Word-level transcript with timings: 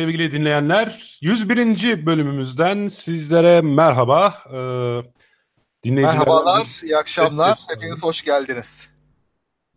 sevgili 0.00 0.32
dinleyenler 0.32 1.18
101. 1.20 2.06
bölümümüzden 2.06 2.88
sizlere 2.88 3.60
merhaba. 3.60 4.34
Ee. 5.84 5.90
Merhabalar, 5.90 6.80
iyi 6.82 6.96
akşamlar. 6.96 7.58
Hepiniz 7.74 8.02
hoş 8.02 8.24
geldiniz. 8.24 8.90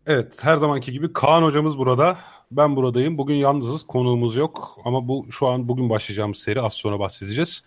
Evet, 0.07 0.43
her 0.43 0.57
zamanki 0.57 0.91
gibi 0.91 1.13
Kaan 1.13 1.43
hocamız 1.43 1.77
burada. 1.77 2.17
Ben 2.51 2.75
buradayım. 2.75 3.17
Bugün 3.17 3.35
yalnızız, 3.35 3.83
konuğumuz 3.83 4.35
yok. 4.35 4.77
Ama 4.85 5.07
bu 5.07 5.27
şu 5.31 5.47
an 5.47 5.67
bugün 5.67 5.89
başlayacağımız 5.89 6.37
seri 6.37 6.61
az 6.61 6.73
sonra 6.73 6.99
bahsedeceğiz. 6.99 7.63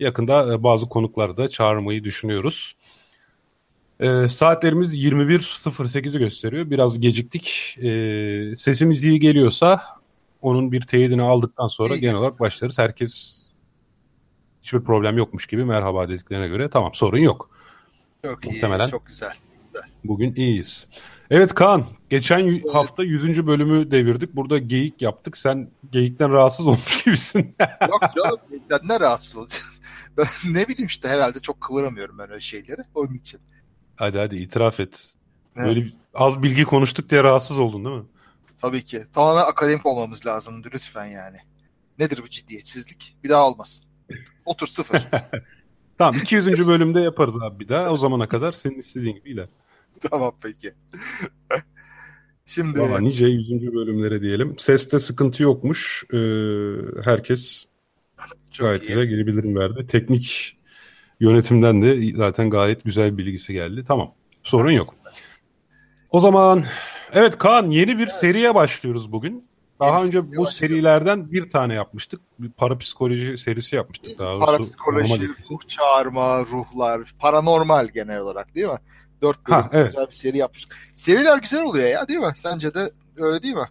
Yakında 0.00 0.54
e, 0.54 0.62
bazı 0.62 0.88
konukları 0.88 1.36
da 1.36 1.48
çağırmayı 1.48 2.04
düşünüyoruz. 2.04 2.76
E, 4.00 4.28
saatlerimiz 4.28 4.96
21.08'i 4.96 6.18
gösteriyor. 6.18 6.70
Biraz 6.70 7.00
geciktik. 7.00 7.76
E, 7.82 8.56
sesimiz 8.56 9.04
iyi 9.04 9.20
geliyorsa 9.20 9.97
onun 10.42 10.72
bir 10.72 10.80
teyidini 10.80 11.22
aldıktan 11.22 11.68
sonra 11.68 11.96
genel 11.96 12.14
olarak 12.14 12.40
başlarız. 12.40 12.78
Herkes 12.78 13.42
hiçbir 14.62 14.80
problem 14.80 15.18
yokmuş 15.18 15.46
gibi 15.46 15.64
merhaba 15.64 16.08
dediklerine 16.08 16.48
göre 16.48 16.70
tamam 16.70 16.94
sorun 16.94 17.18
yok. 17.18 17.50
Çok 18.24 18.44
Muhtemelen 18.44 18.86
iyi, 18.86 18.90
çok 18.90 19.06
güzel. 19.06 19.32
Bugün 20.04 20.34
iyiyiz. 20.34 20.88
Evet 21.30 21.54
Kaan, 21.54 21.84
geçen 22.10 22.38
evet. 22.38 22.64
hafta 22.72 23.04
100. 23.04 23.46
bölümü 23.46 23.90
devirdik. 23.90 24.36
Burada 24.36 24.58
geyik 24.58 25.02
yaptık. 25.02 25.36
Sen 25.36 25.70
geyikten 25.92 26.32
rahatsız 26.32 26.66
olmuş 26.66 27.04
gibisin. 27.04 27.38
Yok 27.88 28.02
canım, 28.16 28.88
ne 28.88 29.00
rahatsız 29.00 29.36
olacağım. 29.36 29.64
Ben 30.18 30.26
ne 30.54 30.68
bileyim 30.68 30.86
işte 30.86 31.08
herhalde 31.08 31.40
çok 31.40 31.60
kıvıramıyorum 31.60 32.18
ben 32.18 32.30
öyle 32.30 32.40
şeyleri. 32.40 32.80
Onun 32.94 33.14
için. 33.14 33.40
Hadi 33.96 34.18
hadi 34.18 34.36
itiraf 34.36 34.80
et. 34.80 35.14
Evet. 35.56 35.66
Böyle 35.66 35.86
az 36.14 36.42
bilgi 36.42 36.64
konuştuk 36.64 37.10
diye 37.10 37.22
rahatsız 37.22 37.58
oldun 37.58 37.84
değil 37.84 37.96
mi? 37.96 38.04
Tabii 38.60 38.84
ki. 38.84 39.00
Tamamen 39.12 39.42
akademik 39.42 39.86
olmamız 39.86 40.26
lazımdı 40.26 40.68
lütfen 40.74 41.06
yani. 41.06 41.36
Nedir 41.98 42.20
bu 42.22 42.28
ciddiyetsizlik? 42.28 43.16
Bir 43.24 43.28
daha 43.28 43.48
olmasın. 43.48 43.86
Otur 44.44 44.66
sıfır. 44.66 45.02
tamam 45.98 46.14
200. 46.22 46.68
bölümde 46.68 47.00
yaparız 47.00 47.34
abi 47.42 47.60
bir 47.60 47.68
daha. 47.68 47.92
O 47.92 47.96
zamana 47.96 48.28
kadar 48.28 48.52
senin 48.52 48.78
istediğin 48.78 49.14
gibi 49.14 49.30
iler. 49.30 49.48
tamam 50.10 50.32
peki. 50.42 50.74
Şimdi... 52.46 52.80
Valla 52.80 53.00
nice 53.00 53.26
100. 53.26 53.74
bölümlere 53.74 54.22
diyelim. 54.22 54.58
Seste 54.58 55.00
sıkıntı 55.00 55.42
yokmuş. 55.42 56.04
Ee, 56.12 56.16
herkes 57.04 57.66
Çok 58.52 58.66
gayet 58.66 58.82
iyi. 58.82 58.86
güzel 58.86 59.04
geri 59.04 59.26
bildirim 59.26 59.56
verdi. 59.56 59.86
Teknik 59.86 60.56
yönetimden 61.20 61.82
de 61.82 62.16
zaten 62.16 62.50
gayet 62.50 62.84
güzel 62.84 63.18
bilgisi 63.18 63.52
geldi. 63.52 63.84
Tamam. 63.88 64.14
Sorun 64.42 64.70
yok. 64.70 64.94
O 66.10 66.20
zaman 66.20 66.64
Evet 67.12 67.38
Kaan 67.38 67.70
yeni 67.70 67.98
bir 67.98 68.06
seriye 68.06 68.54
başlıyoruz 68.54 69.12
bugün. 69.12 69.48
Daha 69.80 69.98
yeni 69.98 70.06
önce 70.06 70.36
bu 70.36 70.46
serilerden 70.46 71.32
bir 71.32 71.50
tane 71.50 71.74
yapmıştık. 71.74 72.20
Bir 72.38 72.50
parapsikoloji 72.50 73.38
serisi 73.38 73.76
yapmıştık 73.76 74.18
daha 74.18 74.32
doğrusu. 74.32 74.46
Parapsikoloji, 74.46 75.28
ruh 75.50 75.60
çağırma, 75.68 76.40
ruhlar, 76.40 77.14
paranormal 77.20 77.88
genel 77.88 78.20
olarak 78.20 78.54
değil 78.54 78.66
mi? 78.66 78.78
Dört 79.22 79.48
bölüm 79.48 79.60
ha, 79.60 79.70
evet. 79.72 79.86
güzel 79.86 80.06
bir 80.06 80.12
seri 80.12 80.38
yapmıştık. 80.38 80.76
Seriler 80.94 81.38
güzel 81.38 81.62
oluyor 81.62 81.88
ya 81.88 82.08
değil 82.08 82.20
mi? 82.20 82.32
Sence 82.36 82.74
de 82.74 82.90
öyle 83.16 83.42
değil 83.42 83.54
mi? 83.54 83.68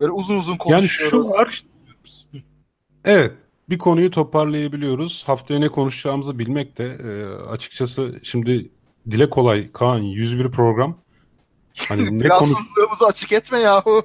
Böyle 0.00 0.12
uzun 0.12 0.36
uzun 0.36 0.56
konuşuyoruz. 0.56 1.12
Yani 1.14 1.24
şu 1.24 1.40
var. 1.40 1.62
Evet 3.04 3.32
bir 3.70 3.78
konuyu 3.78 4.10
toparlayabiliyoruz. 4.10 5.24
Haftaya 5.26 5.60
ne 5.60 5.68
konuşacağımızı 5.68 6.38
bilmek 6.38 6.78
de 6.78 6.84
e, 6.86 7.24
açıkçası 7.42 8.20
şimdi 8.22 8.70
dile 9.10 9.30
kolay 9.30 9.72
Kaan 9.72 9.98
101 9.98 10.50
program 10.50 10.98
Hani 11.88 12.18
ne 12.18 12.22
Plansızlığımızı 12.22 13.04
konuş... 13.04 13.10
açık 13.10 13.32
etme 13.32 13.58
yahu. 13.58 14.02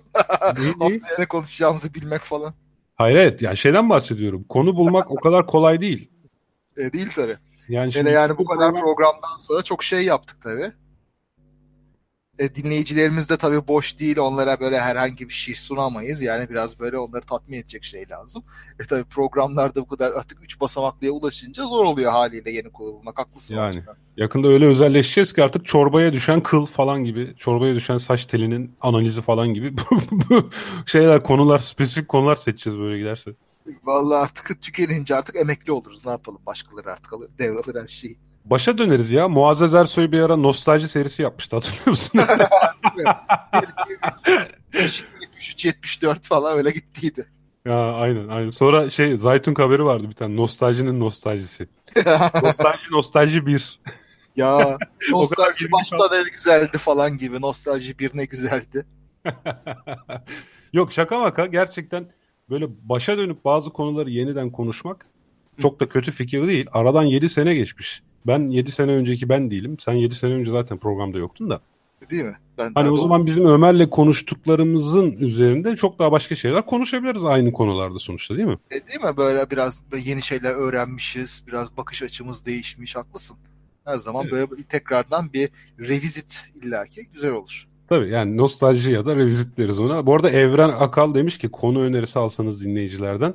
Haftaya 0.79 1.17
ne 1.19 1.25
konuşacağımızı 1.25 1.93
bilmek 1.93 2.21
falan. 2.21 2.53
Hayır 2.95 3.15
evet 3.15 3.41
yani 3.41 3.57
şeyden 3.57 3.89
bahsediyorum. 3.89 4.43
Konu 4.49 4.75
bulmak 4.75 5.11
o 5.11 5.15
kadar 5.15 5.47
kolay 5.47 5.81
değil. 5.81 6.11
E, 6.77 6.93
değil 6.93 7.09
tabii. 7.15 7.37
Yani 7.69 7.93
şimdi 7.93 8.09
yani 8.09 8.37
bu 8.37 8.45
kadar 8.45 8.73
programdan 8.73 9.37
sonra 9.39 9.61
çok 9.61 9.83
şey 9.83 10.03
yaptık 10.03 10.41
tabii. 10.41 10.71
E, 12.39 12.55
dinleyicilerimiz 12.55 13.29
de 13.29 13.37
tabii 13.37 13.67
boş 13.67 13.99
değil. 13.99 14.17
Onlara 14.17 14.59
böyle 14.59 14.79
herhangi 14.79 15.29
bir 15.29 15.33
şey 15.33 15.55
sunamayız. 15.55 16.21
Yani 16.21 16.49
biraz 16.49 16.79
böyle 16.79 16.97
onları 16.97 17.21
tatmin 17.21 17.57
edecek 17.57 17.83
şey 17.83 18.09
lazım. 18.09 18.43
E 18.79 18.83
tabii 18.87 19.03
programlarda 19.03 19.81
bu 19.81 19.87
kadar 19.87 20.11
artık 20.11 20.43
üç 20.43 20.61
basamaklıya 20.61 21.11
ulaşınca 21.11 21.65
zor 21.65 21.85
oluyor 21.85 22.11
haliyle 22.11 22.51
yeni 22.51 22.71
kurulmak. 22.71 23.19
Haklısın. 23.19 23.55
Yani 23.55 23.83
yakında 24.17 24.47
öyle 24.47 24.65
özelleşeceğiz 24.65 25.33
ki 25.33 25.43
artık 25.43 25.65
çorbaya 25.65 26.13
düşen 26.13 26.43
kıl 26.43 26.65
falan 26.65 27.03
gibi, 27.03 27.33
çorbaya 27.37 27.75
düşen 27.75 27.97
saç 27.97 28.25
telinin 28.25 28.75
analizi 28.81 29.21
falan 29.21 29.53
gibi 29.53 29.73
şeyler, 30.85 31.23
konular, 31.23 31.59
spesifik 31.59 32.07
konular 32.07 32.35
seçeceğiz 32.35 32.79
böyle 32.79 32.97
giderse. 32.97 33.31
Vallahi 33.83 34.23
artık 34.23 34.61
tükenince 34.61 35.15
artık 35.15 35.35
emekli 35.35 35.71
oluruz. 35.71 36.05
Ne 36.05 36.11
yapalım? 36.11 36.41
Başkaları 36.45 36.91
artık 36.91 37.13
alır, 37.13 37.29
devralır 37.39 37.81
her 37.81 37.87
şeyi. 37.87 38.17
Başa 38.45 38.77
döneriz 38.77 39.11
ya. 39.11 39.29
Muazzez 39.29 39.73
Ersoy 39.73 40.11
bir 40.11 40.19
ara 40.19 40.35
nostalji 40.35 40.87
serisi 40.87 41.21
yapmıştı 41.21 41.55
hatırlıyor 41.55 41.87
musun? 41.87 42.19
73-74 44.73 46.23
falan 46.23 46.57
öyle 46.57 46.71
gittiydi. 46.71 47.25
Ya 47.65 47.83
aynen 47.83 48.27
aynen. 48.27 48.49
Sonra 48.49 48.89
şey 48.89 49.17
Zaytun 49.17 49.55
haberi 49.55 49.85
vardı 49.85 50.09
bir 50.09 50.15
tane. 50.15 50.35
Nostaljinin 50.35 50.99
nostaljisi. 50.99 51.67
nostalji 52.43 52.91
nostalji 52.91 53.45
bir. 53.45 53.79
Ya 54.35 54.77
nostalji 55.11 55.71
başta 55.71 56.09
ne 56.11 56.29
güzeldi 56.29 56.77
falan 56.77 57.17
gibi. 57.17 57.41
Nostalji 57.41 57.99
bir 57.99 58.11
ne 58.13 58.25
güzeldi. 58.25 58.85
Yok 60.73 60.93
şaka 60.93 61.19
maka 61.19 61.45
gerçekten 61.45 62.11
böyle 62.49 62.65
başa 62.81 63.17
dönüp 63.17 63.45
bazı 63.45 63.69
konuları 63.69 64.09
yeniden 64.09 64.51
konuşmak 64.51 65.05
çok 65.61 65.79
da 65.79 65.89
kötü 65.89 66.11
fikir 66.11 66.47
değil. 66.47 66.65
Aradan 66.71 67.03
7 67.03 67.29
sene 67.29 67.55
geçmiş. 67.55 68.03
Ben 68.27 68.47
7 68.47 68.71
sene 68.71 68.91
önceki 68.91 69.29
ben 69.29 69.51
değilim. 69.51 69.77
Sen 69.79 69.93
7 69.93 70.15
sene 70.15 70.33
önce 70.33 70.51
zaten 70.51 70.77
programda 70.77 71.17
yoktun 71.17 71.49
da. 71.49 71.61
Değil 72.09 72.23
mi? 72.23 72.37
Ben 72.57 72.71
hani 72.75 72.89
o 72.89 72.97
zaman 72.97 73.25
bizim 73.25 73.45
Ömer'le 73.45 73.89
konuştuklarımızın 73.89 75.11
üzerinde 75.11 75.75
çok 75.75 75.99
daha 75.99 76.11
başka 76.11 76.35
şeyler 76.35 76.65
konuşabiliriz 76.65 77.25
aynı 77.25 77.51
konularda 77.51 77.99
sonuçta 77.99 78.37
değil 78.37 78.47
mi? 78.47 78.57
E 78.71 78.87
değil 78.87 79.01
mi? 79.03 79.17
Böyle 79.17 79.49
biraz 79.51 79.83
yeni 80.05 80.21
şeyler 80.21 80.51
öğrenmişiz. 80.51 81.43
Biraz 81.47 81.77
bakış 81.77 82.03
açımız 82.03 82.45
değişmiş. 82.45 82.95
Haklısın. 82.95 83.37
Her 83.85 83.97
zaman 83.97 84.23
evet. 84.23 84.33
böyle 84.33 84.63
tekrardan 84.63 85.33
bir 85.33 85.49
revisit 85.79 86.41
illaki 86.55 87.09
güzel 87.13 87.31
olur. 87.31 87.67
Tabii 87.89 88.09
yani 88.09 88.37
nostalji 88.37 88.91
ya 88.91 89.05
da 89.05 89.15
revizitleriz 89.15 89.79
ona. 89.79 90.05
Bu 90.05 90.15
arada 90.15 90.29
Evren 90.29 90.69
Akal 90.69 91.15
demiş 91.15 91.37
ki 91.37 91.49
konu 91.49 91.81
önerisi 91.81 92.19
alsanız 92.19 92.63
dinleyicilerden. 92.63 93.33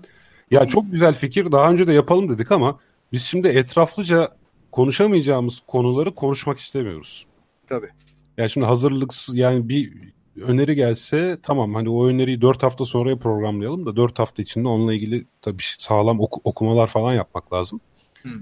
Ya 0.50 0.68
çok 0.68 0.92
güzel 0.92 1.14
fikir. 1.14 1.52
Daha 1.52 1.70
önce 1.70 1.86
de 1.86 1.92
yapalım 1.92 2.28
dedik 2.28 2.52
ama 2.52 2.78
biz 3.12 3.22
şimdi 3.22 3.48
etraflıca 3.48 4.28
konuşamayacağımız 4.70 5.60
konuları 5.66 6.14
konuşmak 6.14 6.58
istemiyoruz. 6.58 7.26
Tabii. 7.66 7.88
Yani 8.36 8.50
şimdi 8.50 8.66
hazırlıksız 8.66 9.34
yani 9.34 9.68
bir 9.68 10.12
öneri 10.40 10.74
gelse 10.74 11.38
tamam 11.42 11.74
hani 11.74 11.88
o 11.88 12.06
öneriyi 12.06 12.40
4 12.40 12.62
hafta 12.62 12.84
sonraya 12.84 13.18
programlayalım 13.18 13.86
da 13.86 13.96
4 13.96 14.18
hafta 14.18 14.42
içinde 14.42 14.68
onunla 14.68 14.94
ilgili 14.94 15.26
tabii 15.42 15.62
sağlam 15.78 16.20
oku, 16.20 16.40
okumalar 16.44 16.86
falan 16.86 17.14
yapmak 17.14 17.52
lazım. 17.52 17.80
Hmm. 18.22 18.32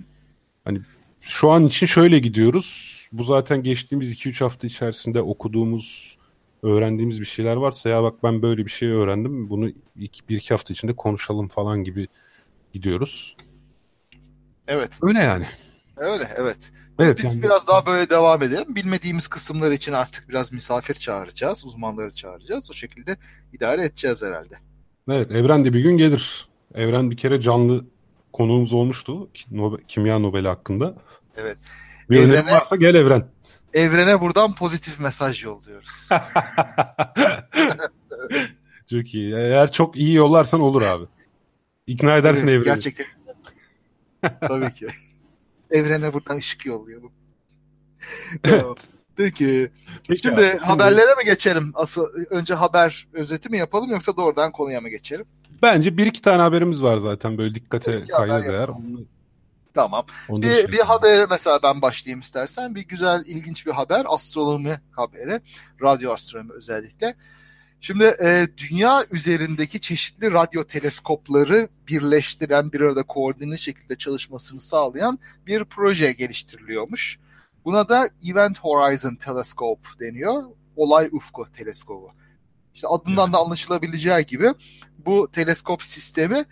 Hani 0.65 0.81
şu 1.21 1.51
an 1.51 1.67
için 1.67 1.87
şöyle 1.87 2.19
gidiyoruz. 2.19 2.97
Bu 3.13 3.23
zaten 3.25 3.63
geçtiğimiz 3.63 4.13
2-3 4.13 4.45
hafta 4.45 4.67
içerisinde 4.67 5.23
okuduğumuz, 5.23 6.17
öğrendiğimiz 6.63 7.21
bir 7.21 7.27
şeyler 7.27 7.57
varsa 7.57 7.89
ya 7.89 8.03
bak 8.03 8.23
ben 8.23 8.43
böyle 8.43 8.65
bir 8.65 8.71
şey 8.71 8.89
öğrendim. 8.89 9.51
Bunu 9.51 9.71
1-2 9.97 10.55
hafta 10.55 10.75
içinde 10.75 10.93
konuşalım 10.97 11.49
falan 11.49 11.85
gibi 11.85 12.09
gidiyoruz. 12.73 13.37
Evet. 14.69 14.99
Öyle 15.03 15.19
yani. 15.19 15.47
Öyle 15.97 16.29
evet. 16.37 16.73
Evet, 16.99 17.19
Biz 17.19 17.25
yani... 17.25 17.43
biraz 17.43 17.69
daha 17.69 17.87
böyle 17.87 18.11
devam 18.11 18.43
edelim. 18.43 18.77
Bilmediğimiz 18.77 19.29
kısımlar 19.29 19.73
için 19.73 19.93
artık 19.93 20.29
biraz 20.29 20.53
misafir 20.53 20.95
çağıracağız, 20.95 21.65
uzmanları 21.67 22.11
çağıracağız. 22.11 22.71
O 22.71 22.75
şekilde 22.75 23.17
idare 23.53 23.85
edeceğiz 23.85 24.23
herhalde. 24.23 24.55
Evet, 25.11 25.31
Evren 25.31 25.65
de 25.65 25.73
bir 25.73 25.81
gün 25.81 25.97
gelir. 25.97 26.49
Evren 26.75 27.11
bir 27.11 27.17
kere 27.17 27.41
canlı 27.41 27.85
konuğumuz 28.33 28.73
olmuştu 28.73 29.29
Nobel, 29.51 29.79
kimya 29.89 30.19
Nobel'i 30.19 30.49
hakkında. 30.49 30.95
Evet. 31.37 31.59
Bir 32.11 32.17
evrene, 32.17 32.33
önerin 32.33 32.47
varsa 32.47 32.77
gel 32.77 32.95
Evren. 32.95 33.29
Evrene 33.75 34.21
buradan 34.21 34.55
pozitif 34.55 35.01
mesaj 35.01 35.45
yolluyoruz. 35.45 36.09
çok 38.91 39.15
iyi. 39.15 39.35
Eğer 39.35 39.73
çok 39.73 39.97
iyi 39.97 40.15
yollarsan 40.15 40.61
olur 40.61 40.83
abi. 40.83 41.05
İkna 41.87 42.17
edersin 42.17 42.49
evet, 42.49 42.57
evreni. 42.57 42.65
Gerçekten. 42.65 43.07
Tabii 44.41 44.75
ki. 44.75 44.87
Evrene 45.71 46.13
buradan 46.13 46.37
ışık 46.37 46.67
yollayalım. 46.67 47.13
Evet. 48.45 48.89
Peki. 49.17 49.71
Peki 50.09 50.23
Şimdi 50.23 50.41
abi, 50.41 50.59
haberlere 50.59 51.15
mi 51.15 51.25
geçelim? 51.25 51.73
Asıl 51.75 52.07
önce 52.31 52.55
haber 52.55 53.09
özeti 53.13 53.49
mi 53.49 53.59
yapalım 53.59 53.91
yoksa 53.91 54.17
doğrudan 54.17 54.53
konuya 54.53 54.81
mı 54.81 54.89
geçelim? 54.89 55.27
Bence 55.63 55.97
bir 55.97 56.07
iki 56.07 56.23
tane 56.23 56.43
haberimiz 56.43 56.83
var 56.83 56.99
zaten 56.99 57.39
böyle 57.39 57.55
dikkate 57.55 58.05
kayda 58.05 58.43
değer. 58.43 58.71
Tamam. 59.75 60.07
Onu 60.29 60.43
bir, 60.43 60.73
bir 60.73 60.79
haber 60.79 61.27
mesela 61.31 61.61
ben 61.63 61.83
başlayayım 61.83 62.21
istersen. 62.21 62.75
Bir 62.75 62.89
güzel 62.89 63.23
ilginç 63.27 63.67
bir 63.67 63.73
haber. 63.73 64.05
Astronomi 64.09 64.81
haberi. 64.91 65.41
Radyo 65.83 66.13
astronomi 66.13 66.53
özellikle. 66.53 67.15
Şimdi 67.87 68.05
e, 68.25 68.47
dünya 68.57 69.05
üzerindeki 69.11 69.81
çeşitli 69.81 70.33
radyo 70.33 70.65
teleskopları 70.65 71.69
birleştiren 71.89 72.73
bir 72.73 72.81
arada 72.81 73.03
koordine 73.03 73.57
şekilde 73.57 73.97
çalışmasını 73.97 74.61
sağlayan 74.61 75.19
bir 75.47 75.65
proje 75.65 76.13
geliştiriliyormuş. 76.13 77.19
Buna 77.65 77.89
da 77.89 78.09
Event 78.31 78.59
Horizon 78.59 79.15
Telescope 79.15 79.89
deniyor. 80.01 80.43
Olay 80.77 81.09
ufku 81.13 81.47
teleskobu. 81.53 82.11
İşte 82.75 82.89
adından 82.89 83.33
da 83.33 83.39
anlaşılabileceği 83.39 84.27
gibi 84.27 84.49
bu 84.99 85.29
teleskop 85.33 85.83
sistemi 85.83 86.45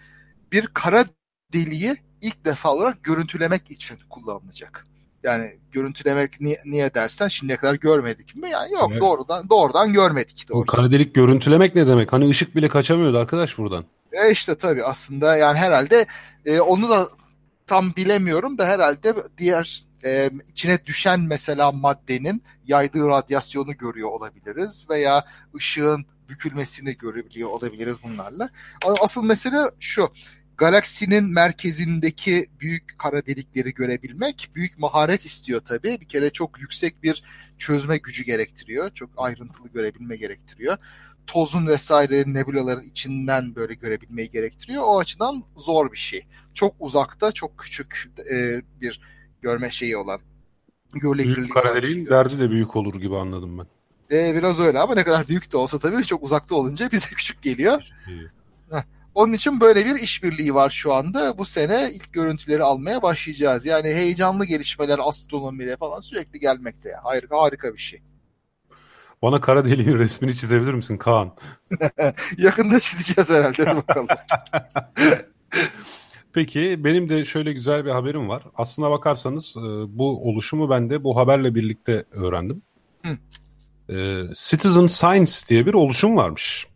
bir 0.53 0.67
kara 0.67 1.05
deliği 1.53 1.97
ilk 2.21 2.45
defa 2.45 2.73
olarak 2.73 3.05
görüntülemek 3.05 3.71
için 3.71 3.99
kullanılacak. 4.11 4.87
Yani 5.25 5.59
görüntülemek 5.73 6.41
niye, 6.41 6.57
niye 6.65 6.95
dersen 6.95 7.29
şimdiye 7.29 7.57
kadar 7.57 7.75
görmedik 7.75 8.37
mi? 8.37 8.51
Yani 8.51 8.73
yok 8.73 8.89
evet. 8.93 9.01
doğrudan 9.01 9.49
doğrudan 9.51 9.93
görmedik 9.93 10.49
doğrusu. 10.49 10.73
O 10.73 10.77
kara 10.77 10.91
delik 10.91 11.15
görüntülemek 11.15 11.75
ne 11.75 11.87
demek? 11.87 12.13
Hani 12.13 12.29
ışık 12.29 12.57
bile 12.57 12.69
kaçamıyordu 12.69 13.19
arkadaş 13.19 13.59
buradan. 13.59 13.85
E 14.13 14.33
işte 14.33 14.55
tabii 14.55 14.85
aslında 14.85 15.37
yani 15.37 15.59
herhalde 15.59 16.07
e, 16.45 16.61
onu 16.61 16.89
da 16.89 17.09
tam 17.67 17.93
bilemiyorum 17.97 18.59
da 18.59 18.67
herhalde 18.67 19.15
diğer 19.39 19.85
e, 20.05 20.31
içine 20.49 20.87
düşen 20.87 21.21
mesela 21.21 21.73
maddenin 21.73 22.43
yaydığı 22.67 23.09
radyasyonu 23.09 23.77
görüyor 23.77 24.09
olabiliriz 24.09 24.87
veya 24.91 25.25
ışığın 25.57 26.07
bükülmesini 26.29 26.97
görebiliyor 26.97 27.51
olabiliriz 27.51 27.97
bunlarla. 28.05 28.49
Asıl 29.01 29.25
mesele 29.25 29.59
şu 29.81 30.09
galaksinin 30.57 31.33
merkezindeki 31.33 32.47
büyük 32.61 32.99
kara 32.99 33.27
delikleri 33.27 33.75
görebilmek 33.75 34.51
büyük 34.55 34.79
maharet 34.79 35.25
istiyor 35.25 35.61
tabii. 35.61 35.99
Bir 36.01 36.09
kere 36.09 36.31
çok 36.31 36.61
yüksek 36.61 37.03
bir 37.03 37.23
çözme 37.59 37.97
gücü 37.97 38.25
gerektiriyor. 38.25 38.91
Çok 38.91 39.11
ayrıntılı 39.17 39.69
görebilme 39.69 40.17
gerektiriyor. 40.17 40.77
Tozun 41.27 41.67
vesaire 41.67 42.25
nebulaların 42.27 42.83
içinden 42.83 43.55
böyle 43.55 43.75
görebilmeyi 43.75 44.31
gerektiriyor. 44.31 44.83
O 44.87 44.99
açıdan 44.99 45.43
zor 45.57 45.93
bir 45.93 45.97
şey. 45.97 46.27
Çok 46.55 46.75
uzakta, 46.79 47.33
çok 47.33 47.59
küçük 47.59 48.11
e, 48.33 48.63
bir 48.81 49.01
görme 49.43 49.71
şeyi 49.71 49.97
olan. 49.97 50.21
Büyük 51.37 51.55
kara 51.55 51.75
deliğin 51.75 52.07
derdi 52.07 52.39
de 52.39 52.51
büyük 52.51 52.77
olur 52.77 52.95
gibi 53.01 53.17
anladım 53.17 53.59
ben. 53.59 53.67
E, 54.17 54.35
biraz 54.35 54.61
öyle 54.61 54.79
ama 54.79 54.95
ne 54.95 55.05
kadar 55.05 55.29
büyük 55.29 55.53
de 55.53 55.57
olsa 55.57 55.79
tabii 55.79 56.05
çok 56.05 56.23
uzakta 56.23 56.55
olunca 56.55 56.91
bize 56.93 57.07
küçük 57.17 57.43
geliyor. 57.43 57.83
Heh. 58.05 58.34
Onun 59.15 59.33
için 59.33 59.61
böyle 59.61 59.87
bir 59.87 59.95
işbirliği 59.95 60.55
var 60.55 60.71
şu 60.71 60.95
anda. 60.95 61.39
Bu 61.39 61.45
sene 61.45 61.91
ilk 61.95 62.13
görüntüleri 62.13 62.63
almaya 62.63 63.03
başlayacağız. 63.03 63.67
Yani 63.67 63.89
heyecanlı 63.89 64.45
gelişmeler 64.45 65.01
astronomide 65.03 65.77
falan 65.77 66.01
sürekli 66.01 66.41
gelmekte. 66.41 66.93
Harika, 67.03 67.39
harika 67.39 67.73
bir 67.73 67.79
şey. 67.79 68.03
Bana 69.23 69.41
kara 69.41 69.65
deliğin 69.65 69.99
resmini 69.99 70.37
çizebilir 70.37 70.73
misin 70.73 70.97
Kaan? 70.97 71.33
Yakında 72.39 72.81
çizeceğiz 72.81 73.31
herhalde 73.31 73.77
bakalım. 73.77 74.07
Peki 76.33 76.85
benim 76.85 77.09
de 77.09 77.25
şöyle 77.25 77.53
güzel 77.53 77.85
bir 77.85 77.91
haberim 77.91 78.29
var. 78.29 78.43
Aslına 78.55 78.91
bakarsanız 78.91 79.55
e, 79.57 79.61
bu 79.99 80.31
oluşumu 80.31 80.71
ben 80.71 80.91
de 80.91 81.05
bu 81.05 81.17
haberle 81.17 81.55
birlikte 81.55 82.05
öğrendim. 82.11 82.63
Hı. 83.07 83.19
E, 83.95 84.23
Citizen 84.35 84.87
Science 84.87 85.33
diye 85.49 85.67
bir 85.67 85.75
oluşum 85.75 86.17
varmış. 86.17 86.67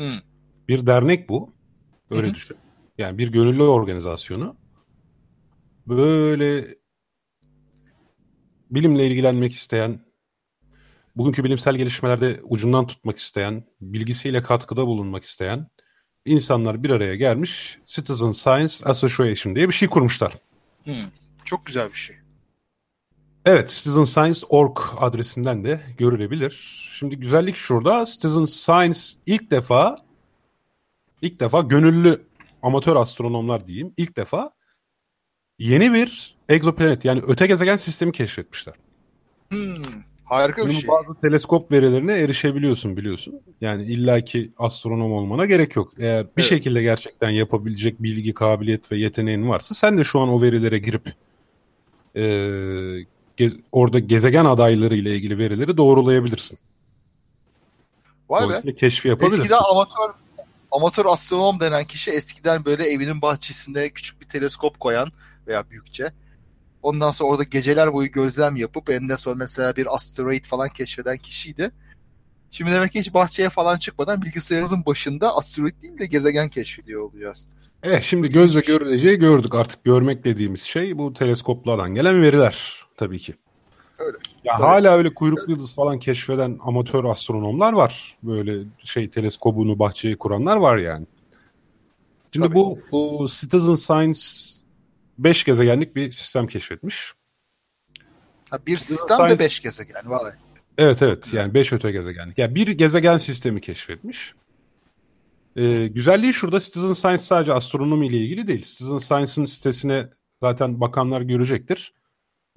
Hı. 0.00 0.10
Bir 0.68 0.86
dernek 0.86 1.28
bu. 1.28 1.53
Öyle 2.14 2.26
Hı-hı. 2.26 2.34
düşün. 2.34 2.56
Yani 2.98 3.18
bir 3.18 3.32
gönüllü 3.32 3.62
organizasyonu. 3.62 4.56
Böyle 5.86 6.76
bilimle 8.70 9.06
ilgilenmek 9.06 9.52
isteyen, 9.52 10.00
bugünkü 11.16 11.44
bilimsel 11.44 11.74
gelişmelerde 11.74 12.40
ucundan 12.42 12.86
tutmak 12.86 13.18
isteyen, 13.18 13.64
bilgisiyle 13.80 14.42
katkıda 14.42 14.86
bulunmak 14.86 15.24
isteyen 15.24 15.66
insanlar 16.24 16.82
bir 16.82 16.90
araya 16.90 17.14
gelmiş 17.14 17.78
Citizen 17.86 18.32
Science 18.32 18.74
Association 18.84 19.54
diye 19.54 19.68
bir 19.68 19.74
şey 19.74 19.88
kurmuşlar. 19.88 20.32
Hmm, 20.84 20.94
çok 21.44 21.66
güzel 21.66 21.88
bir 21.90 21.96
şey. 21.96 22.16
Evet, 23.44 23.68
citizenscience.org 23.68 24.78
adresinden 24.96 25.64
de 25.64 25.80
görülebilir. 25.98 26.50
Şimdi 26.98 27.16
güzellik 27.16 27.56
şurada. 27.56 28.04
Citizen 28.04 28.44
Science 28.44 29.00
ilk 29.26 29.50
defa 29.50 30.03
ilk 31.24 31.40
defa 31.40 31.60
gönüllü 31.60 32.22
amatör 32.62 32.96
astronomlar 32.96 33.66
diyeyim 33.66 33.92
ilk 33.96 34.16
defa 34.16 34.50
yeni 35.58 35.92
bir 35.92 36.36
egzoplanet 36.48 37.04
yani 37.04 37.22
öte 37.26 37.46
gezegen 37.46 37.76
sistemi 37.76 38.12
keşfetmişler. 38.12 38.74
Hmm, 39.48 39.74
harika 40.24 40.62
bir 40.62 40.68
Bunun 40.68 40.78
şey. 40.78 40.88
Bazı 40.88 41.14
teleskop 41.14 41.72
verilerine 41.72 42.18
erişebiliyorsun 42.18 42.96
biliyorsun. 42.96 43.40
Yani 43.60 43.84
illaki 43.84 44.52
astronom 44.58 45.12
olmana 45.12 45.46
gerek 45.46 45.76
yok. 45.76 45.92
Eğer 45.98 46.24
bir 46.24 46.42
evet. 46.42 46.48
şekilde 46.48 46.82
gerçekten 46.82 47.30
yapabilecek 47.30 48.02
bilgi, 48.02 48.34
kabiliyet 48.34 48.92
ve 48.92 48.96
yeteneğin 48.96 49.48
varsa 49.48 49.74
sen 49.74 49.98
de 49.98 50.04
şu 50.04 50.20
an 50.20 50.28
o 50.28 50.42
verilere 50.42 50.78
girip 50.78 51.12
e, 52.16 52.24
ge, 53.36 53.50
orada 53.72 53.98
gezegen 53.98 54.44
adayları 54.44 54.96
ile 54.96 55.16
ilgili 55.16 55.38
verileri 55.38 55.76
doğrulayabilirsin. 55.76 56.58
Vay 58.28 58.48
be. 58.48 58.74
keşfi 58.74 59.08
yapabilirsin. 59.08 59.42
Eskiden 59.42 59.60
amatör 59.70 60.23
amatör 60.74 61.06
astronom 61.06 61.60
denen 61.60 61.84
kişi 61.84 62.10
eskiden 62.10 62.64
böyle 62.64 62.84
evinin 62.84 63.22
bahçesinde 63.22 63.90
küçük 63.90 64.20
bir 64.20 64.26
teleskop 64.26 64.80
koyan 64.80 65.08
veya 65.46 65.70
büyükçe. 65.70 66.12
Ondan 66.82 67.10
sonra 67.10 67.30
orada 67.30 67.42
geceler 67.42 67.92
boyu 67.92 68.10
gözlem 68.10 68.56
yapıp 68.56 68.90
eninde 68.90 69.16
sonra 69.16 69.34
mesela 69.34 69.76
bir 69.76 69.94
asteroid 69.94 70.44
falan 70.44 70.68
keşfeden 70.68 71.16
kişiydi. 71.16 71.70
Şimdi 72.50 72.72
demek 72.72 72.92
ki 72.92 73.00
hiç 73.00 73.14
bahçeye 73.14 73.48
falan 73.48 73.78
çıkmadan 73.78 74.22
bilgisayarımızın 74.22 74.86
başında 74.86 75.36
asteroid 75.36 75.82
değil 75.82 75.98
de 75.98 76.06
gezegen 76.06 76.48
keşfediyor 76.48 77.02
olacağız. 77.02 77.48
Evet 77.82 78.02
şimdi 78.02 78.28
gözle 78.28 78.60
görüleceği 78.60 79.16
gördük 79.16 79.54
artık 79.54 79.84
görmek 79.84 80.24
dediğimiz 80.24 80.62
şey 80.62 80.98
bu 80.98 81.12
teleskoplardan 81.12 81.94
gelen 81.94 82.22
veriler 82.22 82.84
tabii 82.96 83.18
ki. 83.18 83.34
Öyle. 83.98 84.18
Ya 84.44 84.54
Tabii. 84.56 84.66
hala 84.66 84.96
öyle 84.96 85.14
kuyruklu 85.14 85.52
yıldız 85.52 85.74
falan 85.74 85.98
keşfeden 85.98 86.58
amatör 86.62 87.04
astronomlar 87.04 87.72
var. 87.72 88.16
Böyle 88.22 88.64
şey 88.84 89.10
teleskobunu 89.10 89.78
bahçeye 89.78 90.18
kuranlar 90.18 90.56
var 90.56 90.76
yani. 90.76 91.06
Şimdi 92.32 92.54
bu, 92.54 92.78
bu 92.92 93.26
Citizen 93.30 93.74
Science 93.74 94.20
5 95.18 95.44
gezegenlik 95.44 95.96
bir 95.96 96.12
sistem 96.12 96.46
keşfetmiş. 96.46 97.12
Ha, 98.50 98.58
bir 98.66 98.76
sistem 98.76 99.16
Science... 99.16 99.38
de 99.38 99.44
5 99.44 99.60
gezegen 99.60 100.10
var. 100.10 100.34
Evet 100.78 101.02
evet 101.02 101.32
yani 101.32 101.54
5 101.54 101.72
öte 101.72 101.92
gezegenlik. 101.92 102.38
Yani 102.38 102.54
bir 102.54 102.68
gezegen 102.68 103.16
sistemi 103.16 103.60
keşfetmiş. 103.60 104.34
Ee, 105.56 105.86
güzelliği 105.86 106.34
şurada 106.34 106.60
Citizen 106.60 106.92
Science 106.92 107.22
sadece 107.22 107.52
astronomi 107.52 108.06
ile 108.06 108.16
ilgili 108.16 108.46
değil. 108.46 108.62
Citizen 108.62 108.98
Science'ın 108.98 109.44
sitesine 109.44 110.08
zaten 110.42 110.80
bakanlar 110.80 111.20
görecektir 111.20 111.92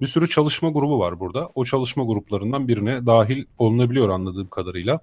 bir 0.00 0.06
sürü 0.06 0.28
çalışma 0.28 0.70
grubu 0.70 0.98
var 0.98 1.20
burada. 1.20 1.50
O 1.54 1.64
çalışma 1.64 2.04
gruplarından 2.04 2.68
birine 2.68 3.06
dahil 3.06 3.44
olunabiliyor 3.58 4.08
anladığım 4.08 4.48
kadarıyla. 4.48 5.00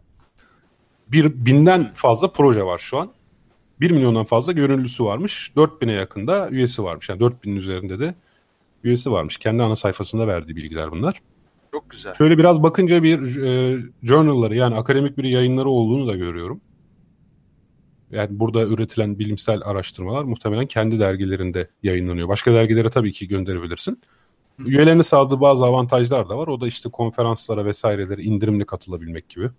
Bir 1.07 1.45
binden 1.45 1.93
fazla 1.93 2.31
proje 2.31 2.63
var 2.63 2.77
şu 2.77 2.97
an. 2.97 3.11
Bir 3.79 3.91
milyondan 3.91 4.25
fazla 4.25 4.51
gönüllüsü 4.51 5.03
varmış. 5.03 5.51
4000'e 5.55 5.93
yakında 5.93 6.49
üyesi 6.49 6.83
varmış. 6.83 7.09
Yani 7.09 7.19
4000'in 7.19 7.55
üzerinde 7.55 7.99
de 7.99 8.15
üyesi 8.83 9.11
varmış. 9.11 9.37
Kendi 9.37 9.63
ana 9.63 9.75
sayfasında 9.75 10.27
verdiği 10.27 10.55
bilgiler 10.55 10.91
bunlar. 10.91 11.21
Çok 11.71 11.89
güzel. 11.89 12.15
Şöyle 12.15 12.37
biraz 12.37 12.63
bakınca 12.63 13.03
bir 13.03 13.41
e, 13.43 13.79
journalları 14.03 14.55
yani 14.55 14.75
akademik 14.75 15.17
bir 15.17 15.23
yayınları 15.23 15.69
olduğunu 15.69 16.07
da 16.07 16.15
görüyorum. 16.15 16.61
Yani 18.11 18.39
burada 18.39 18.63
üretilen 18.63 19.19
bilimsel 19.19 19.61
araştırmalar 19.65 20.23
muhtemelen 20.23 20.65
kendi 20.65 20.99
dergilerinde 20.99 21.69
yayınlanıyor. 21.83 22.27
Başka 22.27 22.53
dergilere 22.53 22.89
tabii 22.89 23.11
ki 23.11 23.27
gönderebilirsin. 23.27 24.01
Üyelerine 24.59 25.03
sağladığı 25.03 25.41
bazı 25.41 25.65
avantajlar 25.65 26.29
da 26.29 26.37
var. 26.37 26.47
O 26.47 26.61
da 26.61 26.67
işte 26.67 26.89
konferanslara 26.89 27.65
vesairelere 27.65 28.23
indirimli 28.23 28.65
katılabilmek 28.65 29.29
gibi. 29.29 29.49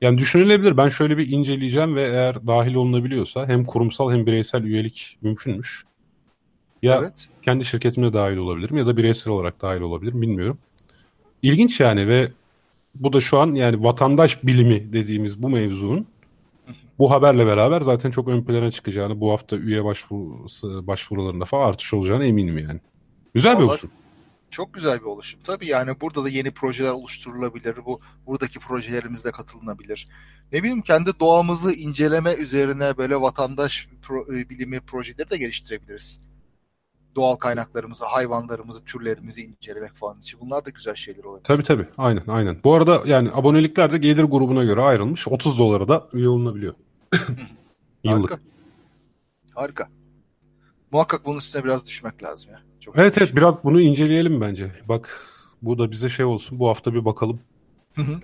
Yani 0.00 0.18
düşünülebilir. 0.18 0.76
Ben 0.76 0.88
şöyle 0.88 1.18
bir 1.18 1.28
inceleyeceğim 1.28 1.96
ve 1.96 2.02
eğer 2.02 2.46
dahil 2.46 2.74
olunabiliyorsa 2.74 3.48
hem 3.48 3.64
kurumsal 3.64 4.12
hem 4.12 4.26
bireysel 4.26 4.64
üyelik 4.64 5.18
mümkünmüş. 5.22 5.84
Ya 6.82 6.98
evet. 7.02 7.28
kendi 7.42 7.64
şirketimde 7.64 8.12
dahil 8.12 8.36
olabilirim 8.36 8.76
ya 8.76 8.86
da 8.86 8.96
bireysel 8.96 9.32
olarak 9.32 9.62
dahil 9.62 9.80
olabilirim 9.80 10.22
bilmiyorum. 10.22 10.58
İlginç 11.42 11.80
yani 11.80 12.08
ve 12.08 12.32
bu 12.94 13.12
da 13.12 13.20
şu 13.20 13.38
an 13.38 13.54
yani 13.54 13.84
vatandaş 13.84 14.44
bilimi 14.44 14.92
dediğimiz 14.92 15.42
bu 15.42 15.48
mevzunun 15.48 16.06
bu 16.98 17.10
haberle 17.10 17.46
beraber 17.46 17.80
zaten 17.80 18.10
çok 18.10 18.28
ön 18.28 18.44
plana 18.44 18.70
çıkacağını, 18.70 19.20
bu 19.20 19.32
hafta 19.32 19.56
üye 19.56 19.84
başvurusu, 19.84 20.86
başvurularında 20.86 21.44
falan 21.44 21.68
artış 21.68 21.94
olacağını 21.94 22.26
eminim 22.26 22.58
yani. 22.58 22.80
Güzel 23.34 23.58
bir 23.58 23.62
oluşum. 23.64 23.90
Çok 24.50 24.74
güzel 24.74 25.00
bir 25.00 25.04
oluşum. 25.04 25.40
Tabii 25.44 25.66
yani 25.66 26.00
burada 26.00 26.24
da 26.24 26.28
yeni 26.28 26.50
projeler 26.50 26.90
oluşturulabilir. 26.90 27.76
Bu 27.86 28.00
buradaki 28.26 28.58
projelerimizde 28.58 29.30
katılınabilir. 29.30 30.08
Ne 30.52 30.58
bileyim 30.62 30.82
kendi 30.82 31.20
doğamızı 31.20 31.72
inceleme 31.72 32.34
üzerine 32.34 32.96
böyle 32.96 33.20
vatandaş 33.20 33.88
pro, 34.02 34.34
e, 34.34 34.48
bilimi 34.50 34.80
projeleri 34.80 35.30
de 35.30 35.36
geliştirebiliriz. 35.36 36.20
doğal 37.16 37.36
kaynaklarımızı, 37.36 38.04
hayvanlarımızı, 38.04 38.84
türlerimizi 38.84 39.42
incelemek 39.42 39.92
falan 39.92 40.20
için. 40.20 40.40
Bunlar 40.40 40.64
da 40.64 40.70
güzel 40.70 40.94
şeyler 40.94 41.24
olabilir. 41.24 41.44
Tabii 41.44 41.62
tabii. 41.62 41.86
Aynen 41.98 42.24
aynen. 42.28 42.58
Bu 42.64 42.74
arada 42.74 43.02
yani 43.06 43.30
abonelikler 43.32 43.92
de 43.92 43.98
gelir 43.98 44.24
grubuna 44.24 44.64
göre 44.64 44.80
ayrılmış. 44.82 45.28
30 45.28 45.58
dolara 45.58 45.88
da 45.88 46.08
üye 46.12 46.28
olunabiliyor. 46.28 46.74
Yıllık. 48.04 48.30
Harika. 48.30 48.38
Harika. 49.54 49.88
Muhakkak 50.92 51.26
bunun 51.26 51.38
üstüne 51.38 51.64
biraz 51.64 51.86
düşmek 51.86 52.22
lazım 52.22 52.50
ya. 52.52 52.62
Çok 52.82 52.98
evet 52.98 53.18
evet 53.18 53.36
biraz 53.36 53.64
bunu 53.64 53.80
inceleyelim 53.80 54.40
bence. 54.40 54.72
Bak 54.88 55.20
bu 55.62 55.78
da 55.78 55.90
bize 55.90 56.08
şey 56.08 56.24
olsun. 56.24 56.58
Bu 56.58 56.68
hafta 56.68 56.94
bir 56.94 57.04
bakalım. 57.04 57.40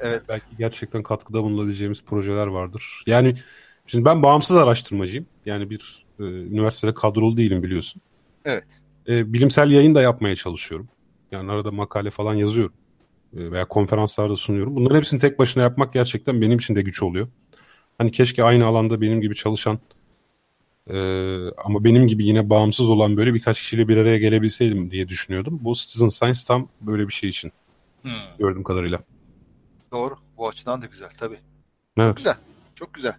evet. 0.00 0.22
Belki 0.28 0.46
gerçekten 0.58 1.02
katkıda 1.02 1.42
bulunabileceğimiz 1.42 2.04
projeler 2.04 2.46
vardır. 2.46 3.02
Yani 3.06 3.38
şimdi 3.86 4.04
ben 4.04 4.22
bağımsız 4.22 4.56
araştırmacıyım. 4.56 5.26
Yani 5.46 5.70
bir 5.70 6.06
e, 6.20 6.22
üniversitede 6.22 6.94
kadrolu 6.94 7.36
değilim 7.36 7.62
biliyorsun. 7.62 8.02
Evet. 8.44 8.80
E, 9.08 9.32
bilimsel 9.32 9.70
yayın 9.70 9.94
da 9.94 10.02
yapmaya 10.02 10.36
çalışıyorum. 10.36 10.88
Yani 11.32 11.52
arada 11.52 11.70
makale 11.70 12.10
falan 12.10 12.34
yazıyorum. 12.34 12.74
E, 13.36 13.52
veya 13.52 13.64
konferanslarda 13.64 14.36
sunuyorum. 14.36 14.76
Bunların 14.76 14.96
hepsini 14.96 15.20
tek 15.20 15.38
başına 15.38 15.62
yapmak 15.62 15.92
gerçekten 15.92 16.40
benim 16.40 16.58
için 16.58 16.76
de 16.76 16.82
güç 16.82 17.02
oluyor. 17.02 17.28
Hani 17.98 18.12
keşke 18.12 18.44
aynı 18.44 18.66
alanda 18.66 19.00
benim 19.00 19.20
gibi 19.20 19.34
çalışan 19.34 19.78
e, 20.88 20.98
ama 21.64 21.84
benim 21.84 22.06
gibi 22.06 22.26
yine 22.26 22.50
bağımsız 22.50 22.90
olan 22.90 23.16
böyle 23.16 23.34
birkaç 23.34 23.60
kişiyle 23.60 23.88
bir 23.88 23.96
araya 23.96 24.18
gelebilseydim 24.18 24.90
diye 24.90 25.08
düşünüyordum. 25.08 25.58
Bu 25.62 25.74
Citizen 25.74 26.08
Science 26.08 26.40
tam 26.46 26.68
böyle 26.80 27.08
bir 27.08 27.12
şey 27.12 27.30
için. 27.30 27.52
Hmm. 28.02 28.10
Gördüğüm 28.38 28.62
kadarıyla. 28.62 29.00
Doğru. 29.92 30.14
Bu 30.36 30.48
açıdan 30.48 30.82
da 30.82 30.86
güzel 30.86 31.10
tabii. 31.18 31.38
Evet. 31.98 32.08
Çok 32.08 32.16
güzel. 32.16 32.36
Çok 32.74 32.94
güzel. 32.94 33.16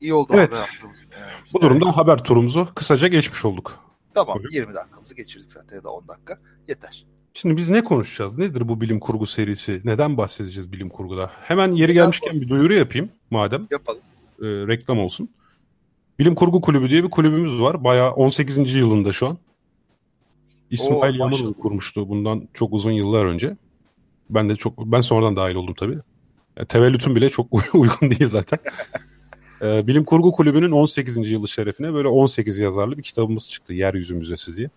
İyi 0.00 0.14
oldu 0.14 0.32
evet. 0.34 0.54
haber 0.54 0.60
yaptığımız. 0.60 0.98
Yani 1.00 1.32
Bu 1.54 1.60
durumda 1.62 1.84
evet. 1.84 1.96
haber 1.96 2.24
turumuzu 2.24 2.68
kısaca 2.74 3.08
geçmiş 3.08 3.44
olduk. 3.44 3.80
Tamam. 4.14 4.38
Böyle. 4.38 4.56
20 4.56 4.74
dakikamızı 4.74 5.14
geçirdik 5.14 5.52
zaten 5.52 5.76
ya 5.76 5.84
da 5.84 5.90
10 5.90 6.08
dakika. 6.08 6.38
Yeter. 6.68 7.06
Şimdi 7.34 7.56
biz 7.56 7.68
ne 7.68 7.84
konuşacağız? 7.84 8.38
Nedir 8.38 8.68
bu 8.68 8.80
bilim 8.80 9.00
kurgu 9.00 9.26
serisi? 9.26 9.80
Neden 9.84 10.16
bahsedeceğiz 10.16 10.72
bilim 10.72 10.88
kurguda? 10.88 11.30
Hemen 11.42 11.72
yeri 11.72 11.82
Neden 11.82 11.94
gelmişken 11.94 12.28
olsun? 12.28 12.40
bir 12.40 12.48
duyuru 12.48 12.74
yapayım 12.74 13.08
madem. 13.30 13.66
Yapalım. 13.70 14.00
E, 14.42 14.44
reklam 14.44 14.98
olsun. 14.98 15.30
Bilim 16.18 16.34
Kurgu 16.34 16.60
Kulübü 16.60 16.90
diye 16.90 17.04
bir 17.04 17.10
kulübümüz 17.10 17.60
var. 17.60 17.84
Bayağı 17.84 18.10
18. 18.10 18.74
yılında 18.74 19.12
şu 19.12 19.26
an. 19.26 19.38
İsmail 20.70 21.18
Yamanoğlu 21.18 21.54
kurmuştu 21.54 22.08
bundan 22.08 22.48
çok 22.54 22.72
uzun 22.72 22.90
yıllar 22.90 23.24
önce. 23.24 23.56
Ben 24.30 24.48
de 24.48 24.56
çok 24.56 24.78
ben 24.78 25.00
sonradan 25.00 25.36
dahil 25.36 25.54
oldum 25.54 25.74
tabii. 25.74 25.98
Yani 26.56 26.66
tevellütüm 26.68 27.16
bile 27.16 27.30
çok 27.30 27.46
uygun 27.74 28.10
değil 28.10 28.26
zaten. 28.26 28.58
ee, 29.62 29.86
Bilim 29.86 30.04
Kurgu 30.04 30.32
Kulübü'nün 30.32 30.70
18. 30.70 31.30
yılı 31.30 31.48
şerefine 31.48 31.92
böyle 31.94 32.08
18 32.08 32.58
yazarlı 32.58 32.98
bir 32.98 33.02
kitabımız 33.02 33.50
çıktı. 33.50 33.72
Yeryüzü 33.72 34.14
Müzesi 34.14 34.56
diye. 34.56 34.70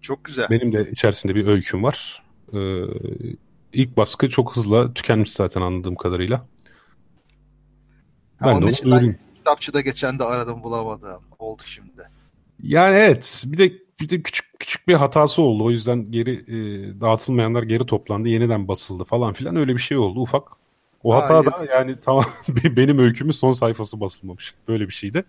Çok 0.00 0.24
güzel. 0.24 0.46
Benim 0.50 0.72
de 0.72 0.90
içerisinde 0.90 1.34
bir 1.34 1.46
öyküm 1.46 1.82
var. 1.82 2.22
Ee, 2.52 2.82
ilk 3.72 3.96
baskı 3.96 4.28
çok 4.28 4.56
hızlı 4.56 4.94
tükenmiş 4.94 5.32
zaten 5.32 5.60
anladığım 5.60 5.94
kadarıyla. 5.94 6.46
Ben 8.40 8.52
ha, 8.52 8.60
de 8.60 8.64
onu 8.64 8.72
duyurayım 8.84 9.16
kitapçıda 9.44 9.80
geçen 9.80 10.18
de 10.18 10.24
aradım 10.24 10.62
bulamadım. 10.62 11.22
Oldu 11.38 11.62
şimdi. 11.66 12.02
Yani 12.62 12.96
evet. 12.96 13.44
Bir 13.46 13.58
de 13.58 13.72
bir 14.00 14.08
de 14.08 14.22
küçük 14.22 14.60
küçük 14.60 14.88
bir 14.88 14.94
hatası 14.94 15.42
oldu. 15.42 15.64
O 15.64 15.70
yüzden 15.70 16.04
geri 16.04 16.32
e, 16.32 16.56
dağıtılmayanlar 17.00 17.62
geri 17.62 17.86
toplandı. 17.86 18.28
Yeniden 18.28 18.68
basıldı 18.68 19.04
falan 19.04 19.32
filan. 19.32 19.56
Öyle 19.56 19.74
bir 19.74 19.80
şey 19.80 19.96
oldu 19.96 20.20
ufak. 20.20 20.48
O 21.02 21.14
hata 21.14 21.36
ha, 21.36 21.44
da 21.44 21.52
yani 21.72 21.96
tamam 22.04 22.24
benim 22.48 22.98
öykümün 22.98 23.32
son 23.32 23.52
sayfası 23.52 24.00
basılmamış. 24.00 24.54
Böyle 24.68 24.88
bir 24.88 24.92
şeydi. 24.92 25.24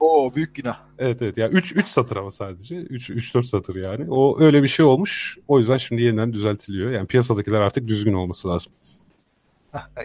O 0.00 0.32
büyük 0.34 0.54
günah. 0.54 0.80
Evet 0.98 1.22
evet. 1.22 1.38
Ya 1.38 1.44
yani 1.44 1.54
3 1.54 1.76
3 1.76 1.88
satır 1.88 2.16
ama 2.16 2.30
sadece. 2.30 2.76
3 2.76 3.10
3 3.10 3.34
4 3.34 3.46
satır 3.46 3.74
yani. 3.74 4.10
O 4.10 4.40
öyle 4.40 4.62
bir 4.62 4.68
şey 4.68 4.86
olmuş. 4.86 5.38
O 5.48 5.58
yüzden 5.58 5.78
şimdi 5.78 6.02
yeniden 6.02 6.32
düzeltiliyor. 6.32 6.90
Yani 6.90 7.06
piyasadakiler 7.06 7.60
artık 7.60 7.88
düzgün 7.88 8.12
olması 8.12 8.48
lazım. 8.48 8.72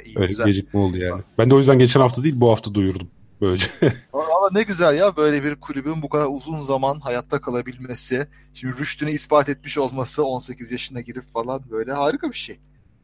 İyi, 0.05 0.17
öyle 0.17 0.27
güzel. 0.27 0.45
gecikme 0.45 0.79
oldu 0.79 0.97
yani. 0.97 1.21
Ben 1.37 1.49
de 1.49 1.55
o 1.55 1.57
yüzden 1.57 1.79
geçen 1.79 2.01
hafta 2.01 2.23
değil 2.23 2.35
bu 2.37 2.51
hafta 2.51 2.73
duyurdum. 2.73 3.07
Böylece. 3.41 3.67
Valla 4.13 4.49
ne 4.51 4.63
güzel 4.63 4.97
ya 4.97 5.17
böyle 5.17 5.43
bir 5.43 5.55
kulübün 5.55 6.01
bu 6.01 6.09
kadar 6.09 6.27
uzun 6.31 6.59
zaman 6.59 6.99
hayatta 6.99 7.41
kalabilmesi. 7.41 8.27
Şimdi 8.53 8.77
rüştünü 8.77 9.11
ispat 9.11 9.49
etmiş 9.49 9.77
olması 9.77 10.25
18 10.25 10.71
yaşına 10.71 11.01
girip 11.01 11.23
falan 11.23 11.61
böyle 11.71 11.93
harika 11.93 12.29
bir 12.29 12.37
şey. 12.37 12.59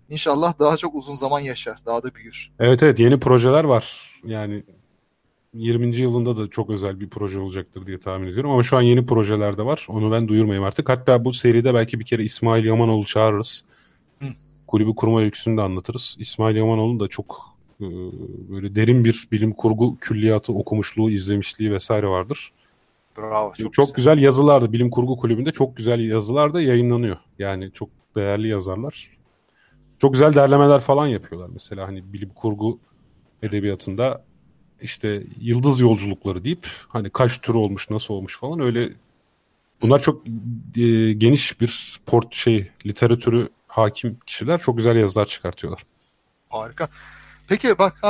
İnşallah 0.10 0.60
daha 0.60 0.78
çok 0.78 0.96
uzun 0.96 1.16
zaman 1.16 1.40
yaşar. 1.40 1.78
Daha 1.86 2.04
da 2.04 2.16
büyür. 2.16 2.52
Evet 2.60 2.84
evet 2.84 3.00
yeni 3.00 3.20
projeler 3.20 3.64
var. 3.64 4.16
Yani 4.24 4.64
20. 5.54 5.96
yılında 5.96 6.38
da 6.38 6.50
çok 6.50 6.70
özel 6.70 7.00
bir 7.00 7.10
proje 7.10 7.40
olacaktır 7.40 7.86
diye 7.86 8.00
tahmin 8.00 8.28
ediyorum. 8.28 8.52
Ama 8.52 8.64
şu 8.64 8.78
an 8.78 8.82
yeni 8.82 9.06
projeler 9.06 9.58
de 9.58 9.66
var. 9.66 9.86
Onu 9.90 10.12
ben 10.12 10.28
duyurmayayım 10.28 10.64
artık. 10.64 10.90
Hatta 10.90 11.26
bu 11.26 11.34
seride 11.34 11.74
belki 11.74 12.00
bir 12.00 12.06
kere 12.06 12.24
İsmail 12.24 12.66
Yamanoğlu 12.66 13.06
çağırırız. 13.06 13.66
Hı. 14.22 14.28
Kulübü 14.68 14.96
kurma 14.96 15.22
öyküsünü 15.22 15.58
de 15.58 15.62
anlatırız. 15.62 16.16
İsmail 16.20 16.56
Yamanoğlu 16.56 17.00
da 17.00 17.08
çok 17.08 17.55
ee, 17.82 17.86
böyle 18.50 18.76
derin 18.76 19.06
bir 19.06 19.28
bilim 19.32 19.54
kurgu 19.54 19.98
külliyatı 19.98 20.54
okumuşluğu, 20.54 21.12
izlemişliği 21.12 21.72
vesaire 21.72 22.08
vardır. 22.08 22.52
Bravo. 23.18 23.54
Çok, 23.54 23.74
çok 23.74 23.96
güzel. 23.96 24.14
güzel 24.14 24.26
yazılar 24.26 24.62
da 24.62 24.74
bilim 24.74 24.90
kurgu 24.90 25.18
kulübünde 25.18 25.52
çok 25.52 25.78
güzel 25.78 26.00
yazılar 26.00 26.54
da 26.54 26.62
yayınlanıyor. 26.62 27.18
Yani 27.40 27.72
çok 27.72 27.90
değerli 28.16 28.48
yazarlar. 28.48 29.10
Çok 30.00 30.14
güzel 30.14 30.34
derlemeler 30.34 30.80
falan 30.80 31.08
yapıyorlar. 31.08 31.50
Mesela 31.54 31.88
hani 31.88 32.14
bilim 32.14 32.30
kurgu 32.30 32.80
edebiyatında 33.44 34.24
işte 34.82 35.24
yıldız 35.42 35.80
yolculukları 35.80 36.44
deyip 36.44 36.68
hani 36.88 37.10
kaç 37.10 37.42
tür 37.42 37.56
olmuş, 37.56 37.90
nasıl 37.90 38.14
olmuş 38.14 38.40
falan 38.40 38.60
öyle 38.60 38.94
bunlar 39.82 40.00
çok 40.00 40.28
e, 40.78 41.14
geniş 41.14 41.62
bir 41.62 42.00
port 42.06 42.36
şey 42.36 42.72
literatürü 42.86 43.50
hakim 43.68 44.18
kişiler 44.26 44.60
çok 44.60 44.78
güzel 44.78 44.96
yazılar 44.96 45.26
çıkartıyorlar. 45.26 45.86
Harika. 46.50 46.90
Peki 47.48 47.78
bak 47.78 48.02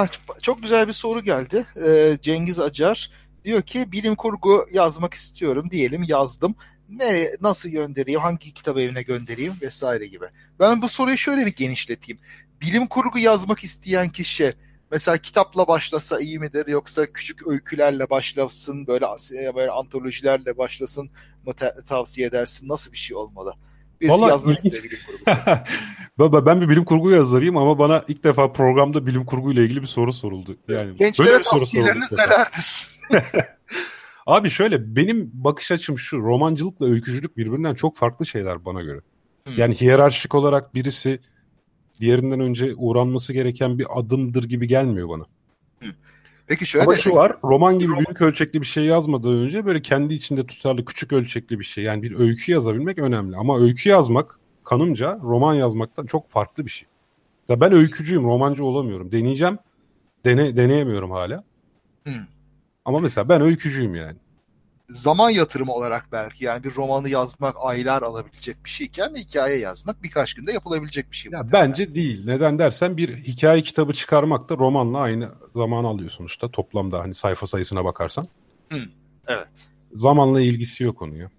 çok 0.42 0.62
güzel 0.62 0.88
bir 0.88 0.94
soru 0.94 1.24
geldi. 1.24 1.66
Ee, 1.86 2.18
Cengiz 2.22 2.60
Acar 2.60 3.12
diyor 3.46 3.62
ki 3.62 3.92
bilim 3.92 4.16
kurgu 4.16 4.68
yazmak 4.72 5.14
istiyorum 5.14 5.70
diyelim 5.72 6.04
yazdım. 6.08 6.56
Ne 6.90 7.32
nasıl 7.42 7.70
göndereyim, 7.70 8.20
hangi 8.20 8.54
kitap 8.54 8.78
evine 8.78 9.02
göndereyim 9.02 9.54
vesaire 9.62 10.08
gibi. 10.08 10.26
Ben 10.60 10.82
bu 10.82 10.90
soruyu 10.90 11.18
şöyle 11.18 11.46
bir 11.46 11.56
genişleteyim. 11.56 12.20
Bilim 12.62 12.88
kurgu 12.88 13.20
yazmak 13.20 13.64
isteyen 13.64 14.10
kişi 14.10 14.54
mesela 14.92 15.18
kitapla 15.18 15.68
başlasa 15.68 16.20
iyi 16.20 16.40
midir 16.40 16.68
yoksa 16.68 17.06
küçük 17.06 17.48
öykülerle 17.48 18.10
başlasın 18.10 18.88
böyle 18.88 19.06
böyle 19.56 19.72
antolojilerle 19.72 20.58
başlasın 20.58 21.10
mı 21.46 21.54
tavsiye 21.88 22.28
edersin? 22.28 22.70
Nasıl 22.70 22.92
bir 22.92 22.98
şey 22.98 23.18
olmalı? 23.18 23.54
Birisi 24.02 24.14
Vallahi 24.14 24.30
yazmak 24.30 24.66
istiyor 24.66 24.84
bilim 24.84 25.00
kurgu. 25.06 25.42
Baba 26.18 26.46
ben 26.46 26.62
bir 26.62 26.70
bilim 26.70 26.86
kurgu 26.86 27.12
yazarıyım 27.12 27.58
ama 27.58 27.80
bana 27.80 28.04
ilk 28.08 28.24
defa 28.24 28.54
programda 28.54 29.06
bilim 29.06 29.26
kurgu 29.26 29.52
ile 29.52 29.64
ilgili 29.64 29.82
bir 29.82 29.88
soru 29.88 30.14
soruldu. 30.14 30.58
Yani 30.70 30.96
Gençlere 30.98 31.28
böyle 31.28 31.40
bir 31.40 31.44
tavsiyeleriniz 31.44 32.14
nelerdir? 32.14 32.88
Abi 34.26 34.50
şöyle 34.50 34.96
benim 34.96 35.32
bakış 35.34 35.72
açım 35.72 36.00
şu 36.00 36.18
romancılıkla 36.18 36.86
öykücülük 36.88 37.38
birbirinden 37.38 37.74
çok 37.74 37.98
farklı 37.98 38.26
şeyler 38.26 38.66
bana 38.66 38.82
göre. 38.82 39.02
Hmm. 39.44 39.54
Yani 39.58 39.76
hiyerarşik 39.76 40.36
olarak 40.36 40.76
birisi 40.76 41.20
diğerinden 42.00 42.40
önce 42.40 42.74
uğranması 42.76 43.34
gereken 43.34 43.80
bir 43.80 43.86
adımdır 44.00 44.44
gibi 44.44 44.68
gelmiyor 44.68 45.10
bana. 45.10 45.24
Hmm. 45.80 45.92
Peki 46.48 46.66
şöyle 46.66 46.86
Ama 46.86 46.96
şu 46.96 47.12
var 47.12 47.38
roman 47.44 47.80
gibi 47.80 47.92
roman... 47.92 48.06
büyük 48.06 48.22
ölçekli 48.22 48.62
bir 48.62 48.66
şey 48.66 48.86
yazmadan 48.86 49.34
önce 49.34 49.66
böyle 49.66 49.82
kendi 49.82 50.14
içinde 50.14 50.48
tutarlı 50.48 50.86
küçük 50.86 51.14
ölçekli 51.14 51.60
bir 51.60 51.66
şey 51.66 51.84
yani 51.84 52.04
bir 52.04 52.20
öykü 52.20 52.52
yazabilmek 52.52 53.00
önemli. 53.00 53.38
Ama 53.38 53.60
öykü 53.60 53.90
yazmak 53.90 54.40
kanımca 54.64 55.20
roman 55.24 55.54
yazmaktan 55.54 56.06
çok 56.06 56.30
farklı 56.30 56.66
bir 56.66 56.72
şey. 56.72 56.88
Ya 57.50 57.62
ben 57.62 57.74
öykücüyüm, 57.74 58.24
romancı 58.24 58.66
olamıyorum. 58.66 59.12
Deneyeceğim, 59.12 59.58
dene, 60.26 60.58
deneyemiyorum 60.58 61.12
hala. 61.12 61.44
Hmm. 62.04 62.14
Ama 62.86 63.00
mesela 63.00 63.30
ben 63.30 63.42
öykücüyüm 63.42 63.96
yani. 63.96 64.18
Zaman 64.90 65.30
yatırımı 65.30 65.74
olarak 65.74 66.06
belki 66.12 66.46
yani 66.46 66.64
bir 66.64 66.76
romanı 66.76 67.10
yazmak 67.10 67.56
aylar 67.60 68.02
alabilecek 68.02 68.66
bir 68.66 68.70
şeyken 68.70 69.16
hikaye 69.16 69.58
yazmak 69.58 70.04
birkaç 70.04 70.34
günde 70.34 70.52
yapılabilecek 70.52 71.12
bir 71.12 71.16
şey. 71.16 71.32
Ya 71.32 71.44
bence 71.54 71.96
değil. 71.96 72.26
Neden 72.26 72.60
dersen 72.60 72.98
bir 72.98 73.18
hikaye 73.18 73.62
kitabı 73.62 73.94
çıkarmak 73.94 74.50
da 74.50 74.58
romanla 74.58 75.00
aynı 75.00 75.30
zaman 75.56 75.84
alıyor 75.84 76.10
sonuçta 76.10 76.52
toplamda 76.52 77.00
hani 77.00 77.14
sayfa 77.14 77.48
sayısına 77.48 77.86
bakarsan. 77.86 78.28
Hmm. 78.70 78.80
Evet. 79.28 79.68
Zamanla 79.94 80.42
ilgisi 80.42 80.84
yok 80.84 81.02
onun 81.02 81.16
ya. 81.16 81.30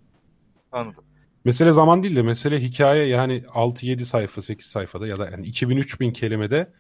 Anladım. 0.73 1.05
Mesele 1.45 1.73
zaman 1.73 2.03
değil 2.03 2.17
de 2.17 2.23
mesele 2.23 2.61
hikaye 2.61 3.07
yani 3.07 3.45
6-7 3.55 4.05
sayfa 4.05 4.43
8 4.43 4.67
sayfada 4.67 5.07
ya 5.07 5.19
da 5.19 5.31
yani 5.31 5.47
2000-3000 5.47 6.13
kelimede 6.13 6.73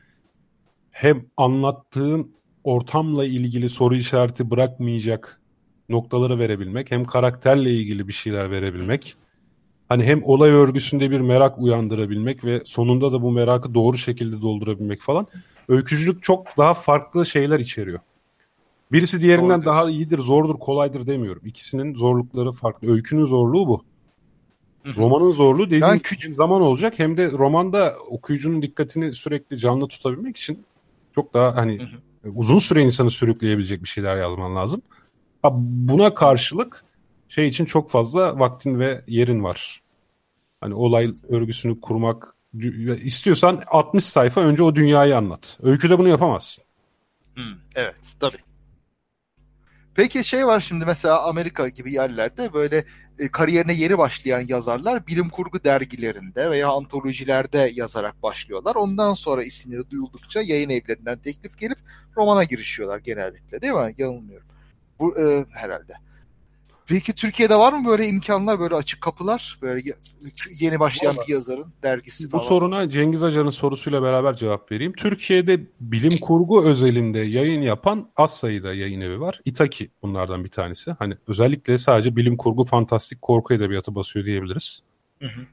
hem 0.90 1.26
anlattığın 1.36 2.36
ortamla 2.64 3.24
ilgili 3.24 3.68
soru 3.68 3.94
işareti 3.94 4.50
bırakmayacak 4.50 5.40
noktaları 5.88 6.38
verebilmek 6.38 6.90
hem 6.90 7.04
karakterle 7.04 7.70
ilgili 7.70 8.08
bir 8.08 8.12
şeyler 8.12 8.50
verebilmek 8.50 9.16
hani 9.88 10.04
hem 10.04 10.24
olay 10.24 10.50
örgüsünde 10.50 11.10
bir 11.10 11.20
merak 11.20 11.58
uyandırabilmek 11.58 12.44
ve 12.44 12.62
sonunda 12.64 13.12
da 13.12 13.22
bu 13.22 13.30
merakı 13.30 13.74
doğru 13.74 13.98
şekilde 13.98 14.40
doldurabilmek 14.40 15.02
falan 15.02 15.26
öykücülük 15.68 16.22
çok 16.22 16.56
daha 16.56 16.74
farklı 16.74 17.26
şeyler 17.26 17.60
içeriyor. 17.60 17.98
Birisi 18.92 19.20
diğerinden 19.20 19.64
daha 19.64 19.90
iyidir, 19.90 20.18
zordur, 20.18 20.54
kolaydır 20.54 21.06
demiyorum. 21.06 21.42
İkisinin 21.44 21.94
zorlukları 21.94 22.52
farklı. 22.52 22.92
Öykünün 22.92 23.24
zorluğu 23.24 23.68
bu. 23.68 23.84
Romanın 24.96 25.30
zorluğu 25.30 25.66
dediğim 25.66 25.82
yani 25.82 26.00
küçük 26.00 26.36
zaman 26.36 26.62
olacak. 26.62 26.98
Hem 26.98 27.16
de 27.16 27.32
romanda 27.32 27.96
okuyucunun 28.08 28.62
dikkatini 28.62 29.14
sürekli 29.14 29.58
canlı 29.58 29.88
tutabilmek 29.88 30.36
için 30.36 30.64
çok 31.14 31.34
daha 31.34 31.56
hani 31.56 31.78
uzun 32.34 32.58
süre 32.58 32.82
insanı 32.82 33.10
sürükleyebilecek 33.10 33.82
bir 33.82 33.88
şeyler 33.88 34.16
yazman 34.16 34.56
lazım. 34.56 34.82
Ha, 35.42 35.50
buna 35.54 36.14
karşılık 36.14 36.84
şey 37.28 37.48
için 37.48 37.64
çok 37.64 37.90
fazla 37.90 38.38
vaktin 38.38 38.78
ve 38.78 39.04
yerin 39.06 39.44
var. 39.44 39.82
Hani 40.60 40.74
olay 40.74 41.10
örgüsünü 41.28 41.80
kurmak 41.80 42.35
istiyorsan 43.02 43.62
60 43.66 44.04
sayfa 44.04 44.40
önce 44.40 44.62
o 44.62 44.74
dünyayı 44.74 45.16
anlat. 45.16 45.58
Öyküde 45.62 45.98
bunu 45.98 46.08
yapamazsın. 46.08 46.64
Hmm, 47.34 47.54
evet 47.74 48.16
tabii. 48.20 48.46
Peki 49.94 50.24
şey 50.24 50.46
var 50.46 50.60
şimdi 50.60 50.84
mesela 50.84 51.22
Amerika 51.22 51.68
gibi 51.68 51.92
yerlerde 51.92 52.52
böyle 52.52 52.84
e, 53.18 53.28
kariyerine 53.28 53.72
yeni 53.72 53.98
başlayan 53.98 54.44
yazarlar 54.48 55.06
bilim 55.06 55.28
kurgu 55.28 55.64
dergilerinde 55.64 56.50
veya 56.50 56.68
antolojilerde 56.68 57.72
yazarak 57.74 58.22
başlıyorlar. 58.22 58.74
Ondan 58.74 59.14
sonra 59.14 59.44
isimleri 59.44 59.90
duyuldukça 59.90 60.42
yayın 60.42 60.70
evlerinden 60.70 61.18
teklif 61.18 61.58
gelip 61.58 61.78
romana 62.16 62.44
girişiyorlar 62.44 62.98
genellikle 62.98 63.60
değil 63.62 63.72
mi? 63.72 63.94
Yanılmıyorum. 63.98 64.48
Bu 64.98 65.18
e, 65.18 65.44
herhalde. 65.50 65.92
Peki 66.88 67.12
Türkiye'de 67.12 67.56
var 67.56 67.72
mı 67.72 67.88
böyle 67.88 68.06
imkanlar, 68.08 68.60
böyle 68.60 68.74
açık 68.74 69.00
kapılar? 69.00 69.58
Böyle 69.62 69.82
yeni 70.60 70.80
başlayan 70.80 71.16
Vallahi, 71.16 71.28
bir 71.28 71.32
yazarın 71.32 71.66
dergisi 71.82 72.28
falan. 72.28 72.44
Bu 72.44 72.48
soruna 72.48 72.90
Cengiz 72.90 73.22
Acar'ın 73.22 73.50
sorusuyla 73.50 74.02
beraber 74.02 74.36
cevap 74.36 74.72
vereyim. 74.72 74.92
Türkiye'de 74.92 75.60
bilim 75.80 76.18
kurgu 76.20 76.64
özelinde 76.64 77.18
yayın 77.18 77.62
yapan 77.62 78.10
az 78.16 78.36
sayıda 78.36 78.74
yayın 78.74 79.00
evi 79.00 79.20
var. 79.20 79.40
Itaki 79.44 79.90
bunlardan 80.02 80.44
bir 80.44 80.50
tanesi. 80.50 80.90
Hani 80.90 81.14
özellikle 81.28 81.78
sadece 81.78 82.16
bilim 82.16 82.36
kurgu, 82.36 82.64
fantastik, 82.64 83.22
korku 83.22 83.54
edebiyatı 83.54 83.94
basıyor 83.94 84.26
diyebiliriz. 84.26 84.82
Hı 85.20 85.26
hı. 85.26 85.46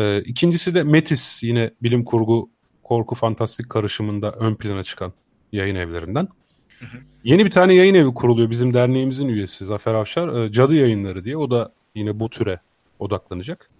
Ee, 0.00 0.22
ikincisi 0.22 0.74
de 0.74 0.82
Metis 0.82 1.42
yine 1.42 1.70
bilim 1.82 2.04
kurgu, 2.04 2.50
korku, 2.82 3.14
fantastik 3.14 3.70
karışımında 3.70 4.32
ön 4.32 4.54
plana 4.54 4.82
çıkan 4.82 5.12
yayın 5.52 5.76
evlerinden. 5.76 6.28
Yeni 7.24 7.44
bir 7.44 7.50
tane 7.50 7.74
yayın 7.74 7.94
evi 7.94 8.14
kuruluyor 8.14 8.50
bizim 8.50 8.74
derneğimizin 8.74 9.28
üyesi 9.28 9.64
Zafer 9.64 9.94
Avşar. 9.94 10.44
E, 10.44 10.52
Cadı 10.52 10.74
Yayınları 10.74 11.24
diye. 11.24 11.36
O 11.36 11.50
da 11.50 11.72
yine 11.94 12.20
bu 12.20 12.30
türe 12.30 12.60
odaklanacak. 12.98 13.70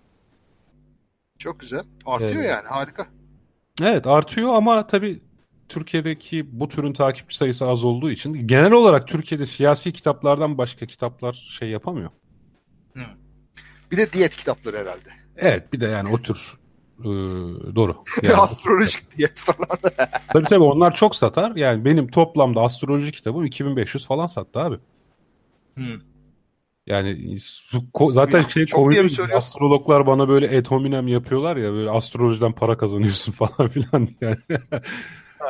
Çok 1.38 1.60
güzel. 1.60 1.82
Artıyor 2.06 2.42
ee, 2.42 2.46
yani 2.46 2.68
harika. 2.68 3.06
Evet 3.82 4.06
artıyor 4.06 4.54
ama 4.54 4.86
tabii 4.86 5.20
Türkiye'deki 5.68 6.60
bu 6.60 6.68
türün 6.68 6.92
takipçi 6.92 7.36
sayısı 7.36 7.66
az 7.66 7.84
olduğu 7.84 8.10
için 8.10 8.46
genel 8.46 8.72
olarak 8.72 9.08
Türkiye'de 9.08 9.46
siyasi 9.46 9.92
kitaplardan 9.92 10.58
başka 10.58 10.86
kitaplar 10.86 11.32
şey 11.58 11.68
yapamıyor. 11.68 12.10
Hı. 12.94 13.00
Bir 13.92 13.96
de 13.96 14.12
diyet 14.12 14.36
kitapları 14.36 14.76
herhalde. 14.76 15.08
Evet 15.36 15.72
bir 15.72 15.80
de 15.80 15.86
yani 15.86 16.08
o 16.08 16.18
tür 16.18 16.58
ee, 17.00 17.08
doğru. 17.76 17.96
Yani, 18.22 18.36
Astrolojik 18.36 19.16
diyet 19.16 19.38
falan. 19.38 19.78
tabii 20.32 20.44
tabii 20.46 20.64
onlar 20.64 20.94
çok 20.94 21.16
satar. 21.16 21.56
Yani 21.56 21.84
benim 21.84 22.08
toplamda 22.08 22.60
astroloji 22.60 23.12
kitabım 23.12 23.44
2500 23.44 24.06
falan 24.06 24.26
sattı 24.26 24.60
abi. 24.60 24.76
Hmm. 25.74 26.00
Yani 26.86 27.36
zaten 28.10 28.42
ya, 28.42 28.48
şey 28.48 28.66
komik 28.66 29.20
astrologlar 29.34 30.06
bana 30.06 30.28
böyle 30.28 30.46
et 30.46 30.70
hominem 30.70 31.08
yapıyorlar 31.08 31.56
ya 31.56 31.72
böyle 31.72 31.90
astrolojiden 31.90 32.52
para 32.52 32.78
kazanıyorsun 32.78 33.32
falan 33.46 33.68
filan 33.68 34.08
yani. 34.20 34.36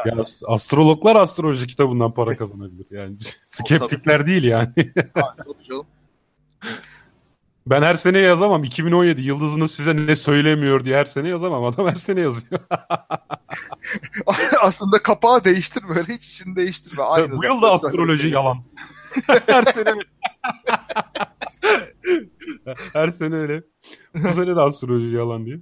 ya 0.06 0.14
astrologlar 0.46 1.16
astroloji 1.16 1.66
kitabından 1.66 2.14
para 2.14 2.36
kazanabilir 2.36 2.86
yani. 2.90 3.16
Skeptikler 3.44 4.26
değil 4.26 4.44
yani. 4.44 4.72
ha, 5.14 5.34
tabii 5.44 5.64
canım. 5.64 5.86
Ben 7.66 7.82
her 7.82 7.94
sene 7.94 8.18
yazamam. 8.18 8.64
2017 8.64 9.22
yıldızınız 9.22 9.70
size 9.70 9.96
ne 9.96 10.16
söylemiyor 10.16 10.84
diye 10.84 10.96
her 10.96 11.04
sene 11.04 11.28
yazamam. 11.28 11.64
Adam 11.64 11.88
her 11.88 11.94
sene 11.94 12.20
yazıyor. 12.20 12.60
Aslında 14.60 14.98
kapağı 15.02 15.44
değiştir 15.44 15.82
böyle 15.88 16.12
hiç 16.12 16.26
içini 16.26 16.56
değiştirme. 16.56 17.02
Aynı 17.02 17.36
Bu 17.36 17.44
yıl 17.44 17.62
da 17.62 17.72
astroloji 17.72 18.28
yalan. 18.28 18.64
her 19.46 19.62
sene 19.64 19.90
her 22.92 23.10
sene 23.10 23.34
öyle. 23.34 23.62
Bu 24.14 24.32
sene 24.32 24.56
de 24.56 24.60
astroloji 24.60 25.14
yalan 25.14 25.46
diye. 25.46 25.60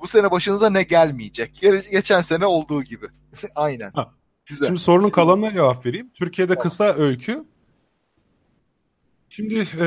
Bu 0.00 0.06
sene 0.06 0.30
başınıza 0.30 0.70
ne 0.70 0.82
gelmeyecek? 0.82 1.62
Geçen 1.90 2.20
sene 2.20 2.46
olduğu 2.46 2.82
gibi. 2.82 3.06
Aynen. 3.54 3.90
Ha. 3.94 4.14
Güzel. 4.46 4.66
Şimdi 4.66 4.80
sorunun 4.80 5.10
kalanına 5.10 5.52
cevap 5.52 5.86
vereyim. 5.86 6.10
Türkiye'de 6.14 6.54
kısa 6.54 6.84
öykü. 6.84 7.44
Şimdi 9.28 9.66
e, 9.80 9.86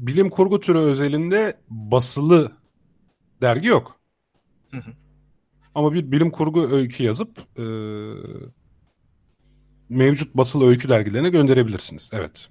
bilim 0.00 0.30
kurgu 0.30 0.60
türü 0.60 0.78
özelinde 0.78 1.60
basılı 1.70 2.52
dergi 3.42 3.68
yok. 3.68 4.00
Ama 5.74 5.92
bir 5.92 6.12
bilim 6.12 6.30
kurgu 6.30 6.70
öykü 6.70 7.02
yazıp 7.02 7.38
e, 7.58 7.64
mevcut 9.88 10.34
basılı 10.34 10.68
öykü 10.68 10.88
dergilerine 10.88 11.28
gönderebilirsiniz. 11.28 12.10
Evet. 12.12 12.48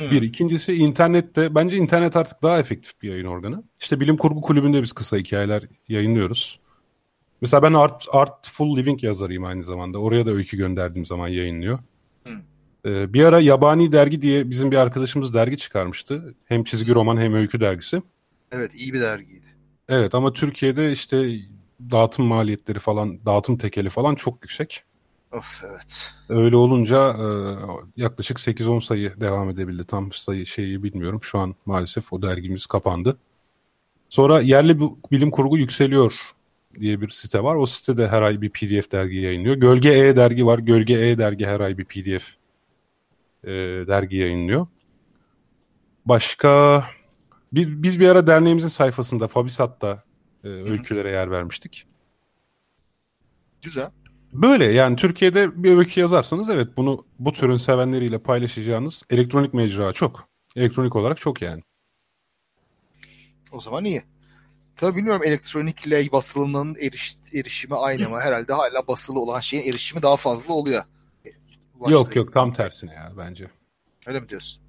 Bir. 0.00 0.22
ikincisi 0.22 0.74
internette. 0.74 1.54
Bence 1.54 1.76
internet 1.76 2.16
artık 2.16 2.42
daha 2.42 2.58
efektif 2.58 3.02
bir 3.02 3.10
yayın 3.10 3.26
organı. 3.26 3.64
İşte 3.80 4.00
bilim 4.00 4.16
kurgu 4.16 4.40
kulübünde 4.40 4.82
biz 4.82 4.92
kısa 4.92 5.16
hikayeler 5.16 5.62
yayınlıyoruz. 5.88 6.60
Mesela 7.40 7.62
ben 7.62 7.72
Art, 7.72 8.06
Artful 8.12 8.76
Living 8.76 9.04
yazarıyım 9.04 9.44
aynı 9.44 9.62
zamanda. 9.62 9.98
Oraya 9.98 10.26
da 10.26 10.30
öykü 10.30 10.56
gönderdiğim 10.56 11.06
zaman 11.06 11.28
yayınlıyor. 11.28 11.78
Ee, 12.86 13.12
bir 13.14 13.24
ara 13.24 13.40
Yabani 13.40 13.92
Dergi 13.92 14.22
diye 14.22 14.50
bizim 14.50 14.70
bir 14.70 14.76
arkadaşımız 14.76 15.34
dergi 15.34 15.56
çıkarmıştı. 15.56 16.34
Hem 16.44 16.64
çizgi 16.64 16.94
roman 16.94 17.16
hem 17.16 17.34
öykü 17.34 17.60
dergisi. 17.60 18.02
Evet 18.52 18.74
iyi 18.74 18.92
bir 18.92 19.00
dergiydi. 19.00 19.46
Evet 19.88 20.14
ama 20.14 20.32
Türkiye'de 20.32 20.92
işte 20.92 21.38
dağıtım 21.90 22.24
maliyetleri 22.24 22.78
falan, 22.78 23.24
dağıtım 23.26 23.58
tekeli 23.58 23.88
falan 23.88 24.14
çok 24.14 24.34
yüksek. 24.42 24.82
Of 25.32 25.60
evet. 25.70 26.12
Öyle 26.28 26.56
olunca 26.56 27.08
e, 27.08 27.26
yaklaşık 27.96 28.38
8-10 28.38 28.80
sayı 28.80 29.20
devam 29.20 29.50
edebildi. 29.50 29.84
Tam 29.84 30.12
sayı 30.12 30.46
şeyi 30.46 30.82
bilmiyorum. 30.82 31.22
Şu 31.22 31.38
an 31.38 31.54
maalesef 31.66 32.12
o 32.12 32.22
dergimiz 32.22 32.66
kapandı. 32.66 33.18
Sonra 34.08 34.40
yerli 34.40 34.80
bilim 35.10 35.30
kurgu 35.30 35.58
yükseliyor 35.58 36.14
diye 36.80 37.00
bir 37.00 37.08
site 37.08 37.42
var. 37.42 37.54
O 37.54 37.66
sitede 37.66 38.08
her 38.08 38.22
ay 38.22 38.40
bir 38.40 38.50
PDF 38.50 38.92
dergi 38.92 39.16
yayınlıyor. 39.16 39.56
Gölge 39.56 39.92
E 39.92 40.16
dergi 40.16 40.46
var. 40.46 40.58
Gölge 40.58 40.94
E 40.94 41.18
dergi 41.18 41.46
her 41.46 41.60
ay 41.60 41.78
bir 41.78 41.84
PDF 41.84 42.41
e, 43.44 43.50
dergi 43.88 44.16
yayınlıyor. 44.16 44.66
Başka 46.06 46.84
bir, 47.52 47.82
biz 47.82 48.00
bir 48.00 48.08
ara 48.08 48.26
derneğimizin 48.26 48.68
sayfasında 48.68 49.28
Fabisat'ta 49.28 50.04
e, 50.44 50.48
öykülere 50.48 51.10
yer 51.10 51.30
vermiştik. 51.30 51.86
Güzel. 53.62 53.90
Böyle 54.32 54.64
yani 54.64 54.96
Türkiye'de 54.96 55.62
bir 55.62 55.76
öykü 55.76 56.00
yazarsanız 56.00 56.50
evet 56.50 56.68
bunu 56.76 57.06
bu 57.18 57.32
türün 57.32 57.56
sevenleriyle 57.56 58.18
paylaşacağınız 58.18 59.02
elektronik 59.10 59.54
mecra 59.54 59.92
çok. 59.92 60.28
Elektronik 60.56 60.96
olarak 60.96 61.18
çok 61.18 61.42
yani. 61.42 61.62
O 63.52 63.60
zaman 63.60 63.84
iyi. 63.84 64.02
Tabii 64.76 64.96
bilmiyorum 64.96 65.22
elektronikle 65.24 66.12
basılının 66.12 66.76
eriş, 66.80 67.16
erişimi 67.34 67.76
aynı 67.76 68.10
mı? 68.10 68.20
Herhalde 68.20 68.52
hala 68.52 68.86
basılı 68.88 69.20
olan 69.20 69.40
şeyin 69.40 69.70
erişimi 69.70 70.02
daha 70.02 70.16
fazla 70.16 70.52
oluyor. 70.52 70.84
Yok 71.90 72.16
yok 72.16 72.32
tam 72.34 72.50
tersine 72.50 72.94
ya 72.94 73.12
bence. 73.18 73.50
Öyle 74.06 74.20
mi 74.20 74.28
diyorsun? 74.28 74.62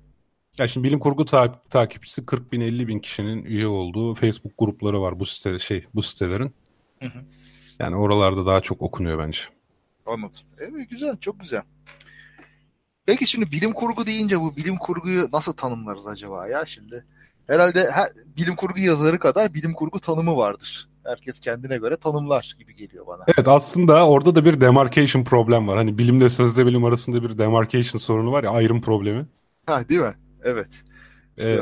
Ya 0.60 0.68
şimdi 0.68 0.88
bilim 0.88 1.00
kurgu 1.00 1.26
ta- 1.26 1.62
takipçisi 1.70 2.26
40 2.26 2.52
bin 2.52 2.62
50 2.62 2.88
bin 2.88 3.00
kişinin 3.00 3.44
üye 3.46 3.68
olduğu 3.68 4.14
Facebook 4.14 4.54
grupları 4.58 5.02
var 5.02 5.20
bu 5.20 5.26
site 5.26 5.60
şey 5.60 5.88
bu 5.96 6.02
sitelerin. 6.02 6.54
Hı 7.00 7.06
hı. 7.06 7.20
Yani 7.80 7.96
oralarda 7.96 8.46
daha 8.46 8.62
çok 8.62 8.82
okunuyor 8.82 9.20
bence. 9.20 9.40
Anladım. 10.06 10.40
Evet 10.60 10.90
güzel 10.90 11.18
çok 11.18 11.40
güzel. 11.40 11.62
Peki 13.06 13.28
şimdi 13.28 13.52
bilim 13.52 13.74
kurgu 13.74 14.06
deyince 14.06 14.40
bu 14.40 14.56
bilim 14.56 14.78
kurguyu 14.78 15.28
nasıl 15.34 15.54
tanımlarız 15.54 16.08
acaba 16.08 16.48
ya 16.48 16.66
şimdi? 16.66 17.06
Herhalde 17.48 17.92
her 17.92 18.12
bilim 18.38 18.56
kurgu 18.56 18.80
yazarı 18.80 19.20
kadar 19.20 19.54
bilim 19.54 19.74
kurgu 19.74 20.00
tanımı 20.00 20.38
vardır 20.38 20.90
herkes 21.06 21.40
kendine 21.40 21.78
göre 21.78 21.96
tanımlar 21.96 22.56
gibi 22.60 22.76
geliyor 22.76 23.08
bana. 23.08 23.24
Evet 23.28 23.48
aslında 23.48 24.08
orada 24.08 24.36
da 24.36 24.46
bir 24.46 24.62
demarcation 24.62 25.24
problem 25.24 25.68
var. 25.68 25.78
Hani 25.78 25.98
bilimle 25.98 26.30
sözde 26.30 26.66
bilim 26.66 26.86
arasında 26.86 27.24
bir 27.24 27.38
demarcation 27.38 28.00
sorunu 28.00 28.32
var 28.32 28.44
ya 28.44 28.50
ayrım 28.50 28.82
problemi. 28.82 29.26
Ha 29.66 29.90
değil 29.90 30.02
mi? 30.02 30.14
Evet. 30.44 30.84
Ee, 31.42 31.60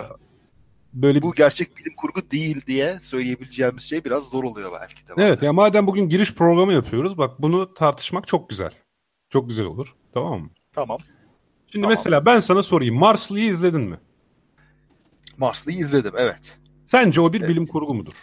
böyle 0.94 1.22
bu 1.22 1.34
gerçek 1.34 1.78
bilim 1.78 1.96
kurgu 1.96 2.32
değil 2.32 2.66
diye 2.68 3.00
söyleyebileceğimiz 3.02 3.84
şey 3.84 4.06
biraz 4.06 4.30
zor 4.30 4.44
oluyor 4.44 4.72
belki 4.82 5.08
de. 5.08 5.10
Bazen. 5.10 5.28
Evet 5.28 5.42
ya 5.42 5.54
madem 5.54 5.88
bugün 5.88 6.10
giriş 6.10 6.36
programı 6.36 6.74
yapıyoruz 6.74 7.18
bak 7.18 7.42
bunu 7.42 7.74
tartışmak 7.74 8.28
çok 8.28 8.50
güzel. 8.50 8.72
Çok 9.30 9.50
güzel 9.50 9.66
olur. 9.66 9.96
Tamam 10.14 10.42
mı? 10.42 10.50
Tamam. 10.72 10.98
Şimdi 11.68 11.84
tamam. 11.84 11.98
mesela 11.98 12.26
ben 12.26 12.40
sana 12.40 12.64
sorayım. 12.64 12.96
Marslı'yı 12.96 13.50
izledin 13.50 13.82
mi? 13.82 14.00
Marslı'yı 15.38 15.78
izledim 15.78 16.14
evet. 16.18 16.58
Sence 16.86 17.22
o 17.22 17.34
bir 17.34 17.40
evet. 17.40 17.50
bilim 17.50 17.66
kurgu 17.66 17.94
mudur? 17.94 18.14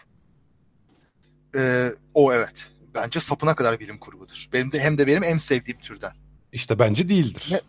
Ee, 1.56 1.88
o 2.14 2.32
evet. 2.32 2.70
Bence 2.94 3.20
sapına 3.20 3.54
kadar 3.54 3.80
bilim 3.80 3.98
kurgudur. 3.98 4.48
Benim 4.52 4.72
de 4.72 4.80
hem 4.80 4.98
de 4.98 5.06
benim 5.06 5.22
en 5.22 5.38
sevdiğim 5.38 5.80
türden. 5.80 6.12
İşte 6.52 6.78
bence 6.78 7.08
değildir. 7.08 7.48
Ne? 7.50 7.60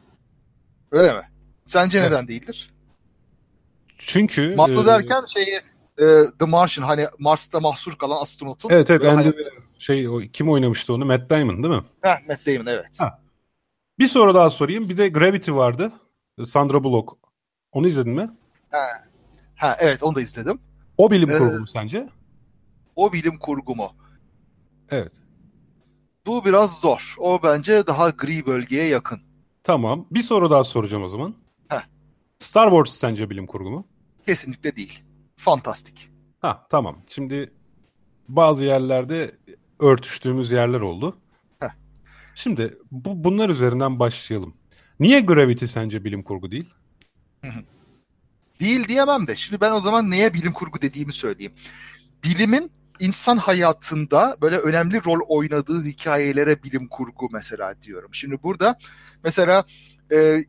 Öyle 0.92 1.14
mi? 1.14 1.22
Sence 1.66 1.98
evet. 1.98 2.12
neden 2.12 2.28
değildir? 2.28 2.74
Çünkü... 3.98 4.56
Marslı 4.56 4.84
e, 4.84 4.86
derken 4.86 5.24
şeyi 5.34 5.62
e, 6.00 6.26
The 6.40 6.46
Martian 6.46 6.88
hani 6.88 7.06
Mars'ta 7.20 7.60
mahsur 7.60 7.96
kalan 7.96 8.22
astronotun. 8.22 8.70
Evet 8.70 8.90
evet. 8.90 9.04
Hani... 9.04 9.34
şey, 9.80 10.10
o, 10.10 10.20
kim 10.20 10.50
oynamıştı 10.50 10.94
onu? 10.94 11.06
Matt 11.06 11.30
Damon 11.30 11.64
değil 11.64 11.76
mi? 11.76 11.84
Heh, 12.02 12.28
Matt 12.28 12.46
Damon 12.48 12.66
evet. 12.66 13.00
Ha. 13.00 13.20
Bir 14.00 14.08
soru 14.08 14.36
daha 14.36 14.50
sorayım. 14.50 14.90
Bir 14.90 14.98
de 14.98 15.10
Gravity 15.10 15.52
vardı. 15.52 15.92
Sandra 16.46 16.84
Bullock. 16.84 17.14
Onu 17.72 17.88
izledin 17.88 18.14
mi? 18.14 18.30
Ha, 18.72 18.88
ha 19.56 19.78
evet 19.80 20.04
onu 20.04 20.16
da 20.16 20.22
izledim. 20.22 20.60
O 20.98 21.12
bilim 21.12 21.32
ee, 21.32 21.38
kurgu 21.38 21.60
mu 21.60 21.68
sence? 21.68 22.10
O 23.00 23.14
bilim 23.14 23.38
kurgu 23.38 23.76
mu? 23.76 23.92
Evet. 24.90 25.12
Bu 26.26 26.46
biraz 26.46 26.80
zor. 26.80 27.16
O 27.18 27.40
bence 27.44 27.88
daha 27.88 28.10
gri 28.10 28.46
bölgeye 28.46 28.88
yakın. 28.88 29.22
Tamam. 29.64 30.08
Bir 30.12 30.24
soru 30.24 30.52
daha 30.52 30.64
soracağım 30.64 31.04
o 31.04 31.10
zaman. 31.10 31.36
Heh. 31.70 31.82
Star 32.40 32.70
Wars 32.70 32.90
sence 32.90 33.30
bilim 33.30 33.48
kurgu 33.48 33.70
mu? 33.70 33.88
Kesinlikle 34.26 34.76
değil. 34.76 35.04
Fantastik. 35.38 36.10
Ha 36.40 36.68
tamam. 36.70 37.02
Şimdi 37.08 37.54
bazı 38.28 38.64
yerlerde 38.64 39.38
örtüştüğümüz 39.80 40.52
yerler 40.52 40.80
oldu. 40.82 41.18
Heh. 41.60 41.70
Şimdi 42.36 42.78
bu, 42.92 43.24
bunlar 43.24 43.50
üzerinden 43.50 44.00
başlayalım. 44.00 44.54
Niye 45.00 45.20
Gravity 45.20 45.66
sence 45.66 46.04
bilim 46.04 46.24
kurgu 46.24 46.52
değil? 46.52 46.70
Değil 48.60 48.88
diyemem 48.88 49.28
de. 49.28 49.36
Şimdi 49.36 49.62
ben 49.62 49.72
o 49.72 49.80
zaman 49.80 50.12
neye 50.12 50.34
bilim 50.34 50.54
kurgu 50.54 50.82
dediğimi 50.82 51.14
söyleyeyim. 51.14 51.54
Bilimin 52.24 52.72
insan 53.00 53.38
hayatında 53.38 54.38
böyle 54.42 54.58
önemli 54.58 55.06
rol 55.06 55.20
oynadığı 55.28 55.84
hikayelere 55.84 56.64
bilim 56.64 56.88
kurgu 56.88 57.30
mesela 57.32 57.82
diyorum. 57.82 58.14
Şimdi 58.14 58.44
burada 58.44 58.78
mesela 59.24 59.66
e, 60.12 60.44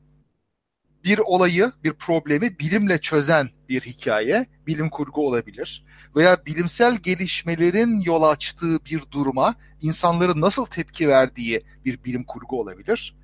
bir 1.04 1.18
olayı, 1.18 1.72
bir 1.84 1.92
problemi 1.92 2.58
bilimle 2.58 2.98
çözen 3.00 3.48
bir 3.68 3.80
hikaye 3.80 4.46
bilim 4.66 4.90
kurgu 4.90 5.26
olabilir. 5.26 5.84
Veya 6.16 6.46
bilimsel 6.46 6.96
gelişmelerin 6.96 8.00
yol 8.00 8.22
açtığı 8.22 8.84
bir 8.84 9.02
duruma 9.10 9.54
insanların 9.82 10.40
nasıl 10.40 10.66
tepki 10.66 11.08
verdiği 11.08 11.62
bir 11.84 12.04
bilim 12.04 12.24
kurgu 12.24 12.60
olabilir. 12.60 13.16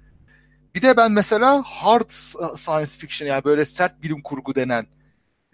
Bir 0.75 0.83
de 0.83 0.97
ben 0.97 1.13
mesela 1.13 1.63
hard 1.67 2.11
science 2.57 2.93
fiction 2.99 3.29
yani 3.29 3.45
böyle 3.45 3.65
sert 3.65 4.03
bilim 4.03 4.23
kurgu 4.23 4.55
denen 4.55 4.87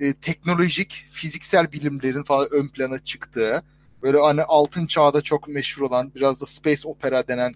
e, 0.02 0.12
teknolojik, 0.14 1.06
fiziksel 1.10 1.72
bilimlerin 1.72 2.22
falan 2.22 2.48
ön 2.52 2.68
plana 2.68 2.98
çıktığı, 2.98 3.62
böyle 4.02 4.18
hani 4.18 4.42
altın 4.42 4.86
çağda 4.86 5.22
çok 5.22 5.48
meşhur 5.48 5.82
olan 5.82 6.14
biraz 6.14 6.40
da 6.40 6.46
space 6.46 6.88
opera 6.88 7.28
denen 7.28 7.52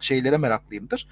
şeylere 0.00 0.36
meraklıyımdır. 0.36 1.08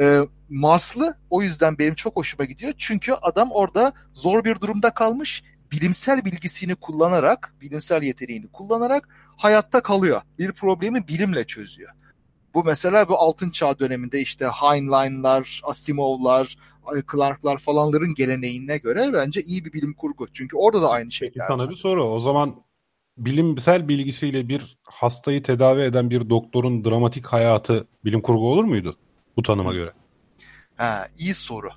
E, 0.00 0.20
Marslı 0.48 1.18
o 1.30 1.42
yüzden 1.42 1.78
benim 1.78 1.94
çok 1.94 2.16
hoşuma 2.16 2.44
gidiyor. 2.44 2.72
Çünkü 2.78 3.12
adam 3.12 3.48
orada 3.52 3.92
zor 4.14 4.44
bir 4.44 4.60
durumda 4.60 4.90
kalmış, 4.90 5.42
bilimsel 5.72 6.24
bilgisini 6.24 6.74
kullanarak, 6.74 7.54
bilimsel 7.60 8.02
yeteneğini 8.02 8.48
kullanarak 8.52 9.08
hayatta 9.36 9.82
kalıyor. 9.82 10.22
Bir 10.38 10.52
problemi 10.52 11.08
bilimle 11.08 11.44
çözüyor. 11.44 11.92
Bu 12.54 12.64
mesela 12.64 13.08
bu 13.08 13.18
altın 13.18 13.50
çağ 13.50 13.78
döneminde 13.78 14.20
işte 14.20 14.46
Heinlein'lar, 14.46 15.60
Asimov'lar, 15.64 16.56
Clark'lar 17.12 17.58
falanların 17.58 18.14
geleneğine 18.14 18.78
göre 18.78 19.10
bence 19.12 19.42
iyi 19.42 19.64
bir 19.64 19.72
bilim 19.72 19.94
kurgu. 19.94 20.26
Çünkü 20.32 20.56
orada 20.56 20.82
da 20.82 20.90
aynı. 20.90 21.08
Peki 21.20 21.38
sana 21.48 21.70
bir 21.70 21.74
soru. 21.74 22.04
O 22.04 22.18
zaman 22.18 22.62
bilimsel 23.18 23.88
bilgisiyle 23.88 24.48
bir 24.48 24.78
hastayı 24.82 25.42
tedavi 25.42 25.80
eden 25.80 26.10
bir 26.10 26.30
doktorun 26.30 26.84
dramatik 26.84 27.26
hayatı 27.26 27.86
bilim 28.04 28.20
kurgu 28.20 28.52
olur 28.52 28.64
muydu 28.64 28.96
bu 29.36 29.42
tanıma 29.42 29.72
göre? 29.72 29.92
Ha, 30.76 31.08
iyi 31.18 31.34
soru. 31.34 31.70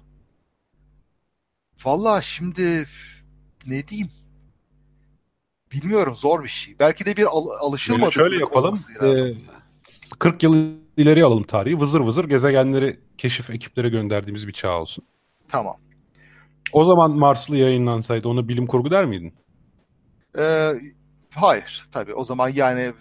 Valla 1.86 2.22
şimdi 2.22 2.86
ne 3.67 3.88
diyeyim? 3.88 4.10
Bilmiyorum 5.72 6.15
zor 6.15 6.43
bir 6.43 6.50
şey. 6.50 6.76
Belki 6.80 7.06
de 7.06 7.17
bir 7.17 7.26
al 7.26 7.45
alışılmadık. 7.60 8.13
Şöyle 8.13 8.39
yapalım. 8.39 8.80
Ee, 9.02 9.34
40 10.19 10.43
yıl 10.43 10.74
ileri 11.00 11.26
alalım 11.26 11.44
tarihi. 11.44 11.80
Vızır 11.80 12.00
vızır 12.00 12.26
gezegenleri 12.26 13.00
keşif 13.18 13.50
ekiplere 13.50 13.90
gönderdiğimiz 13.90 14.48
bir 14.48 14.54
çağ 14.54 14.82
olsun. 14.82 15.06
Tamam. 15.48 15.76
O 16.74 16.86
zaman 16.86 17.18
Marslı 17.18 17.58
yayınlansaydı 17.58 18.28
onu 18.28 18.48
bilim 18.48 18.68
kurgu 18.68 18.92
der 18.92 19.06
miydin? 19.06 19.34
Ee, 20.40 20.72
hayır 21.36 21.84
tabii. 21.92 22.14
O 22.14 22.24
zaman 22.24 22.50
yani 22.50 22.92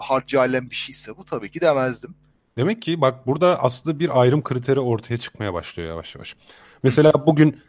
harcı 0.00 0.40
alem 0.40 0.70
bir 0.70 0.74
şeyse 0.74 1.16
bu 1.16 1.24
tabii 1.24 1.50
ki 1.50 1.60
demezdim. 1.60 2.14
Demek 2.56 2.82
ki 2.82 3.00
bak 3.00 3.26
burada 3.26 3.62
aslında 3.62 3.98
bir 3.98 4.20
ayrım 4.20 4.42
kriteri 4.42 4.80
ortaya 4.80 5.18
çıkmaya 5.18 5.54
başlıyor 5.54 5.88
yavaş 5.88 6.14
yavaş. 6.14 6.36
Mesela 6.82 7.12
bugün 7.26 7.60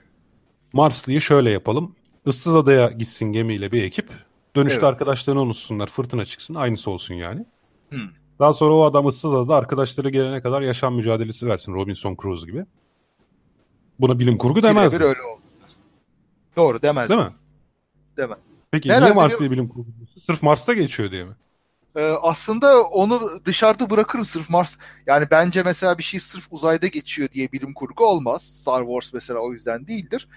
Marslı'yı 0.73 1.21
şöyle 1.21 1.49
yapalım. 1.49 1.95
Issız 2.25 2.55
adaya 2.55 2.87
gitsin 2.87 3.25
gemiyle 3.25 3.71
bir 3.71 3.83
ekip. 3.83 4.09
Dönüşte 4.55 4.79
evet. 4.79 4.89
arkadaşlarını 4.89 5.41
unutsunlar. 5.41 5.87
Fırtına 5.87 6.25
çıksın. 6.25 6.55
Aynısı 6.55 6.91
olsun 6.91 7.15
yani. 7.15 7.45
Hmm. 7.89 8.09
Daha 8.39 8.53
sonra 8.53 8.73
o 8.73 8.83
adam 8.83 9.07
ıssız 9.07 9.33
adada 9.33 9.55
arkadaşları 9.55 10.09
gelene 10.09 10.41
kadar 10.41 10.61
yaşam 10.61 10.95
mücadelesi 10.95 11.45
versin. 11.45 11.73
Robinson 11.73 12.17
Crusoe 12.21 12.51
gibi. 12.51 12.65
Buna 13.99 14.19
bilim 14.19 14.37
kurgu 14.37 14.63
demez. 14.63 14.93
Birebir 14.93 15.05
öyle 15.05 15.21
oldu. 15.21 15.41
Doğru 16.55 16.81
demez. 16.81 17.09
Değil 17.09 17.21
mi? 17.21 17.31
Demem. 18.17 18.37
Peki 18.71 18.89
Herhalde 18.89 19.05
niye 19.05 19.13
Mars 19.13 19.39
diye 19.39 19.51
bilim 19.51 19.67
kurgu? 19.67 19.87
Sırf 20.25 20.43
Mars'ta 20.43 20.73
geçiyor 20.73 21.11
diye 21.11 21.23
mi? 21.23 21.33
Ee, 21.95 22.01
aslında 22.21 22.83
onu 22.83 23.21
dışarıda 23.45 23.89
bırakırım 23.89 24.25
sırf 24.25 24.49
Mars. 24.49 24.77
Yani 25.05 25.27
bence 25.31 25.63
mesela 25.63 25.97
bir 25.97 26.03
şey 26.03 26.19
sırf 26.19 26.47
uzayda 26.51 26.87
geçiyor 26.87 27.29
diye 27.29 27.51
bilim 27.51 27.73
kurgu 27.73 28.05
olmaz. 28.05 28.41
Star 28.43 28.81
Wars 28.81 29.13
mesela 29.13 29.39
o 29.39 29.53
yüzden 29.53 29.87
değildir. 29.87 30.27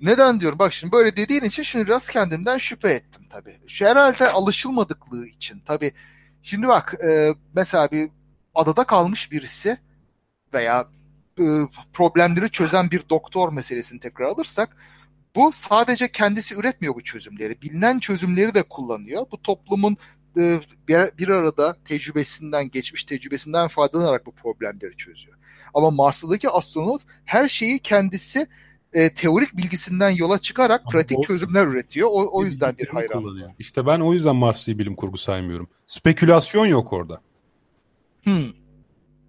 Neden 0.00 0.40
diyorum? 0.40 0.58
Bak 0.58 0.72
şimdi 0.72 0.92
böyle 0.92 1.16
dediğin 1.16 1.42
için 1.42 1.62
şimdi 1.62 1.86
biraz 1.86 2.10
kendimden 2.10 2.58
şüphe 2.58 2.88
ettim 2.88 3.24
tabii. 3.30 3.56
Şu 3.66 3.86
herhalde 3.86 4.30
alışılmadıklığı 4.30 5.26
için. 5.26 5.62
Tabii 5.66 5.92
Şimdi 6.42 6.68
bak 6.68 6.94
e, 7.04 7.34
mesela 7.54 7.90
bir 7.90 8.10
adada 8.54 8.84
kalmış 8.84 9.32
birisi 9.32 9.78
veya 10.54 10.88
e, 11.38 11.44
problemleri 11.92 12.50
çözen 12.50 12.90
bir 12.90 13.02
doktor 13.10 13.52
meselesini 13.52 14.00
tekrar 14.00 14.26
alırsak 14.26 14.76
bu 15.36 15.52
sadece 15.52 16.12
kendisi 16.12 16.54
üretmiyor 16.54 16.94
bu 16.94 17.00
çözümleri. 17.00 17.62
Bilinen 17.62 17.98
çözümleri 17.98 18.54
de 18.54 18.62
kullanıyor. 18.62 19.26
Bu 19.32 19.42
toplumun 19.42 19.96
e, 20.36 20.60
bir, 20.88 21.18
bir 21.18 21.28
arada 21.28 21.76
tecrübesinden, 21.84 22.70
geçmiş 22.70 23.04
tecrübesinden 23.04 23.68
faydalanarak 23.68 24.26
bu 24.26 24.32
problemleri 24.32 24.96
çözüyor. 24.96 25.36
Ama 25.74 25.90
Mars'taki 25.90 26.50
astronot 26.50 27.02
her 27.24 27.48
şeyi 27.48 27.78
kendisi 27.78 28.46
e, 28.92 29.14
teorik 29.14 29.56
bilgisinden 29.56 30.10
yola 30.10 30.38
çıkarak 30.38 30.80
Ama 30.80 30.90
pratik 30.90 31.18
o, 31.18 31.22
çözümler 31.22 31.66
üretiyor. 31.66 32.08
O, 32.12 32.28
o 32.32 32.44
yüzden 32.44 32.78
bir 32.78 32.88
hayran. 32.88 33.24
İşte 33.58 33.86
ben 33.86 34.00
o 34.00 34.12
yüzden 34.12 34.36
Mars'ı 34.36 34.78
bilim 34.78 34.96
kurgu 34.96 35.18
saymıyorum. 35.18 35.68
Spekülasyon 35.86 36.66
yok 36.66 36.92
orada. 36.92 37.20
Hmm. 38.24 38.44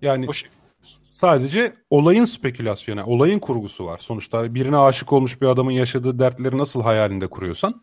Yani 0.02 0.28
sadece 1.14 1.74
olayın 1.90 2.26
spekülasyonu, 2.26 3.06
olayın 3.06 3.40
kurgusu 3.40 3.86
var. 3.86 3.98
Sonuçta 3.98 4.56
birine 4.56 4.78
aşık 4.78 5.14
olmuş 5.14 5.42
bir 5.42 5.48
adamın 5.48 5.72
yaşadığı 5.72 6.20
dertleri 6.20 6.58
nasıl 6.58 6.82
hayalinde 6.82 7.28
kuruyorsan 7.28 7.82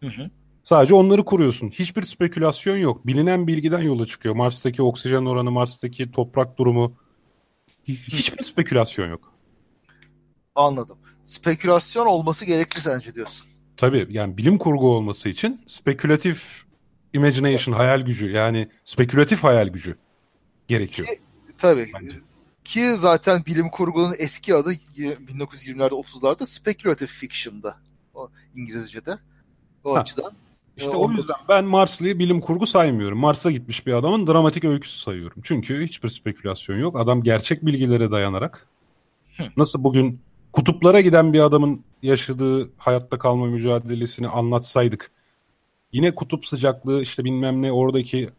hı 0.00 0.06
hı. 0.06 0.30
sadece 0.62 0.94
onları 0.94 1.24
kuruyorsun. 1.24 1.70
Hiçbir 1.70 2.02
spekülasyon 2.02 2.76
yok. 2.76 3.06
Bilinen 3.06 3.46
bilgiden 3.46 3.82
yola 3.82 4.06
çıkıyor. 4.06 4.34
Mars'taki 4.34 4.82
oksijen 4.82 5.24
oranı, 5.24 5.50
Mars'taki 5.50 6.10
toprak 6.10 6.58
durumu 6.58 6.92
hiçbir 7.86 8.42
spekülasyon 8.42 9.08
yok. 9.08 9.37
Anladım. 10.58 10.98
Spekülasyon 11.22 12.06
olması 12.06 12.44
gerekli 12.44 12.80
sence 12.80 13.14
diyorsun. 13.14 13.48
Tabii 13.76 14.06
yani 14.10 14.36
bilim 14.36 14.58
kurgu 14.58 14.90
olması 14.90 15.28
için 15.28 15.60
spekülatif 15.66 16.62
imagination, 17.12 17.74
hayal 17.74 18.00
gücü 18.00 18.30
yani 18.30 18.68
spekülatif 18.84 19.44
hayal 19.44 19.68
gücü 19.68 19.96
gerekiyor. 20.68 21.08
Ki, 21.08 21.18
tabii. 21.58 21.86
Bence. 21.94 22.12
Ki 22.64 22.92
zaten 22.96 23.46
bilim 23.46 23.70
kurgunun 23.70 24.14
eski 24.18 24.54
adı 24.54 24.72
1920'lerde 24.72 25.94
30'larda 25.94 26.46
speculative 26.46 27.08
fiction'da. 27.08 27.76
O 28.14 28.28
İngilizce'de. 28.54 29.18
O 29.84 29.94
ha. 29.94 30.00
açıdan. 30.00 30.32
İşte 30.76 30.90
o 30.90 31.12
yüzden 31.12 31.36
ben 31.48 31.64
Marslı'yı 31.64 32.18
bilim 32.18 32.40
kurgu 32.40 32.66
saymıyorum. 32.66 33.18
Mars'a 33.18 33.50
gitmiş 33.50 33.86
bir 33.86 33.92
adamın 33.92 34.26
dramatik 34.26 34.64
öyküsü 34.64 34.98
sayıyorum. 34.98 35.42
Çünkü 35.44 35.84
hiçbir 35.84 36.08
spekülasyon 36.08 36.78
yok. 36.78 37.00
Adam 37.00 37.22
gerçek 37.22 37.66
bilgilere 37.66 38.10
dayanarak 38.10 38.66
nasıl 39.56 39.84
bugün 39.84 40.20
kutuplara 40.52 41.00
giden 41.00 41.32
bir 41.32 41.40
adamın 41.40 41.84
yaşadığı 42.02 42.70
hayatta 42.76 43.18
kalma 43.18 43.46
mücadelesini 43.46 44.28
anlatsaydık 44.28 45.10
yine 45.92 46.14
kutup 46.14 46.46
sıcaklığı 46.46 47.02
işte 47.02 47.24
bilmem 47.24 47.62
ne 47.62 47.72
oradaki 47.72 48.30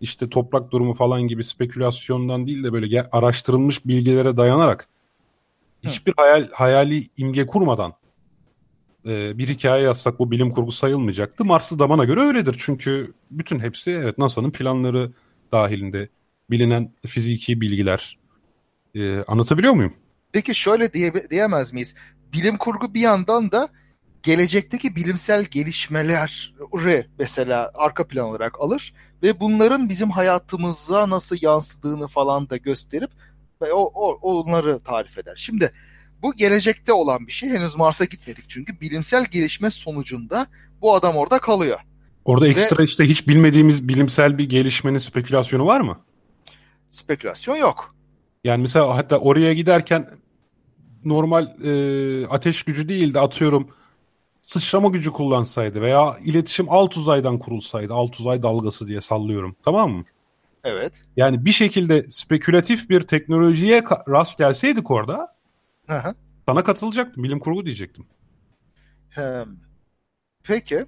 işte 0.00 0.30
toprak 0.30 0.70
durumu 0.70 0.94
falan 0.94 1.22
gibi 1.22 1.44
spekülasyondan 1.44 2.46
değil 2.46 2.64
de 2.64 2.72
böyle 2.72 3.08
araştırılmış 3.12 3.86
bilgilere 3.86 4.36
dayanarak 4.36 4.88
hiçbir 5.82 6.14
hayal 6.16 6.48
hayali 6.52 7.06
imge 7.16 7.46
kurmadan 7.46 7.92
e, 9.06 9.38
bir 9.38 9.48
hikaye 9.48 9.84
yazsak 9.84 10.18
bu 10.18 10.30
bilim 10.30 10.50
kurgu 10.50 10.72
sayılmayacaktı. 10.72 11.44
Marslı 11.44 11.78
da 11.78 11.90
bana 11.90 12.04
göre 12.04 12.20
öyledir. 12.20 12.56
Çünkü 12.58 13.14
bütün 13.30 13.58
hepsi 13.58 13.90
evet 13.90 14.18
NASA'nın 14.18 14.50
planları 14.50 15.12
dahilinde 15.52 16.08
bilinen 16.50 16.92
fiziki 17.06 17.60
bilgiler. 17.60 18.18
Ee, 18.94 19.18
anlatabiliyor 19.18 19.74
muyum? 19.74 19.94
Peki 20.32 20.54
şöyle 20.54 20.92
diye, 20.92 21.30
diyemez 21.30 21.72
miyiz? 21.72 21.94
Bilim 22.32 22.56
kurgu 22.56 22.94
bir 22.94 23.00
yandan 23.00 23.52
da 23.52 23.68
gelecekteki 24.22 24.96
bilimsel 24.96 25.44
gelişmeleri 25.44 27.06
mesela 27.18 27.70
arka 27.74 28.06
plan 28.06 28.28
olarak 28.28 28.60
alır 28.60 28.94
ve 29.22 29.40
bunların 29.40 29.88
bizim 29.88 30.10
hayatımıza 30.10 31.10
nasıl 31.10 31.36
yansıdığını 31.40 32.08
falan 32.08 32.50
da 32.50 32.56
gösterip 32.56 33.10
ve 33.62 33.72
o, 33.72 33.82
o 33.82 34.18
onları 34.20 34.78
tarif 34.78 35.18
eder. 35.18 35.36
Şimdi 35.36 35.72
bu 36.22 36.34
gelecekte 36.34 36.92
olan 36.92 37.26
bir 37.26 37.32
şey. 37.32 37.50
Henüz 37.50 37.76
Mars'a 37.76 38.04
gitmedik 38.04 38.48
çünkü 38.48 38.80
bilimsel 38.80 39.24
gelişme 39.24 39.70
sonucunda 39.70 40.46
bu 40.80 40.94
adam 40.94 41.16
orada 41.16 41.38
kalıyor. 41.38 41.78
Orada 42.24 42.48
ekstra 42.48 42.78
Ve, 42.78 42.84
işte 42.84 43.04
hiç 43.04 43.28
bilmediğimiz 43.28 43.88
bilimsel 43.88 44.38
bir 44.38 44.48
gelişmenin 44.48 44.98
spekülasyonu 44.98 45.66
var 45.66 45.80
mı? 45.80 46.00
Spekülasyon 46.90 47.56
yok. 47.56 47.95
Yani 48.46 48.60
mesela 48.60 48.96
hatta 48.96 49.18
oraya 49.18 49.52
giderken 49.54 50.10
normal 51.04 51.46
e, 51.64 52.26
ateş 52.26 52.62
gücü 52.62 52.88
değil 52.88 53.14
de 53.14 53.20
atıyorum 53.20 53.68
sıçrama 54.42 54.88
gücü 54.88 55.10
kullansaydı 55.10 55.80
veya 55.80 56.16
iletişim 56.24 56.66
alt 56.68 56.96
uzaydan 56.96 57.38
kurulsaydı 57.38 57.94
alt 57.94 58.20
uzay 58.20 58.42
dalgası 58.42 58.88
diye 58.88 59.00
sallıyorum 59.00 59.56
tamam 59.64 59.90
mı? 59.90 60.04
Evet. 60.64 60.92
Yani 61.16 61.44
bir 61.44 61.52
şekilde 61.52 62.06
spekülatif 62.10 62.90
bir 62.90 63.02
teknolojiye 63.02 63.82
rast 64.08 64.38
gelseydik 64.38 64.90
orada 64.90 65.34
hı. 65.88 66.14
sana 66.48 66.64
katılacaktım 66.64 67.24
bilim 67.24 67.38
kurgu 67.38 67.64
diyecektim. 67.64 68.06
Hem. 69.08 69.56
Peki. 70.44 70.84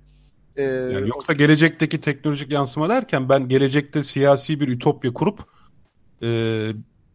Ee, 0.56 0.62
yani 0.62 1.08
yoksa 1.08 1.32
gelecekteki 1.32 2.00
teknolojik 2.00 2.52
yansıma 2.52 2.88
derken 2.88 3.28
ben 3.28 3.48
gelecekte 3.48 4.02
siyasi 4.02 4.60
bir 4.60 4.68
ütopya 4.68 5.12
kurup 5.12 5.44
e, 6.22 6.28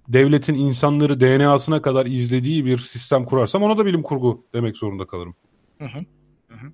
devletin 0.07 0.53
insanları 0.53 1.19
DNA'sına 1.19 1.81
kadar 1.81 2.05
izlediği 2.05 2.65
bir 2.65 2.77
sistem 2.77 3.25
kurarsam 3.25 3.63
ona 3.63 3.77
da 3.77 3.85
bilim 3.85 4.03
kurgu 4.03 4.45
demek 4.53 4.77
zorunda 4.77 5.07
kalırım. 5.07 5.35
Hı 5.79 5.85
hı. 5.85 5.99
Hı 6.47 6.55
hı. 6.55 6.71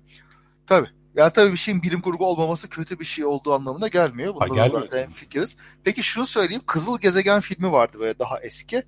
Tabii. 0.66 0.88
Yani 1.14 1.32
tabii 1.32 1.52
bir 1.52 1.56
şeyin 1.56 1.82
bilim 1.82 2.00
kurgu 2.00 2.26
olmaması 2.26 2.68
kötü 2.68 3.00
bir 3.00 3.04
şey 3.04 3.24
olduğu 3.24 3.54
anlamına 3.54 3.88
gelmiyor. 3.88 4.34
Bunda 4.34 4.62
ha, 4.62 4.68
zaten 4.68 5.10
fikiriz. 5.10 5.56
Peki 5.84 6.02
şunu 6.02 6.26
söyleyeyim. 6.26 6.62
Kızıl 6.66 7.00
Gezegen 7.00 7.40
filmi 7.40 7.72
vardı 7.72 7.96
böyle 8.00 8.18
daha 8.18 8.40
eski. 8.40 8.82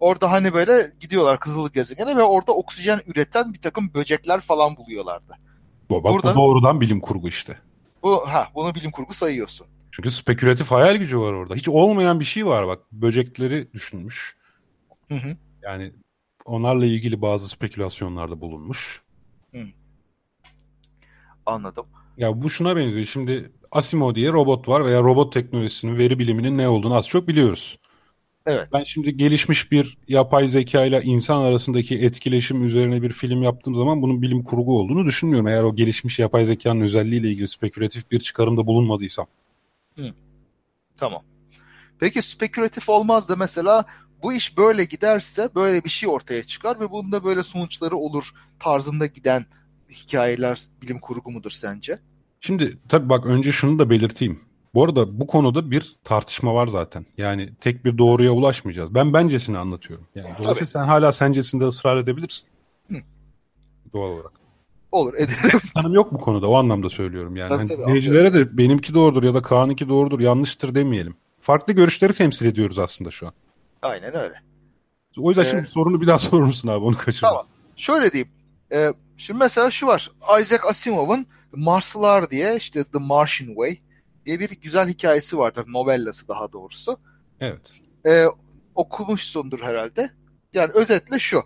Orada 0.00 0.32
hani 0.32 0.54
böyle 0.54 0.92
gidiyorlar 1.00 1.40
Kızıl 1.40 1.68
Gezegen'e 1.68 2.16
ve 2.16 2.22
orada 2.22 2.52
oksijen 2.52 3.00
üreten 3.06 3.52
bir 3.54 3.60
takım 3.60 3.94
böcekler 3.94 4.40
falan 4.40 4.76
buluyorlardı. 4.76 5.32
Bak, 5.90 6.04
Burada, 6.04 6.34
bu 6.34 6.36
doğrudan 6.36 6.80
bilim 6.80 7.00
kurgu 7.00 7.28
işte. 7.28 7.58
Bu 8.02 8.28
ha 8.28 8.48
bunu 8.54 8.74
bilim 8.74 8.90
kurgu 8.90 9.14
sayıyorsun. 9.14 9.66
Çünkü 9.92 10.10
spekülatif 10.10 10.70
hayal 10.70 10.96
gücü 10.96 11.18
var 11.18 11.32
orada. 11.32 11.54
Hiç 11.54 11.68
olmayan 11.68 12.20
bir 12.20 12.24
şey 12.24 12.46
var 12.46 12.66
bak. 12.66 12.92
Böcekleri 12.92 13.72
düşünmüş. 13.72 14.36
Hı 15.08 15.14
hı. 15.14 15.36
Yani 15.62 15.92
onlarla 16.44 16.86
ilgili 16.86 17.22
bazı 17.22 17.48
spekülasyonlarda 17.48 18.40
bulunmuş. 18.40 19.02
Hı. 19.54 19.64
Anladım. 21.46 21.86
Ya 22.16 22.42
bu 22.42 22.50
şuna 22.50 22.76
benziyor. 22.76 23.04
Şimdi 23.04 23.52
Asimo 23.70 24.14
diye 24.14 24.32
robot 24.32 24.68
var 24.68 24.84
veya 24.84 25.02
robot 25.02 25.32
teknolojisinin, 25.32 25.98
veri 25.98 26.18
biliminin 26.18 26.58
ne 26.58 26.68
olduğunu 26.68 26.94
az 26.94 27.08
çok 27.08 27.28
biliyoruz. 27.28 27.78
Evet. 28.46 28.68
Ben 28.72 28.84
şimdi 28.84 29.16
gelişmiş 29.16 29.72
bir 29.72 29.98
yapay 30.08 30.48
zeka 30.48 30.84
ile 30.84 31.02
insan 31.02 31.40
arasındaki 31.40 31.98
etkileşim 31.98 32.64
üzerine 32.64 33.02
bir 33.02 33.12
film 33.12 33.42
yaptığım 33.42 33.74
zaman 33.74 34.02
bunun 34.02 34.22
bilim 34.22 34.44
kurgu 34.44 34.78
olduğunu 34.78 35.06
düşünmüyorum. 35.06 35.48
Eğer 35.48 35.62
o 35.62 35.76
gelişmiş 35.76 36.18
yapay 36.18 36.44
zekanın 36.44 36.80
özelliğiyle 36.80 37.28
ilgili 37.28 37.48
spekülatif 37.48 38.10
bir 38.10 38.20
çıkarımda 38.20 38.66
bulunmadıysam. 38.66 39.26
Hı. 39.98 40.14
Tamam. 40.98 41.22
Peki 42.00 42.22
spekülatif 42.22 42.88
olmaz 42.88 43.28
da 43.28 43.36
mesela 43.36 43.84
bu 44.22 44.32
iş 44.32 44.58
böyle 44.58 44.84
giderse 44.84 45.48
böyle 45.54 45.84
bir 45.84 45.88
şey 45.90 46.08
ortaya 46.08 46.44
çıkar 46.44 46.80
ve 46.80 46.90
bunda 46.90 47.24
böyle 47.24 47.42
sonuçları 47.42 47.96
olur 47.96 48.32
tarzında 48.58 49.06
giden 49.06 49.46
hikayeler 49.90 50.62
bilim 50.82 50.98
kurgu 50.98 51.30
mudur 51.30 51.50
sence? 51.50 51.98
Şimdi 52.40 52.78
tabii 52.88 53.08
bak 53.08 53.26
önce 53.26 53.52
şunu 53.52 53.78
da 53.78 53.90
belirteyim. 53.90 54.40
Bu 54.74 54.84
arada 54.84 55.20
bu 55.20 55.26
konuda 55.26 55.70
bir 55.70 55.96
tartışma 56.04 56.54
var 56.54 56.66
zaten. 56.66 57.06
Yani 57.18 57.50
tek 57.60 57.84
bir 57.84 57.98
doğruya 57.98 58.32
ulaşmayacağız. 58.32 58.94
Ben 58.94 59.12
bencesini 59.12 59.58
anlatıyorum. 59.58 60.06
Yani 60.14 60.34
dolayısıyla 60.38 60.66
sen 60.66 60.84
hala 60.84 61.12
sencesinde 61.12 61.64
ısrar 61.64 61.96
edebilirsin. 61.96 62.48
Hı. 62.88 62.96
Doğal 63.92 64.08
olarak. 64.10 64.37
Olur 64.92 65.14
ederim. 65.14 65.60
Tanım 65.74 65.94
yok 65.94 66.12
bu 66.12 66.18
konuda 66.18 66.48
o 66.48 66.54
anlamda 66.54 66.90
söylüyorum 66.90 67.36
yani. 67.36 67.48
Tabii, 67.48 67.58
hani 67.58 67.86
dinleyicilere 67.86 68.34
de 68.34 68.58
benimki 68.58 68.94
doğrudur 68.94 69.22
ya 69.22 69.34
da 69.34 69.42
Kaan'ınki 69.42 69.88
doğrudur 69.88 70.20
yanlıştır 70.20 70.74
demeyelim. 70.74 71.14
Farklı 71.40 71.72
görüşleri 71.72 72.12
temsil 72.12 72.46
ediyoruz 72.46 72.78
aslında 72.78 73.10
şu 73.10 73.26
an. 73.26 73.32
Aynen 73.82 74.16
öyle. 74.16 74.34
O 75.18 75.30
yüzden 75.30 75.44
ee, 75.44 75.48
şimdi 75.48 75.66
sorunu 75.66 76.00
bir 76.00 76.06
daha 76.06 76.18
sorur 76.28 76.44
musun 76.44 76.68
abi 76.68 76.84
onu 76.84 76.96
kaçırma. 76.96 77.28
Tamam. 77.28 77.46
Şöyle 77.76 78.12
diyeyim. 78.12 78.28
Ee, 78.72 78.92
şimdi 79.16 79.38
mesela 79.38 79.70
şu 79.70 79.86
var. 79.86 80.10
Isaac 80.40 80.66
Asimov'un 80.66 81.26
Marslılar 81.52 82.30
diye 82.30 82.56
işte 82.56 82.84
The 82.84 82.98
Martian 82.98 83.48
Way 83.48 83.78
diye 84.26 84.40
bir 84.40 84.50
güzel 84.50 84.88
hikayesi 84.88 85.38
vardır. 85.38 85.64
Novellası 85.68 86.28
daha 86.28 86.52
doğrusu. 86.52 86.98
Evet. 87.40 87.72
Ee, 88.06 88.24
okumuşsundur 88.74 89.60
herhalde. 89.60 90.10
Yani 90.54 90.70
özetle 90.74 91.18
şu. 91.18 91.42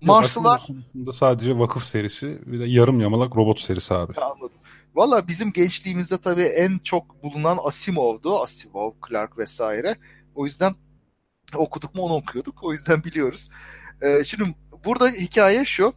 Marslılar... 0.00 0.66
Sadece 1.12 1.58
vakıf 1.58 1.84
serisi 1.84 2.38
bir 2.46 2.60
de 2.60 2.64
yarım 2.64 3.00
yamalak 3.00 3.36
robot 3.36 3.60
serisi 3.60 3.94
abi. 3.94 4.12
Anladım. 4.20 4.58
Valla 4.94 5.28
bizim 5.28 5.52
gençliğimizde 5.52 6.18
tabii 6.18 6.42
en 6.42 6.78
çok 6.78 7.22
bulunan 7.22 7.58
Asimov'du. 7.64 8.42
Asimov, 8.42 8.92
Clark 9.08 9.38
vesaire. 9.38 9.96
O 10.34 10.44
yüzden 10.44 10.74
okuduk 11.54 11.94
mu 11.94 12.02
onu 12.02 12.14
okuyorduk. 12.14 12.64
O 12.64 12.72
yüzden 12.72 13.04
biliyoruz. 13.04 13.50
Ee, 14.02 14.24
şimdi 14.24 14.54
burada 14.84 15.08
hikaye 15.08 15.64
şu. 15.64 15.92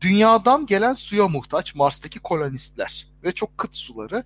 Dünyadan 0.00 0.66
gelen 0.66 0.94
suya 0.94 1.28
muhtaç 1.28 1.74
Mars'taki 1.74 2.20
kolonistler 2.20 3.08
ve 3.24 3.32
çok 3.32 3.58
kıt 3.58 3.74
suları 3.74 4.24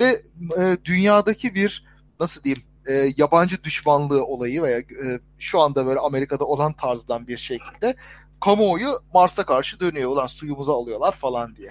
ve 0.00 0.22
e, 0.58 0.76
dünyadaki 0.84 1.54
bir 1.54 1.84
nasıl 2.20 2.42
diyeyim 2.42 2.64
e, 2.86 3.12
yabancı 3.16 3.64
düşmanlığı 3.64 4.24
olayı 4.24 4.62
veya 4.62 4.78
e, 4.78 5.20
şu 5.38 5.60
anda 5.60 5.86
böyle 5.86 6.00
Amerika'da 6.00 6.44
olan 6.44 6.72
tarzdan 6.72 7.28
bir 7.28 7.36
şekilde 7.36 7.96
kamuoyu 8.44 8.88
Mars'a 9.14 9.46
karşı 9.46 9.80
dönüyor. 9.80 10.10
Ulan 10.10 10.26
suyumuzu 10.26 10.72
alıyorlar 10.72 11.12
falan 11.12 11.56
diye. 11.56 11.70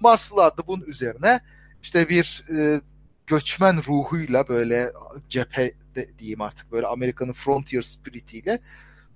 Marslılar 0.00 0.56
da 0.56 0.66
bunun 0.66 0.84
üzerine 0.84 1.40
işte 1.82 2.08
bir 2.08 2.44
e, 2.56 2.80
göçmen 3.26 3.78
ruhuyla 3.88 4.48
böyle 4.48 4.92
cephe 5.28 5.72
de, 5.94 6.18
diyeyim 6.18 6.40
artık 6.40 6.72
böyle 6.72 6.86
Amerika'nın 6.86 7.32
frontier 7.32 7.82
spiritiyle 7.82 8.60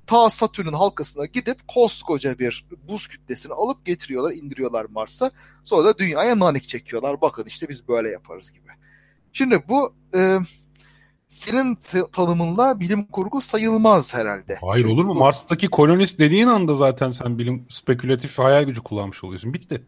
ta 0.06 0.30
Satürn'ün 0.30 0.72
halkasına 0.72 1.26
gidip 1.26 1.68
koskoca 1.68 2.38
bir 2.38 2.66
buz 2.88 3.08
kütlesini 3.08 3.52
alıp 3.52 3.86
getiriyorlar, 3.86 4.32
indiriyorlar 4.32 4.84
Mars'a. 4.84 5.30
Sonra 5.64 5.84
da 5.84 5.98
dünyaya 5.98 6.38
nanik 6.38 6.64
çekiyorlar. 6.68 7.20
Bakın 7.20 7.44
işte 7.46 7.68
biz 7.68 7.88
böyle 7.88 8.10
yaparız 8.10 8.52
gibi. 8.52 8.68
Şimdi 9.32 9.62
bu 9.68 9.94
e, 10.16 10.38
senin 11.28 11.78
tanımınla 12.12 12.80
bilim 12.80 13.04
kurgu 13.06 13.40
sayılmaz 13.40 14.14
herhalde. 14.14 14.58
Hayır 14.60 14.82
Çünkü 14.82 14.94
olur 14.94 15.04
mu? 15.04 15.14
Bu... 15.14 15.18
Mars'taki 15.18 15.68
kolonist 15.68 16.18
dediğin 16.18 16.46
anda 16.46 16.74
zaten 16.74 17.12
sen 17.12 17.38
bilim 17.38 17.66
spekülatif 17.70 18.38
hayal 18.38 18.64
gücü 18.64 18.82
kullanmış 18.82 19.24
oluyorsun. 19.24 19.54
Bitti. 19.54 19.86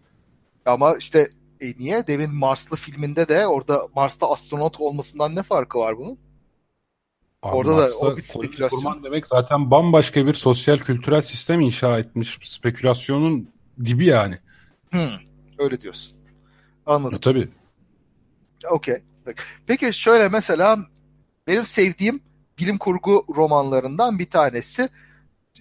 Ama 0.66 0.96
işte 0.96 1.30
e 1.60 1.66
niye? 1.78 2.06
Demin 2.06 2.34
Marslı 2.34 2.76
filminde 2.76 3.28
de 3.28 3.46
orada 3.46 3.88
Mars'ta 3.94 4.30
astronot 4.30 4.80
olmasından 4.80 5.36
ne 5.36 5.42
farkı 5.42 5.78
var 5.78 5.98
bunun? 5.98 6.18
Abi 7.42 7.56
Orada 7.56 7.76
da 7.76 7.88
o 8.00 8.16
bir 8.16 8.22
spekülasyon. 8.22 8.68
Kurman 8.80 9.04
demek 9.04 9.28
zaten 9.28 9.70
bambaşka 9.70 10.26
bir 10.26 10.34
sosyal 10.34 10.78
kültürel 10.78 11.22
sistem 11.22 11.60
inşa 11.60 11.98
etmiş. 11.98 12.38
Spekülasyonun 12.42 13.50
dibi 13.84 14.06
yani. 14.06 14.38
Hmm, 14.90 15.00
öyle 15.58 15.80
diyorsun. 15.80 16.16
Anladım. 16.86 17.16
E, 17.16 17.20
tabii. 17.20 17.48
Okey. 18.70 19.02
Peki 19.66 19.92
şöyle 19.92 20.28
mesela 20.28 20.78
benim 21.46 21.64
sevdiğim 21.64 22.20
bilim 22.58 22.78
kurgu 22.78 23.24
romanlarından 23.36 24.18
bir 24.18 24.30
tanesi. 24.30 24.88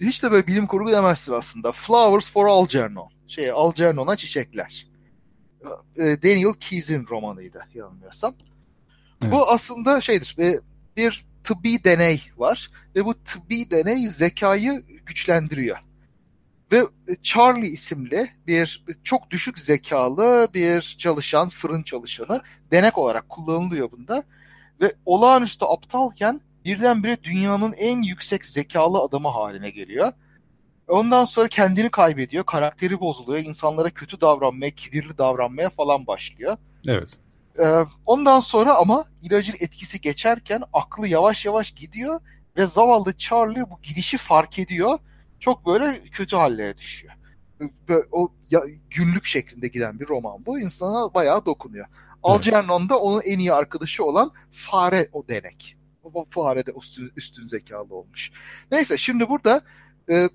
Hiç 0.00 0.22
de 0.22 0.30
böyle 0.30 0.46
bilim 0.46 0.66
kurgu 0.66 0.90
demezsin 0.90 1.32
aslında. 1.32 1.72
Flowers 1.72 2.30
for 2.30 2.46
Algernon. 2.46 3.08
Şey 3.26 3.50
Algernon'a 3.50 4.16
çiçekler. 4.16 4.86
E, 5.96 6.22
Daniel 6.22 6.54
Keyes'in 6.60 7.06
romanıydı 7.10 7.66
yanılmıyorsam. 7.74 8.34
Evet. 9.22 9.32
Bu 9.32 9.48
aslında 9.48 10.00
şeydir. 10.00 10.36
E, 10.38 10.60
bir 10.96 11.26
tıbbi 11.44 11.84
deney 11.84 12.22
var 12.36 12.70
ve 12.96 13.04
bu 13.04 13.14
tıbbi 13.14 13.70
deney 13.70 14.08
zekayı 14.08 14.82
güçlendiriyor. 15.06 15.78
Ve 16.72 16.82
Charlie 17.22 17.66
isimli 17.66 18.30
bir 18.46 18.84
çok 19.04 19.30
düşük 19.30 19.58
zekalı 19.58 20.48
bir 20.54 20.96
çalışan, 20.98 21.48
fırın 21.48 21.82
çalışanı 21.82 22.42
denek 22.70 22.98
olarak 22.98 23.28
kullanılıyor 23.28 23.92
bunda. 23.92 24.24
Ve 24.80 24.94
olağanüstü 25.06 25.64
aptalken 25.64 26.40
birdenbire 26.64 27.22
dünyanın 27.22 27.72
en 27.72 28.02
yüksek 28.02 28.44
zekalı 28.44 28.98
adamı 28.98 29.28
haline 29.28 29.70
geliyor. 29.70 30.12
Ondan 30.88 31.24
sonra 31.24 31.48
kendini 31.48 31.90
kaybediyor, 31.90 32.44
karakteri 32.44 33.00
bozuluyor, 33.00 33.44
insanlara 33.44 33.90
kötü 33.90 34.20
davranmaya, 34.20 34.70
kibirli 34.70 35.18
davranmaya 35.18 35.70
falan 35.70 36.06
başlıyor. 36.06 36.56
Evet. 36.86 37.08
Ee, 37.58 37.84
ondan 38.06 38.40
sonra 38.40 38.74
ama 38.74 39.04
ilacın 39.22 39.54
etkisi 39.60 40.00
geçerken 40.00 40.62
aklı 40.72 41.08
yavaş 41.08 41.46
yavaş 41.46 41.72
gidiyor 41.72 42.20
ve 42.56 42.66
zavallı 42.66 43.16
Charlie 43.16 43.70
bu 43.70 43.78
gidişi 43.82 44.16
fark 44.16 44.58
ediyor. 44.58 44.98
Çok 45.40 45.66
böyle 45.66 45.94
kötü 46.12 46.36
hallere 46.36 46.78
düşüyor. 46.78 47.14
Böyle, 47.88 48.06
o 48.12 48.32
ya, 48.50 48.60
günlük 48.90 49.24
şeklinde 49.24 49.68
giden 49.68 50.00
bir 50.00 50.08
roman 50.08 50.46
bu. 50.46 50.60
insana 50.60 51.14
bayağı 51.14 51.46
dokunuyor. 51.46 51.86
Evet. 52.24 52.34
Algernon 52.36 52.88
da 52.88 52.98
onun 52.98 53.22
en 53.22 53.38
iyi 53.38 53.52
arkadaşı 53.52 54.04
olan 54.04 54.32
fare 54.50 55.08
o 55.12 55.28
denek. 55.28 55.76
O 56.02 56.24
fare 56.24 56.66
de 56.66 56.72
üstün, 56.82 57.12
üstün 57.16 57.46
zekalı 57.46 57.94
olmuş. 57.94 58.30
Neyse 58.72 58.96
şimdi 58.96 59.28
burada 59.28 59.62
e, 60.10 60.28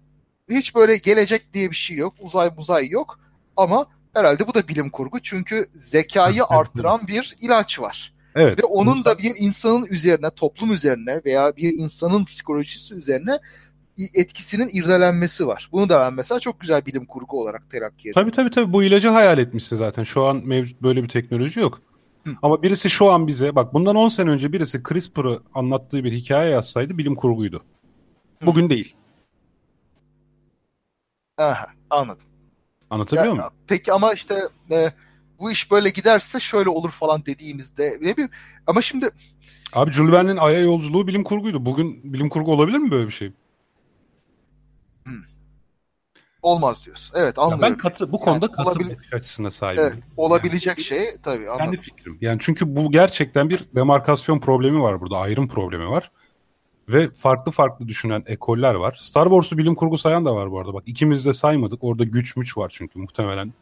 hiç 0.50 0.76
böyle 0.76 0.98
gelecek 0.98 1.54
diye 1.54 1.72
bir 1.72 1.76
şey 1.76 1.98
yok. 1.98 2.14
Uzay 2.20 2.52
muzay 2.58 2.90
yok. 2.90 3.20
Ama 3.58 3.88
herhalde 4.14 4.48
bu 4.48 4.54
da 4.54 4.68
bilim 4.68 4.90
kurgu. 4.90 5.20
Çünkü 5.20 5.70
zekayı 5.76 6.44
arttıran 6.46 7.08
bir 7.08 7.36
ilaç 7.42 7.80
var. 7.80 8.14
Evet. 8.36 8.60
Ve 8.60 8.64
onun 8.64 9.06
da 9.06 9.18
bir 9.18 9.34
insanın 9.38 9.86
üzerine, 9.86 10.30
toplum 10.30 10.72
üzerine 10.72 11.22
veya 11.26 11.56
bir 11.56 11.74
insanın 11.74 12.26
psikolojisi 12.26 12.96
üzerine 12.96 13.40
etkisinin 14.14 14.70
irdelenmesi 14.74 15.48
var. 15.48 15.70
Bunu 15.72 15.90
da 15.90 16.00
ben 16.00 16.14
mesela 16.14 16.40
çok 16.40 16.60
güzel 16.60 16.86
bilim 16.86 17.06
kurgu 17.06 17.42
olarak 17.42 17.72
terakki 17.72 18.10
ediyorum. 18.10 18.22
Tabii 18.22 18.36
tabii 18.36 18.50
tabii 18.50 18.74
bu 18.74 18.84
ilacı 18.84 19.08
hayal 19.08 19.38
etmişsin 19.38 19.78
zaten. 19.78 20.04
Şu 20.04 20.26
an 20.26 20.42
mevcut 20.46 20.82
böyle 20.82 21.04
bir 21.04 21.10
teknoloji 21.10 21.60
yok. 21.60 21.82
Hı. 22.28 22.32
Ama 22.42 22.64
birisi 22.64 22.90
şu 22.90 23.12
an 23.12 23.28
bize 23.28 23.56
bak 23.56 23.74
bundan 23.74 23.96
10 23.96 24.10
sene 24.10 24.30
önce 24.30 24.54
birisi 24.54 24.84
CRISPR'ı 24.90 25.42
anlattığı 25.54 26.04
bir 26.04 26.12
hikaye 26.12 26.52
yazsaydı 26.52 26.98
bilim 26.98 27.16
kurguydu. 27.16 27.64
Bugün 28.46 28.66
Hı. 28.66 28.70
değil. 28.70 28.96
Aha, 31.38 31.68
anladım. 31.90 32.28
Anlatabiliyor 32.90 33.28
ya, 33.28 33.34
muyum? 33.34 33.54
Peki 33.68 33.94
ama 33.94 34.14
işte 34.14 34.42
e, 34.72 34.92
bu 35.40 35.52
iş 35.52 35.72
böyle 35.72 35.90
giderse 35.90 36.40
şöyle 36.40 36.70
olur 36.70 36.90
falan 36.90 37.26
dediğimizde 37.26 37.98
ne 38.02 38.14
bileyim 38.14 38.32
ama 38.68 38.82
şimdi 38.82 39.10
Abi 39.74 39.92
Jules 39.92 40.12
Verne'in 40.12 40.38
Ay'a 40.38 40.60
yolculuğu 40.60 41.08
bilim 41.08 41.24
kurguydu. 41.24 41.66
Bugün 41.66 42.14
bilim 42.14 42.30
kurgu 42.30 42.52
olabilir 42.52 42.78
mi 42.78 42.92
böyle 42.92 43.08
bir 43.08 43.14
şey? 43.14 43.32
Hmm. 45.04 45.24
Olmaz 46.42 46.86
diyorsun. 46.86 47.16
Evet 47.20 47.40
anlıyorum. 47.40 47.64
Ya 47.64 47.70
ben 47.70 47.78
katı, 47.78 48.12
bu 48.12 48.20
konuda 48.20 48.46
yani, 48.46 48.56
katı 48.56 48.70
olabil- 48.70 48.94
bakış 48.94 49.14
açısına 49.14 49.52
sahibim. 49.52 49.84
Evet, 49.84 50.04
olabilecek 50.18 50.78
yani, 50.78 50.86
şey 50.86 51.04
tabii 51.24 51.50
anladım. 51.50 51.66
Kendi 51.66 51.78
fikrim. 51.78 52.18
Yani 52.22 52.38
çünkü 52.42 52.76
bu 52.76 52.92
gerçekten 52.92 53.50
bir 53.50 53.66
demarkasyon 53.76 54.40
problemi 54.40 54.82
var 54.82 55.02
burada. 55.02 55.18
Ayrım 55.18 55.48
problemi 55.48 55.90
var. 55.90 56.12
Ve 56.90 57.10
farklı 57.10 57.52
farklı 57.52 57.88
düşünen 57.88 58.24
ekoller 58.26 58.76
var. 58.76 58.96
Star 59.00 59.26
Wars'u 59.26 59.58
bilim 59.58 59.76
kurgu 59.76 59.98
sayan 59.98 60.26
da 60.26 60.36
var 60.36 60.52
bu 60.52 60.60
arada. 60.60 60.74
Bak 60.74 60.84
ikimiz 60.86 61.26
de 61.26 61.34
saymadık. 61.34 61.84
Orada 61.84 62.04
güç 62.04 62.36
müç 62.36 62.58
var 62.58 62.72
çünkü 62.74 63.00
muhtemelen. 63.00 63.54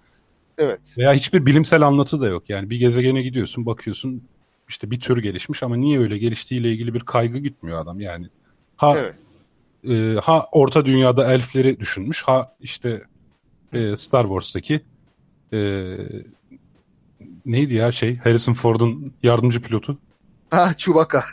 Evet. 0.57 0.79
Veya 0.97 1.13
hiçbir 1.13 1.45
bilimsel 1.45 1.81
anlatı 1.81 2.21
da 2.21 2.27
yok. 2.27 2.49
Yani 2.49 2.69
bir 2.69 2.79
gezegene 2.79 3.21
gidiyorsun 3.21 3.65
bakıyorsun 3.65 4.23
işte 4.69 4.91
bir 4.91 4.99
tür 4.99 5.17
gelişmiş 5.17 5.63
ama 5.63 5.75
niye 5.75 5.99
öyle 5.99 6.17
geliştiğiyle 6.17 6.71
ilgili 6.71 6.93
bir 6.93 6.99
kaygı 6.99 7.37
gitmiyor 7.37 7.79
adam 7.79 7.99
yani. 7.99 8.27
Ha 8.77 8.93
evet. 8.97 9.15
E, 9.89 10.15
ha 10.23 10.47
orta 10.51 10.85
dünyada 10.85 11.33
elfleri 11.33 11.79
düşünmüş 11.79 12.23
ha 12.23 12.55
işte 12.59 13.03
e, 13.73 13.95
Star 13.95 14.23
Wars'taki 14.23 14.81
e, 15.53 15.59
neydi 17.45 17.73
ya 17.73 17.91
şey 17.91 18.17
Harrison 18.17 18.53
Ford'un 18.53 19.13
yardımcı 19.23 19.61
pilotu. 19.61 19.97
Ha 20.49 20.73
Chewbacca. 20.77 21.23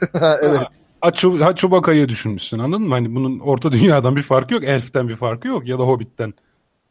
evet. 0.42 0.60
Ha, 1.00 1.12
ha 1.40 1.56
Chewbacca'yı 1.56 2.08
düşünmüşsün 2.08 2.58
anladın 2.58 2.82
mı? 2.82 2.94
Hani 2.94 3.14
bunun 3.14 3.38
orta 3.38 3.72
dünyadan 3.72 4.16
bir 4.16 4.22
farkı 4.22 4.54
yok. 4.54 4.64
Elf'ten 4.64 5.08
bir 5.08 5.16
farkı 5.16 5.48
yok 5.48 5.68
ya 5.68 5.78
da 5.78 5.82
Hobbit'ten. 5.82 6.34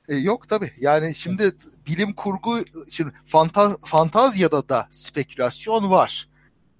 E, 0.07 0.15
yok 0.15 0.49
tabi. 0.49 0.71
Yani 0.79 1.15
şimdi 1.15 1.51
bilim 1.87 2.13
kurgu, 2.13 2.59
şimdi 2.91 3.11
fantaz, 3.25 3.77
fantazyada 3.81 4.69
da 4.69 4.87
spekülasyon 4.91 5.89
var. 5.91 6.27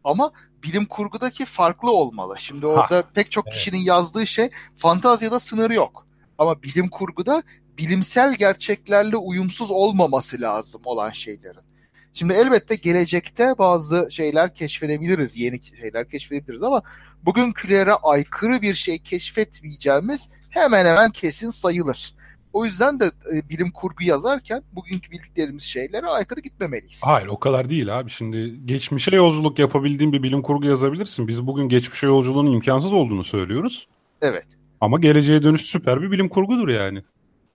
Ama 0.04 0.32
bilim 0.66 0.86
kurgudaki 0.86 1.46
farklı 1.46 1.92
olmalı. 1.92 2.36
Şimdi 2.40 2.66
orada 2.66 2.98
ha, 2.98 3.04
pek 3.14 3.32
çok 3.32 3.48
kişinin 3.48 3.78
evet. 3.78 3.88
yazdığı 3.88 4.28
şey 4.28 4.50
fantazyada 4.76 5.40
sınırı 5.40 5.74
yok. 5.74 6.08
Ama 6.38 6.64
bilim 6.64 6.90
kurguda 6.90 7.44
bilimsel 7.78 8.36
gerçeklerle 8.36 9.18
uyumsuz 9.18 9.72
olmaması 9.72 10.42
lazım 10.42 10.82
olan 10.86 11.12
şeylerin. 11.12 11.66
Şimdi 12.14 12.34
elbette 12.34 12.76
gelecekte 12.76 13.58
bazı 13.58 14.12
şeyler 14.12 14.56
keşfedebiliriz, 14.56 15.38
yeni 15.38 15.64
şeyler 15.64 16.08
keşfedebiliriz 16.08 16.64
ama 16.64 16.82
bugünkülere 17.26 17.94
aykırı 17.94 18.62
bir 18.62 18.76
şey 18.76 19.00
keşfetmeyeceğimiz 19.00 20.30
hemen 20.50 20.86
hemen 20.86 21.12
kesin 21.12 21.50
sayılır. 21.50 22.15
O 22.56 22.66
yüzden 22.66 23.00
de 23.00 23.06
e, 23.06 23.50
bilim 23.50 23.72
kurgu 23.72 24.04
yazarken 24.04 24.64
bugünkü 24.72 25.12
bildiklerimiz 25.12 25.64
şeylere 25.64 26.06
aykırı 26.06 26.40
gitmemeliyiz. 26.40 27.02
Hayır 27.06 27.28
o 27.28 27.40
kadar 27.40 27.70
değil 27.70 28.00
abi. 28.00 28.10
Şimdi 28.10 28.66
geçmişe 28.66 29.16
yolculuk 29.16 29.60
yapabildiğin 29.60 30.14
bir 30.14 30.24
bilim 30.24 30.42
kurgu 30.42 30.66
yazabilirsin. 30.66 31.28
Biz 31.28 31.48
bugün 31.48 31.70
geçmişe 31.70 32.08
yolculuğun 32.08 32.52
imkansız 32.52 32.94
olduğunu 32.94 33.24
söylüyoruz. 33.24 33.88
Evet. 34.22 34.46
Ama 34.82 35.00
geleceğe 35.00 35.44
dönüş 35.44 35.62
süper 35.62 36.02
bir 36.02 36.12
bilim 36.12 36.30
kurgudur 36.30 36.70
yani. 36.70 37.04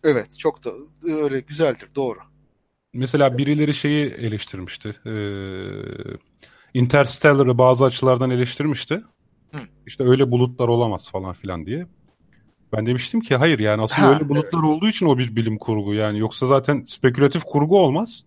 Evet 0.04 0.38
çok 0.38 0.64
da 0.64 0.70
öyle 1.02 1.40
güzeldir 1.40 1.88
doğru. 1.94 2.18
Mesela 2.92 3.38
birileri 3.38 3.74
şeyi 3.74 4.06
eleştirmişti. 4.06 4.88
Ee, 5.06 5.10
Interstellar'ı 6.74 7.58
bazı 7.58 7.84
açılardan 7.84 8.30
eleştirmişti. 8.30 8.94
Hı. 9.52 9.60
İşte 9.86 10.04
öyle 10.04 10.30
bulutlar 10.30 10.68
olamaz 10.68 11.10
falan 11.10 11.32
filan 11.32 11.66
diye. 11.66 11.86
Ben 12.72 12.86
demiştim 12.86 13.20
ki 13.20 13.36
hayır 13.36 13.58
yani 13.58 13.82
aslında 13.82 14.08
ha, 14.08 14.14
öyle 14.14 14.28
bulutlar 14.28 14.60
evet. 14.60 14.70
olduğu 14.70 14.88
için 14.88 15.06
o 15.06 15.18
bir 15.18 15.36
bilim 15.36 15.58
kurgu 15.58 15.94
yani 15.94 16.18
yoksa 16.18 16.46
zaten 16.46 16.84
spekülatif 16.86 17.44
kurgu 17.44 17.78
olmaz. 17.78 18.24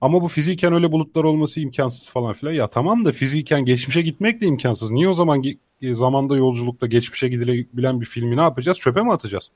Ama 0.00 0.22
bu 0.22 0.28
fiziken 0.28 0.72
öyle 0.72 0.92
bulutlar 0.92 1.24
olması 1.24 1.60
imkansız 1.60 2.10
falan 2.10 2.34
filan. 2.34 2.52
Ya 2.52 2.70
tamam 2.70 3.04
da 3.04 3.12
fiziken 3.12 3.64
geçmişe 3.64 4.02
gitmek 4.02 4.40
de 4.40 4.46
imkansız. 4.46 4.90
Niye 4.90 5.08
o 5.08 5.14
zaman 5.14 5.42
ge- 5.42 5.94
zamanda 5.94 6.36
yolculukta 6.36 6.86
geçmişe 6.86 7.28
gidilebilen 7.28 8.00
bir 8.00 8.06
filmi 8.06 8.36
ne 8.36 8.40
yapacağız? 8.40 8.78
Çöpe 8.78 9.02
mi 9.02 9.12
atacağız? 9.12 9.50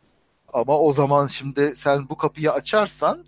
Ama 0.53 0.79
o 0.79 0.92
zaman 0.92 1.27
şimdi 1.27 1.73
sen 1.77 2.09
bu 2.09 2.16
kapıyı 2.16 2.53
açarsan 2.53 3.25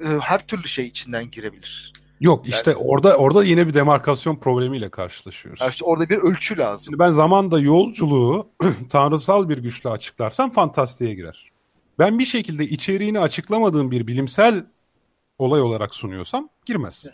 e, 0.00 0.06
her 0.20 0.46
türlü 0.46 0.68
şey 0.68 0.86
içinden 0.86 1.30
girebilir. 1.30 1.92
Yok 2.20 2.44
yani, 2.44 2.50
işte 2.50 2.76
orada 2.76 3.16
orada 3.16 3.44
yine 3.44 3.66
bir 3.66 3.74
demarkasyon 3.74 4.36
problemiyle 4.36 4.88
karşılaşıyoruz. 4.88 5.60
Yani 5.60 5.70
işte 5.70 5.84
orada 5.84 6.08
bir 6.08 6.16
ölçü 6.16 6.58
lazım. 6.58 6.84
Şimdi 6.84 6.98
ben 6.98 7.10
zamanda 7.12 7.60
yolculuğu 7.60 8.48
tanrısal 8.90 9.48
bir 9.48 9.58
güçle 9.58 9.90
açıklarsam 9.90 10.50
fantastiğe 10.50 11.14
girer. 11.14 11.52
Ben 11.98 12.18
bir 12.18 12.24
şekilde 12.24 12.64
içeriğini 12.64 13.20
açıklamadığım 13.20 13.90
bir 13.90 14.06
bilimsel 14.06 14.64
olay 15.38 15.60
olarak 15.60 15.94
sunuyorsam 15.94 16.48
girmez. 16.66 17.06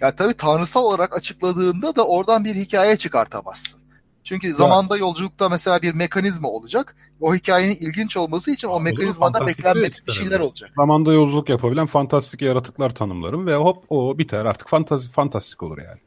Ya 0.00 0.16
tabii 0.16 0.34
tanrısal 0.34 0.84
olarak 0.84 1.16
açıkladığında 1.16 1.96
da 1.96 2.06
oradan 2.06 2.44
bir 2.44 2.54
hikaye 2.54 2.96
çıkartamazsın. 2.96 3.81
Çünkü 4.24 4.52
zamanda 4.52 4.96
yolculukta 4.96 5.48
mesela 5.48 5.82
bir 5.82 5.94
mekanizma 5.94 6.48
olacak. 6.48 6.96
O 7.20 7.34
hikayenin 7.34 7.74
ilginç 7.74 8.16
olması 8.16 8.50
için 8.50 8.68
o 8.68 8.80
mekanizmada 8.80 9.46
beklenmedik 9.46 10.06
bir 10.06 10.12
şeyler 10.12 10.40
olacak. 10.40 10.70
Zamanda 10.76 11.12
yolculuk 11.12 11.48
yapabilen 11.48 11.86
fantastik 11.86 12.42
yaratıklar 12.42 12.94
tanımlarım 12.94 13.46
ve 13.46 13.56
hop 13.56 13.84
o 13.88 14.18
biter 14.18 14.44
artık 14.44 14.68
fantastik, 14.68 15.12
fantastik 15.12 15.62
olur 15.62 15.78
yani. 15.78 16.00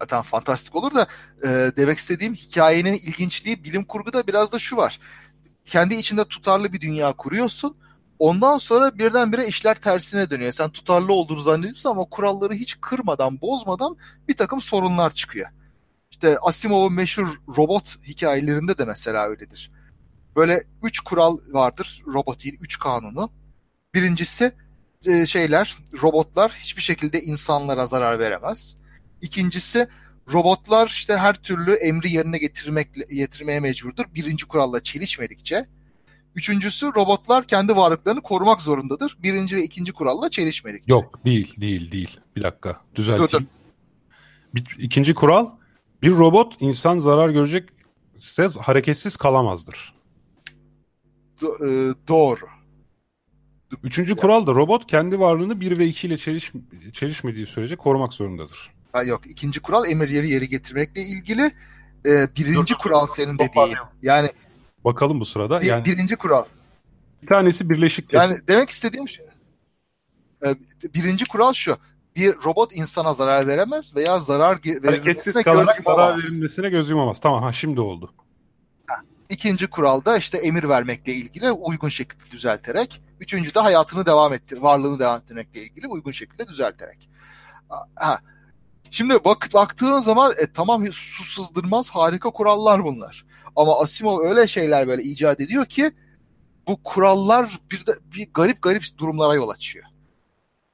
Zaten 0.00 0.22
fantastik 0.22 0.76
olur 0.76 0.94
da 0.94 1.06
e, 1.42 1.48
demek 1.76 1.98
istediğim 1.98 2.34
hikayenin 2.34 2.94
ilginçliği 2.94 3.64
bilim 3.64 3.84
kurguda 3.84 4.26
biraz 4.26 4.52
da 4.52 4.58
şu 4.58 4.76
var. 4.76 5.00
Kendi 5.64 5.94
içinde 5.94 6.24
tutarlı 6.24 6.72
bir 6.72 6.80
dünya 6.80 7.12
kuruyorsun. 7.12 7.76
Ondan 8.18 8.58
sonra 8.58 8.98
birdenbire 8.98 9.46
işler 9.46 9.74
tersine 9.74 10.30
dönüyor. 10.30 10.52
Sen 10.52 10.70
tutarlı 10.70 11.12
olduğunu 11.12 11.40
zannediyorsun 11.40 11.90
ama 11.90 12.04
kuralları 12.04 12.54
hiç 12.54 12.80
kırmadan, 12.80 13.40
bozmadan 13.40 13.96
bir 14.28 14.36
takım 14.36 14.60
sorunlar 14.60 15.10
çıkıyor. 15.10 15.48
İşte 16.22 16.38
Asimov'un 16.42 16.92
meşhur 16.92 17.40
robot 17.56 17.96
hikayelerinde 18.06 18.78
de 18.78 18.84
mesela 18.84 19.28
öyledir. 19.28 19.70
Böyle 20.36 20.62
üç 20.82 21.00
kural 21.00 21.38
vardır 21.52 22.02
robotin, 22.06 22.56
üç 22.60 22.78
kanunu. 22.78 23.32
Birincisi 23.94 24.52
e, 25.06 25.26
şeyler, 25.26 25.76
robotlar 26.02 26.52
hiçbir 26.52 26.82
şekilde 26.82 27.22
insanlara 27.22 27.86
zarar 27.86 28.18
veremez. 28.18 28.76
İkincisi 29.20 29.88
robotlar 30.32 30.86
işte 30.86 31.16
her 31.16 31.34
türlü 31.34 31.72
emri 31.72 32.12
yerine 32.12 32.38
getirmek 32.38 32.94
getirmeye 33.10 33.60
mecburdur. 33.60 34.04
Birinci 34.14 34.46
kuralla 34.46 34.82
çelişmedikçe. 34.82 35.66
Üçüncüsü 36.34 36.86
robotlar 36.86 37.46
kendi 37.46 37.76
varlıklarını 37.76 38.20
korumak 38.22 38.60
zorundadır. 38.60 39.18
Birinci 39.22 39.56
ve 39.56 39.62
ikinci 39.62 39.92
kuralla 39.92 40.30
çelişmedikçe. 40.30 40.92
Yok 40.92 41.24
değil 41.24 41.60
değil 41.60 41.92
değil. 41.92 42.20
Bir 42.36 42.42
dakika 42.42 42.80
düzelteyim. 42.94 43.28
Dur, 43.32 43.40
dur. 43.40 43.44
Bir, 44.54 44.76
ikinci 44.78 45.14
kural 45.14 45.57
bir 46.02 46.10
robot 46.10 46.56
insan 46.60 46.98
zarar 46.98 47.28
görecekse 47.28 48.60
hareketsiz 48.60 49.16
kalamazdır. 49.16 49.94
Do- 51.40 51.90
e, 51.90 51.94
doğru. 52.08 52.46
Üçüncü 53.82 54.10
yani. 54.10 54.20
kural 54.20 54.46
da 54.46 54.54
robot 54.54 54.86
kendi 54.86 55.20
varlığını 55.20 55.60
1 55.60 55.78
ve 55.78 55.86
2 55.86 56.06
ile 56.06 56.18
çeliş, 56.18 56.52
çelişmediği 56.92 57.46
sürece 57.46 57.76
korumak 57.76 58.12
zorundadır. 58.12 58.70
Ha, 58.92 59.02
yok 59.02 59.26
ikinci 59.26 59.60
kural 59.60 59.90
emirleri 59.90 60.28
yeri 60.30 60.48
getirmekle 60.48 61.02
ilgili. 61.02 61.52
Ee, 62.06 62.28
birinci 62.36 62.74
dur, 62.74 62.78
kural 62.78 63.06
senin 63.06 63.38
dediğin. 63.38 63.76
Yani 64.02 64.30
bakalım 64.84 65.20
bu 65.20 65.24
sırada. 65.24 65.60
Bir, 65.60 65.66
yani 65.66 65.84
birinci 65.84 66.16
kural. 66.16 66.44
Bir 67.22 67.26
tanesi 67.26 67.70
birleşik. 67.70 68.12
Yani 68.14 68.36
demek 68.48 68.70
istediğim 68.70 69.08
şey. 69.08 69.26
E, 70.46 70.56
birinci 70.94 71.24
kural 71.24 71.52
şu. 71.52 71.76
Bir 72.18 72.34
robot 72.44 72.76
insana 72.76 73.12
zarar 73.12 73.46
veremez 73.46 73.96
veya 73.96 74.20
zarar 74.20 74.58
verilmesine 74.64 75.42
kalarak 75.42 75.82
zarar 75.82 76.18
verilmesine 76.18 76.68
göz 76.68 76.90
yumamaz. 76.90 77.20
Tamam 77.20 77.42
ha 77.42 77.52
şimdi 77.52 77.80
oldu. 77.80 78.14
İkinci 79.28 79.66
kuralda 79.70 80.16
işte 80.16 80.38
emir 80.38 80.68
vermekle 80.68 81.14
ilgili 81.14 81.50
uygun 81.52 81.88
şekilde 81.88 82.30
düzelterek. 82.30 83.02
Üçüncü 83.20 83.54
de 83.54 83.60
hayatını 83.60 84.06
devam 84.06 84.34
ettir, 84.34 84.58
varlığını 84.58 84.98
devam 84.98 85.18
ettirmekle 85.18 85.62
ilgili 85.62 85.86
uygun 85.88 86.12
şekilde 86.12 86.46
düzelterek. 86.46 87.08
Ha. 87.96 88.18
Şimdi 88.90 89.14
bak, 89.24 89.48
baktığın 89.54 89.98
zaman 89.98 90.32
e, 90.32 90.52
tamam 90.52 90.92
su 90.92 91.24
sızdırmaz 91.24 91.90
harika 91.90 92.30
kurallar 92.30 92.84
bunlar. 92.84 93.26
Ama 93.56 93.80
Asimov 93.80 94.20
öyle 94.20 94.46
şeyler 94.46 94.88
böyle 94.88 95.02
icat 95.02 95.40
ediyor 95.40 95.66
ki 95.66 95.90
bu 96.68 96.82
kurallar 96.82 97.58
bir 97.70 97.86
de 97.86 97.92
bir 98.14 98.28
garip 98.34 98.62
garip 98.62 98.84
durumlara 98.98 99.34
yol 99.34 99.48
açıyor. 99.48 99.84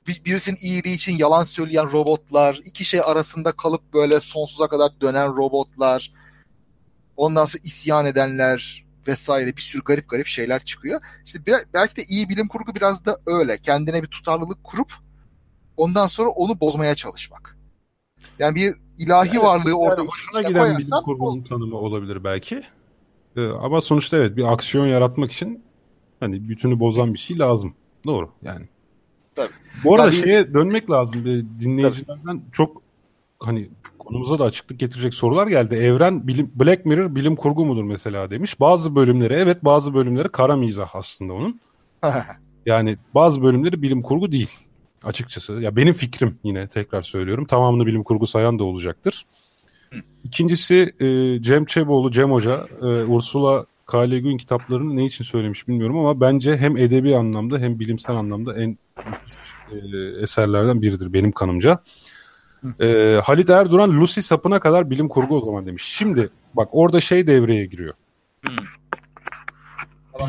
Bir, 0.06 0.24
birisinin 0.24 0.58
iyiliği 0.60 0.94
için 0.94 1.18
yalan 1.18 1.44
söyleyen 1.44 1.92
robotlar, 1.92 2.60
iki 2.64 2.84
şey 2.84 3.00
arasında 3.04 3.52
kalıp 3.52 3.94
böyle 3.94 4.20
sonsuza 4.20 4.68
kadar 4.68 5.00
dönen 5.00 5.36
robotlar, 5.36 6.12
ondan 7.16 7.44
sonra 7.44 7.60
isyan 7.64 8.06
edenler 8.06 8.84
vesaire 9.08 9.56
bir 9.56 9.62
sürü 9.62 9.82
garip 9.82 10.08
garip 10.08 10.26
şeyler 10.26 10.64
çıkıyor. 10.64 11.00
İşte 11.24 11.46
bir, 11.46 11.54
belki 11.74 11.96
de 11.96 12.02
iyi 12.08 12.28
bilim 12.28 12.48
kurgu 12.48 12.74
biraz 12.74 13.06
da 13.06 13.18
öyle. 13.26 13.58
Kendine 13.58 14.02
bir 14.02 14.06
tutarlılık 14.06 14.64
kurup 14.64 14.92
ondan 15.76 16.06
sonra 16.06 16.28
onu 16.28 16.60
bozmaya 16.60 16.94
çalışmak. 16.94 17.58
Yani 18.38 18.54
bir 18.54 18.74
ilahi 18.98 19.28
evet, 19.28 19.42
varlığı 19.42 19.74
orada 19.74 20.00
yani 20.00 20.10
hoşuna 20.10 20.42
giden 20.42 20.78
bilim 20.78 20.90
kurgunun 21.04 21.42
tanımı 21.42 21.76
olabilir 21.76 22.24
belki. 22.24 22.62
Ee, 23.36 23.46
ama 23.46 23.80
sonuçta 23.80 24.16
evet 24.16 24.36
bir 24.36 24.52
aksiyon 24.52 24.86
yaratmak 24.86 25.32
için 25.32 25.64
hani 26.20 26.48
bütünü 26.48 26.80
bozan 26.80 27.14
bir 27.14 27.18
şey 27.18 27.38
lazım. 27.38 27.74
Doğru 28.06 28.30
yani. 28.42 28.68
Tabii. 29.34 29.48
Bu 29.84 29.94
arada 29.94 30.06
yani, 30.06 30.24
şeye 30.24 30.54
dönmek 30.54 30.90
lazım. 30.90 31.24
Dinleyicilerden 31.60 32.24
tabii. 32.24 32.52
çok 32.52 32.82
hani 33.40 33.68
konumuza 33.98 34.38
da 34.38 34.44
açıklık 34.44 34.78
getirecek 34.78 35.14
sorular 35.14 35.46
geldi. 35.46 35.74
Evren 35.74 36.26
bilim, 36.26 36.52
Black 36.54 36.86
Mirror 36.86 37.14
bilim 37.14 37.36
kurgu 37.36 37.64
mudur 37.64 37.84
mesela 37.84 38.30
demiş. 38.30 38.60
Bazı 38.60 38.94
bölümleri 38.94 39.34
evet 39.34 39.64
bazı 39.64 39.94
bölümleri 39.94 40.28
kara 40.28 40.56
mizah 40.56 40.94
aslında 40.94 41.32
onun. 41.32 41.60
yani 42.66 42.96
bazı 43.14 43.42
bölümleri 43.42 43.82
bilim 43.82 44.02
kurgu 44.02 44.32
değil 44.32 44.50
açıkçası. 45.04 45.52
Ya 45.52 45.76
benim 45.76 45.94
fikrim 45.94 46.38
yine 46.44 46.68
tekrar 46.68 47.02
söylüyorum. 47.02 47.44
Tamamını 47.44 47.86
bilim 47.86 48.02
kurgu 48.02 48.26
sayan 48.26 48.58
da 48.58 48.64
olacaktır. 48.64 49.26
İkincisi 50.24 50.94
e, 51.00 51.42
Cem 51.42 51.64
Çeboğlu, 51.64 52.10
Cem 52.10 52.32
Hoca, 52.32 52.66
e, 52.82 52.86
Ursula 52.86 53.66
K. 53.86 54.10
Le 54.10 54.20
Guin 54.20 54.38
kitaplarını 54.38 54.96
ne 54.96 55.04
için 55.04 55.24
söylemiş 55.24 55.68
bilmiyorum 55.68 55.98
ama 55.98 56.20
bence 56.20 56.56
hem 56.56 56.76
edebi 56.76 57.16
anlamda 57.16 57.58
hem 57.58 57.78
bilimsel 57.80 58.16
anlamda 58.16 58.56
en 58.56 58.78
e, 59.72 59.76
eserlerden 60.22 60.82
biridir 60.82 61.12
benim 61.12 61.32
kanımca. 61.32 61.78
E, 62.80 63.20
Halit 63.24 63.50
Erduran 63.50 64.00
Lucy 64.00 64.20
sapına 64.20 64.60
kadar 64.60 64.90
bilim 64.90 65.08
kurgu 65.08 65.36
o 65.36 65.44
zaman 65.44 65.66
demiş. 65.66 65.84
Şimdi 65.84 66.30
bak 66.54 66.68
orada 66.72 67.00
şey 67.00 67.26
devreye 67.26 67.66
giriyor. 67.66 67.94
Hmm. 68.46 68.56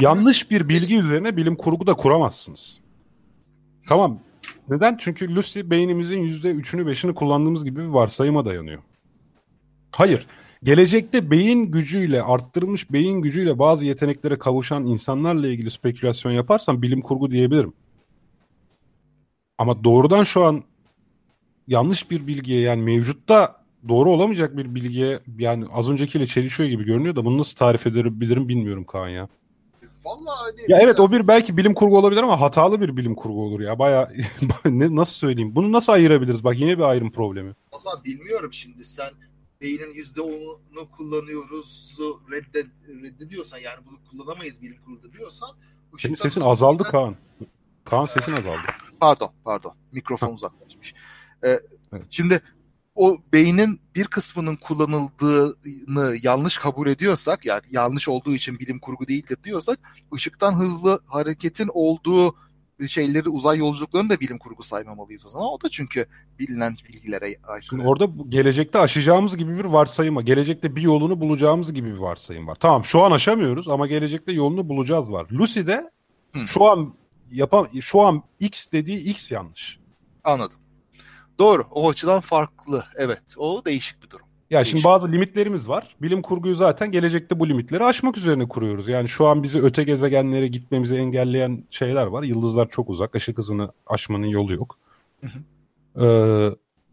Yanlış 0.01 0.51
bir 0.51 0.69
bilgi 0.69 0.97
üzerine 0.97 1.37
bilim 1.37 1.55
kurgu 1.55 1.87
da 1.87 1.93
kuramazsınız. 1.93 2.79
Tamam. 3.87 4.19
Neden? 4.69 4.97
Çünkü 4.97 5.35
Lucy 5.35 5.61
beynimizin 5.63 6.19
yüzde 6.19 6.49
üçünü 6.49 6.87
beşini 6.87 7.15
kullandığımız 7.15 7.65
gibi 7.65 7.79
bir 7.79 7.87
varsayıma 7.87 8.45
dayanıyor. 8.45 8.81
Hayır. 9.91 10.27
Gelecekte 10.65 11.31
beyin 11.31 11.63
gücüyle, 11.63 12.21
arttırılmış 12.23 12.91
beyin 12.91 13.21
gücüyle 13.21 13.59
bazı 13.59 13.85
yeteneklere 13.85 14.39
kavuşan 14.39 14.83
insanlarla 14.83 15.47
ilgili 15.47 15.71
spekülasyon 15.71 16.31
yaparsam 16.31 16.81
bilim 16.81 17.01
kurgu 17.01 17.31
diyebilirim. 17.31 17.73
Ama 19.57 19.83
doğrudan 19.83 20.23
şu 20.23 20.43
an 20.43 20.63
yanlış 21.67 22.11
bir 22.11 22.27
bilgiye 22.27 22.61
yani 22.61 22.81
mevcutta 22.81 23.63
doğru 23.87 24.11
olamayacak 24.11 24.57
bir 24.57 24.75
bilgiye 24.75 25.19
yani 25.37 25.65
az 25.73 25.89
öncekiyle 25.89 26.27
çelişiyor 26.27 26.69
gibi 26.69 26.83
görünüyor 26.83 27.15
da 27.15 27.25
bunu 27.25 27.37
nasıl 27.37 27.55
tarif 27.55 27.87
edebilirim 27.87 28.49
bilmiyorum 28.49 28.83
Kaan 28.83 29.09
ya. 29.09 29.29
Vallahi 30.05 30.37
hani 30.45 30.71
ya 30.71 30.77
evet 30.81 30.99
o 30.99 31.11
bir 31.11 31.27
belki 31.27 31.57
bilim 31.57 31.73
kurgu 31.73 31.97
olabilir 31.97 32.23
ama 32.23 32.41
hatalı 32.41 32.81
bir 32.81 32.97
bilim 32.97 33.15
kurgu 33.15 33.43
olur 33.43 33.59
ya. 33.59 33.79
Baya 33.79 34.11
ne 34.65 34.95
nasıl 34.95 35.13
söyleyeyim? 35.13 35.55
Bunu 35.55 35.71
nasıl 35.71 35.93
ayırabiliriz? 35.93 36.43
Bak 36.43 36.59
yine 36.59 36.77
bir 36.77 36.83
ayrım 36.83 37.11
problemi. 37.11 37.53
Vallahi 37.73 38.03
bilmiyorum 38.03 38.53
şimdi 38.53 38.83
sen 38.83 39.09
beynin 39.65 39.93
yüzde 39.93 40.21
onunu 40.21 40.91
kullanıyoruz 40.97 41.97
reddet, 42.31 42.67
reddediyorsan 42.87 43.57
yani 43.57 43.85
bunu 43.85 43.97
kullanamayız 44.09 44.61
bilim 44.61 44.77
kurgu 44.85 45.13
diyorsan 45.13 45.49
senin 45.97 46.15
sesin 46.15 46.41
azaldı 46.41 46.83
Kaan. 46.83 47.15
Kaan 47.85 48.05
sesin 48.05 48.31
azaldı. 48.31 48.61
Pardon 48.99 49.31
pardon 49.43 49.73
mikrofon 49.91 50.33
uzaklaşmış. 50.33 50.93
Ee, 51.43 51.59
evet. 51.93 52.05
Şimdi 52.09 52.41
o 52.95 53.17
beynin 53.33 53.81
bir 53.95 54.05
kısmının 54.05 54.55
kullanıldığını 54.55 56.15
yanlış 56.23 56.57
kabul 56.57 56.87
ediyorsak 56.87 57.45
yani 57.45 57.61
yanlış 57.71 58.09
olduğu 58.09 58.33
için 58.33 58.59
bilim 58.59 58.79
kurgu 58.79 59.07
değildir 59.07 59.37
diyorsak 59.43 59.79
ışıktan 60.13 60.59
hızlı 60.59 60.99
hareketin 61.05 61.69
olduğu 61.73 62.35
şeyleri 62.87 63.29
uzay 63.29 63.57
yolculuklarını 63.57 64.09
da 64.09 64.19
bilim 64.19 64.37
kurgu 64.37 64.63
saymamalıyız 64.63 65.25
o 65.25 65.29
zaman. 65.29 65.47
O 65.47 65.61
da 65.61 65.69
çünkü 65.69 66.05
bilinen 66.39 66.75
bilgilere 66.89 67.25
aykırı. 67.25 67.69
Şimdi 67.69 67.87
orada 67.87 68.09
gelecekte 68.29 68.79
aşacağımız 68.79 69.37
gibi 69.37 69.57
bir 69.57 69.65
varsayım 69.65 70.15
var. 70.15 70.21
Gelecekte 70.21 70.75
bir 70.75 70.81
yolunu 70.81 71.21
bulacağımız 71.21 71.73
gibi 71.73 71.93
bir 71.93 71.97
varsayım 71.97 72.47
var. 72.47 72.55
Tamam 72.59 72.85
şu 72.85 73.03
an 73.03 73.11
aşamıyoruz 73.11 73.67
ama 73.67 73.87
gelecekte 73.87 74.31
yolunu 74.31 74.69
bulacağız 74.69 75.11
var. 75.11 75.27
Lucy'de 75.31 75.91
Hı. 76.33 76.39
şu 76.47 76.65
an 76.65 76.93
yapam 77.31 77.67
şu 77.81 78.01
an 78.01 78.23
X 78.39 78.71
dediği 78.71 78.99
X 79.09 79.31
yanlış. 79.31 79.79
Anladım. 80.23 80.59
Doğru. 81.39 81.63
O 81.71 81.89
açıdan 81.89 82.19
farklı. 82.21 82.85
Evet. 82.95 83.23
O 83.37 83.65
değişik 83.65 84.03
bir 84.03 84.09
durum. 84.09 84.24
Ya 84.49 84.63
şimdi 84.63 84.83
bazı 84.83 85.11
limitlerimiz 85.11 85.69
var. 85.69 85.95
Bilim 86.01 86.21
kurguyu 86.21 86.55
zaten 86.55 86.91
gelecekte 86.91 87.39
bu 87.39 87.49
limitleri 87.49 87.83
aşmak 87.83 88.17
üzerine 88.17 88.47
kuruyoruz. 88.47 88.87
Yani 88.87 89.09
şu 89.09 89.27
an 89.27 89.43
bizi 89.43 89.59
öte 89.59 89.83
gezegenlere 89.83 90.47
gitmemizi 90.47 90.95
engelleyen 90.95 91.63
şeyler 91.69 92.05
var. 92.05 92.23
Yıldızlar 92.23 92.69
çok 92.69 92.89
uzak. 92.89 93.15
Işık 93.15 93.37
hızını 93.37 93.71
aşmanın 93.87 94.27
yolu 94.27 94.53
yok. 94.53 94.77
Ee, 96.01 96.49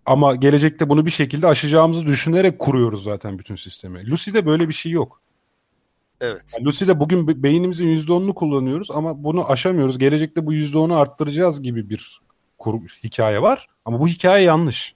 ama 0.06 0.34
gelecekte 0.34 0.88
bunu 0.88 1.06
bir 1.06 1.10
şekilde 1.10 1.46
aşacağımızı 1.46 2.06
düşünerek 2.06 2.58
kuruyoruz 2.58 3.04
zaten 3.04 3.38
bütün 3.38 3.56
sistemi. 3.56 4.10
Lucy'de 4.10 4.46
böyle 4.46 4.68
bir 4.68 4.74
şey 4.74 4.92
yok. 4.92 5.20
Evet. 6.20 6.42
Yani 6.56 6.66
Lucy'de 6.66 7.00
bugün 7.00 7.42
beynimizin 7.42 7.86
%10'unu 7.86 8.34
kullanıyoruz 8.34 8.90
ama 8.90 9.24
bunu 9.24 9.50
aşamıyoruz. 9.50 9.98
Gelecekte 9.98 10.46
bu 10.46 10.54
%10'u 10.54 10.96
arttıracağız 10.96 11.62
gibi 11.62 11.90
bir 11.90 12.20
kur, 12.58 12.80
hikaye 13.04 13.42
var. 13.42 13.66
Ama 13.84 14.00
bu 14.00 14.08
hikaye 14.08 14.44
yanlış. 14.44 14.94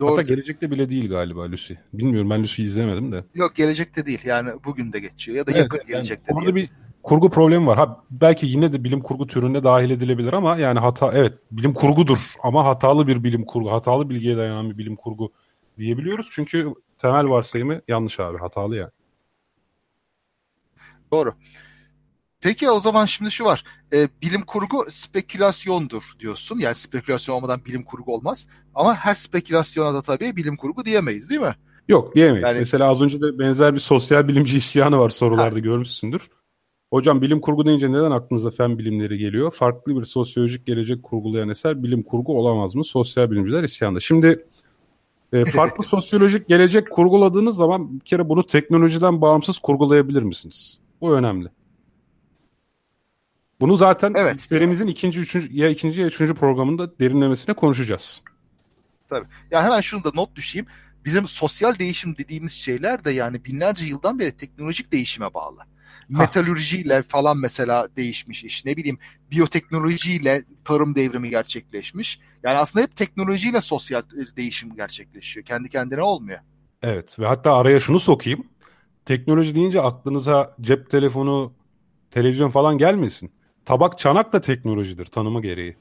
Doğru. 0.00 0.12
Hatta 0.12 0.22
gelecekte 0.22 0.70
bile 0.70 0.90
değil 0.90 1.08
galiba 1.08 1.50
Lucy. 1.50 1.74
Bilmiyorum 1.92 2.30
ben 2.30 2.42
Lucy'yi 2.42 2.66
izlemedim 2.68 3.12
de. 3.12 3.24
Yok 3.34 3.54
gelecekte 3.54 4.06
değil 4.06 4.20
yani 4.24 4.50
bugün 4.64 4.92
de 4.92 5.00
geçiyor 5.00 5.38
ya 5.38 5.46
da 5.46 5.50
evet, 5.50 5.60
yakın 5.60 5.78
yani 5.78 5.88
gelecekte 5.88 6.34
Orada 6.34 6.54
bir 6.54 6.70
kurgu 7.02 7.30
problemi 7.30 7.66
var. 7.66 7.78
Ha 7.78 8.04
belki 8.10 8.46
yine 8.46 8.72
de 8.72 8.84
bilim 8.84 9.00
kurgu 9.00 9.26
türünde 9.26 9.64
dahil 9.64 9.90
edilebilir 9.90 10.32
ama 10.32 10.56
yani 10.56 10.78
hata 10.78 11.12
evet 11.12 11.32
bilim 11.50 11.74
kurgudur 11.74 12.18
ama 12.42 12.64
hatalı 12.64 13.06
bir 13.06 13.24
bilim 13.24 13.44
kurgu, 13.44 13.72
hatalı 13.72 14.10
bilgiye 14.10 14.36
dayanan 14.36 14.70
bir 14.70 14.78
bilim 14.78 14.96
kurgu 14.96 15.32
diyebiliyoruz. 15.78 16.28
Çünkü 16.30 16.72
temel 16.98 17.28
varsayımı 17.28 17.80
yanlış 17.88 18.20
abi, 18.20 18.38
hatalı 18.38 18.76
yani. 18.76 18.90
Doğru. 21.12 21.34
Peki 22.42 22.70
o 22.70 22.80
zaman 22.80 23.04
şimdi 23.04 23.30
şu 23.30 23.44
var. 23.44 23.64
E, 23.92 24.08
bilim 24.22 24.42
kurgu 24.42 24.84
spekülasyondur 24.88 26.02
diyorsun. 26.18 26.58
Yani 26.58 26.74
spekülasyon 26.74 27.36
olmadan 27.36 27.64
bilim 27.64 27.84
kurgu 27.84 28.14
olmaz. 28.14 28.46
Ama 28.74 28.94
her 28.94 29.14
spekülasyona 29.14 29.94
da 29.94 30.02
tabii 30.02 30.36
bilim 30.36 30.56
kurgu 30.56 30.84
diyemeyiz 30.84 31.30
değil 31.30 31.40
mi? 31.40 31.54
Yok 31.88 32.14
diyemeyiz. 32.14 32.42
Yani... 32.48 32.58
Mesela 32.58 32.88
az 32.88 33.02
önce 33.02 33.20
de 33.20 33.38
benzer 33.38 33.74
bir 33.74 33.78
sosyal 33.78 34.28
bilimci 34.28 34.56
isyanı 34.56 34.98
var 34.98 35.10
sorularda 35.10 35.54
ha. 35.54 35.60
görmüşsündür. 35.60 36.30
Hocam 36.90 37.22
bilim 37.22 37.40
kurgu 37.40 37.66
deyince 37.66 37.92
neden 37.92 38.10
aklınıza 38.10 38.50
fen 38.50 38.78
bilimleri 38.78 39.18
geliyor? 39.18 39.50
Farklı 39.50 40.00
bir 40.00 40.04
sosyolojik 40.04 40.66
gelecek 40.66 41.02
kurgulayan 41.02 41.48
eser 41.48 41.82
bilim 41.82 42.02
kurgu 42.02 42.38
olamaz 42.38 42.74
mı? 42.74 42.84
Sosyal 42.84 43.30
bilimciler 43.30 43.62
isyanda. 43.62 44.00
Şimdi 44.00 44.46
e, 45.32 45.44
farklı 45.44 45.84
sosyolojik 45.86 46.48
gelecek 46.48 46.90
kurguladığınız 46.90 47.56
zaman 47.56 48.00
bir 48.00 48.04
kere 48.04 48.28
bunu 48.28 48.46
teknolojiden 48.46 49.20
bağımsız 49.20 49.58
kurgulayabilir 49.58 50.22
misiniz? 50.22 50.78
Bu 51.00 51.14
önemli. 51.14 51.48
Bunu 53.60 53.76
zaten 53.76 54.14
evet. 54.16 54.40
serimizin 54.40 54.86
ikinci, 54.86 55.20
üçüncü, 55.20 55.48
ya 55.52 55.68
ikinci 55.68 56.00
ya 56.00 56.06
üçüncü 56.06 56.34
programında 56.34 56.98
derinlemesine 56.98 57.54
konuşacağız. 57.54 58.22
Tabii. 59.08 59.26
Ya 59.50 59.64
hemen 59.64 59.80
şunu 59.80 60.04
da 60.04 60.10
not 60.14 60.36
düşeyim. 60.36 60.66
Bizim 61.04 61.26
sosyal 61.26 61.78
değişim 61.78 62.16
dediğimiz 62.16 62.52
şeyler 62.52 63.04
de 63.04 63.10
yani 63.10 63.44
binlerce 63.44 63.86
yıldan 63.86 64.18
beri 64.18 64.36
teknolojik 64.36 64.92
değişime 64.92 65.34
bağlı. 65.34 65.60
Metalürjiyle 66.08 67.02
falan 67.02 67.38
mesela 67.38 67.88
değişmiş 67.96 68.44
iş. 68.44 68.64
Ne 68.64 68.76
bileyim 68.76 68.98
biyoteknolojiyle 69.30 70.42
tarım 70.64 70.94
devrimi 70.94 71.30
gerçekleşmiş. 71.30 72.20
Yani 72.42 72.56
aslında 72.56 72.82
hep 72.82 72.96
teknolojiyle 72.96 73.60
sosyal 73.60 74.02
değişim 74.36 74.76
gerçekleşiyor. 74.76 75.46
Kendi 75.46 75.68
kendine 75.68 76.02
olmuyor. 76.02 76.38
Evet 76.82 77.18
ve 77.18 77.26
hatta 77.26 77.54
araya 77.54 77.80
şunu 77.80 78.00
sokayım. 78.00 78.46
Teknoloji 79.04 79.54
deyince 79.54 79.80
aklınıza 79.80 80.56
cep 80.60 80.90
telefonu, 80.90 81.52
televizyon 82.10 82.50
falan 82.50 82.78
gelmesin. 82.78 83.35
Tabak 83.66 83.98
çanak 83.98 84.32
da 84.32 84.40
teknolojidir 84.40 85.06
tanımı 85.06 85.42
gereği. 85.42 85.76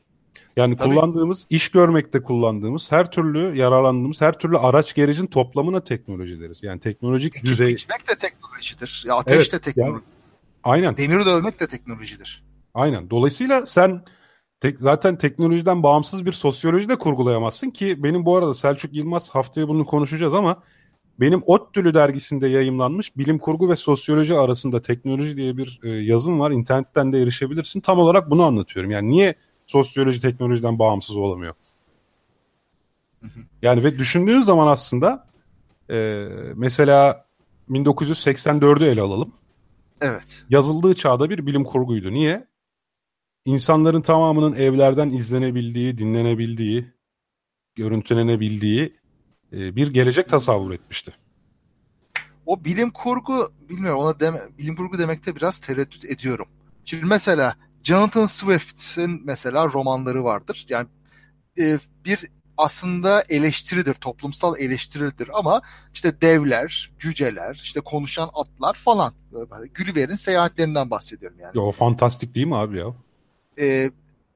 Yani 0.58 0.76
Tabii. 0.76 0.90
kullandığımız, 0.90 1.48
iş 1.50 1.70
görmekte 1.70 2.24
kullandığımız, 2.24 2.92
her 2.92 3.12
türlü 3.12 3.58
yararlandığımız, 3.58 4.22
her 4.22 4.40
türlü 4.40 4.58
araç 4.58 4.96
gerecin 4.96 5.26
toplamına 5.26 5.84
teknoloji 5.84 6.40
deriz. 6.40 6.64
Yani 6.64 6.80
teknolojik 6.80 7.36
Ekip 7.36 7.46
düzey. 7.46 7.68
Biçmek 7.68 8.10
de 8.10 8.16
teknolojidir. 8.16 9.04
Ya 9.08 9.16
ateş 9.16 9.36
evet, 9.36 9.54
de 9.54 9.60
teknoloji. 9.60 9.92
Yani, 9.92 10.02
aynen. 10.64 10.98
Demir 10.98 11.26
dövmek 11.26 11.60
de 11.60 11.68
teknolojidir. 11.68 12.44
Aynen. 12.74 13.10
Dolayısıyla 13.10 13.66
sen 13.66 14.02
tek, 14.60 14.80
zaten 14.80 15.18
teknolojiden 15.18 15.84
bağımsız 15.84 16.26
bir 16.26 16.32
sosyoloji 16.32 16.90
de 16.90 16.96
kurgulayamazsın 16.96 17.70
ki 17.70 18.04
benim 18.04 18.26
bu 18.26 18.36
arada 18.36 18.54
Selçuk 18.54 18.94
Yılmaz 18.94 19.30
haftaya 19.30 19.68
bunu 19.68 19.86
konuşacağız 19.86 20.34
ama 20.34 20.64
benim 21.20 21.44
ODTÜ'lü 21.46 21.94
dergisinde 21.94 22.48
yayımlanmış 22.48 23.18
bilim 23.18 23.40
kurgu 23.40 23.70
ve 23.70 23.76
sosyoloji 23.76 24.36
arasında 24.36 24.82
teknoloji 24.82 25.38
diye 25.38 25.58
bir 25.58 25.80
e, 25.84 25.90
yazım 25.90 26.40
var. 26.40 26.52
İnternetten 26.52 27.14
de 27.14 27.22
erişebilirsin. 27.22 27.80
Tam 27.80 28.00
olarak 28.00 28.30
bunu 28.30 28.44
anlatıyorum. 28.44 28.92
Yani 28.92 29.10
niye 29.10 29.36
sosyoloji 29.68 30.22
teknolojiden 30.22 30.80
bağımsız 30.80 31.18
olamıyor? 31.18 31.54
Yani 33.62 33.84
ve 33.84 33.98
düşündüğün 33.98 34.42
zaman 34.42 34.68
aslında 34.68 35.28
e, 35.90 36.28
mesela 36.56 37.26
1984'ü 37.70 38.86
ele 38.86 39.02
alalım. 39.02 39.34
Evet. 40.02 40.44
Yazıldığı 40.50 40.96
çağda 40.96 41.30
bir 41.30 41.46
bilim 41.46 41.64
kurguydu. 41.64 42.14
Niye? 42.14 42.48
İnsanların 43.46 44.02
tamamının 44.02 44.54
evlerden 44.54 45.10
izlenebildiği, 45.10 45.98
dinlenebildiği, 45.98 46.94
görüntülenebildiği 47.76 48.96
e, 49.54 49.76
bir 49.76 49.88
gelecek 49.88 50.30
tasavvur 50.30 50.72
etmişti. 50.72 51.14
O 52.46 52.66
bilim 52.66 52.92
kurgu 52.92 53.50
bilmiyorum 53.70 54.00
ona 54.00 54.20
deme, 54.20 54.40
bilim 54.58 54.76
kurgu 54.76 55.00
demekte 55.00 55.36
biraz 55.36 55.60
tereddüt 55.60 56.06
ediyorum. 56.06 56.48
Şimdi 56.86 57.06
mesela 57.06 57.56
Jonathan 57.84 58.26
Swift'in 58.26 59.22
mesela 59.26 59.66
romanları 59.66 60.24
vardır. 60.24 60.66
Yani 60.70 60.88
e, 61.60 61.78
bir 62.06 62.20
aslında 62.58 63.24
eleştiridir, 63.30 63.94
toplumsal 63.94 64.60
eleştiridir 64.60 65.30
ama 65.34 65.62
işte 65.94 66.22
devler, 66.22 66.92
cüceler, 67.00 67.60
işte 67.64 67.80
konuşan 67.80 68.30
atlar 68.34 68.74
falan. 68.74 69.14
Gülliver'in 69.74 70.16
seyahatlerinden 70.16 70.90
bahsediyorum 70.90 71.38
yani. 71.40 71.60
o 71.60 71.72
fantastik 71.72 72.36
değil 72.36 72.48
mi 72.48 72.56
abi 72.56 72.78
ya? 72.78 72.96
Ee, 73.60 73.92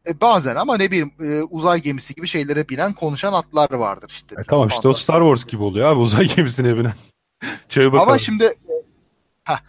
e, 0.08 0.22
bazen 0.22 0.56
ama 0.56 0.78
ne 0.78 0.91
bileyim 0.91 1.12
e, 1.22 1.41
uzay 1.41 1.82
gemisi 1.82 2.16
gibi 2.16 2.28
şeylere 2.28 2.70
binen 2.70 2.93
konuşan 2.93 3.34
atlar 3.34 3.72
vardır 3.72 4.10
işte. 4.10 4.36
E, 4.39 4.43
tamam 4.43 4.68
işte 4.68 4.88
o 4.88 4.93
Star 4.93 5.22
Wars 5.22 5.45
gibi 5.45 5.64
oluyor 5.64 5.88
abi 5.88 6.00
uzay 6.00 6.28
gemisine 6.36 6.78
binen. 6.78 6.93
ama 8.00 8.20
şimdi 8.20 8.43
e, 8.43 8.74
heh, 9.43 9.60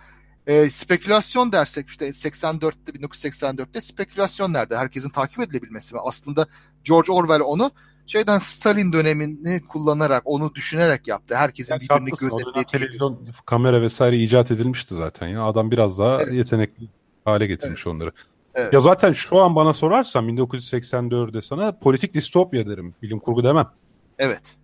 e, 0.46 0.70
spekülasyon 0.70 1.52
dersek 1.52 1.88
işte 1.88 2.08
84'te 2.08 2.92
1984'te 2.92 3.80
spekülasyon 3.80 4.52
nerede? 4.52 4.76
Herkesin 4.76 5.10
takip 5.10 5.40
edilebilmesi 5.40 5.94
ve 5.94 5.98
aslında 6.00 6.46
George 6.84 7.12
Orwell 7.12 7.40
onu 7.40 7.70
şeyden 8.06 8.38
Stalin 8.38 8.92
dönemini 8.92 9.60
kullanarak 9.60 10.22
onu 10.24 10.54
düşünerek 10.54 11.08
yaptı. 11.08 11.36
Herkesin 11.36 11.74
yani 11.74 11.82
birbirini 11.82 12.10
gözetlediği. 12.10 12.64
Televizyon, 12.64 13.18
kamera 13.46 13.82
vesaire 13.82 14.18
icat 14.18 14.50
edilmişti 14.50 14.94
zaten 14.94 15.28
ya. 15.28 15.44
Adam 15.44 15.70
biraz 15.70 15.98
daha 15.98 16.22
evet. 16.22 16.34
yetenekli 16.34 16.88
hale 17.24 17.46
getirmiş 17.46 17.86
evet. 17.86 17.94
onları. 17.94 18.12
Evet. 18.54 18.72
Ya 18.72 18.80
zaten 18.80 19.12
şu 19.12 19.38
an 19.38 19.56
bana 19.56 19.72
sorarsan 19.72 20.28
1984'de 20.28 21.42
sana 21.42 21.78
politik 21.78 22.14
distopya 22.14 22.66
derim. 22.66 22.94
Bilim 23.02 23.18
kurgu 23.18 23.44
demem. 23.44 23.66
Evet. 24.18 24.56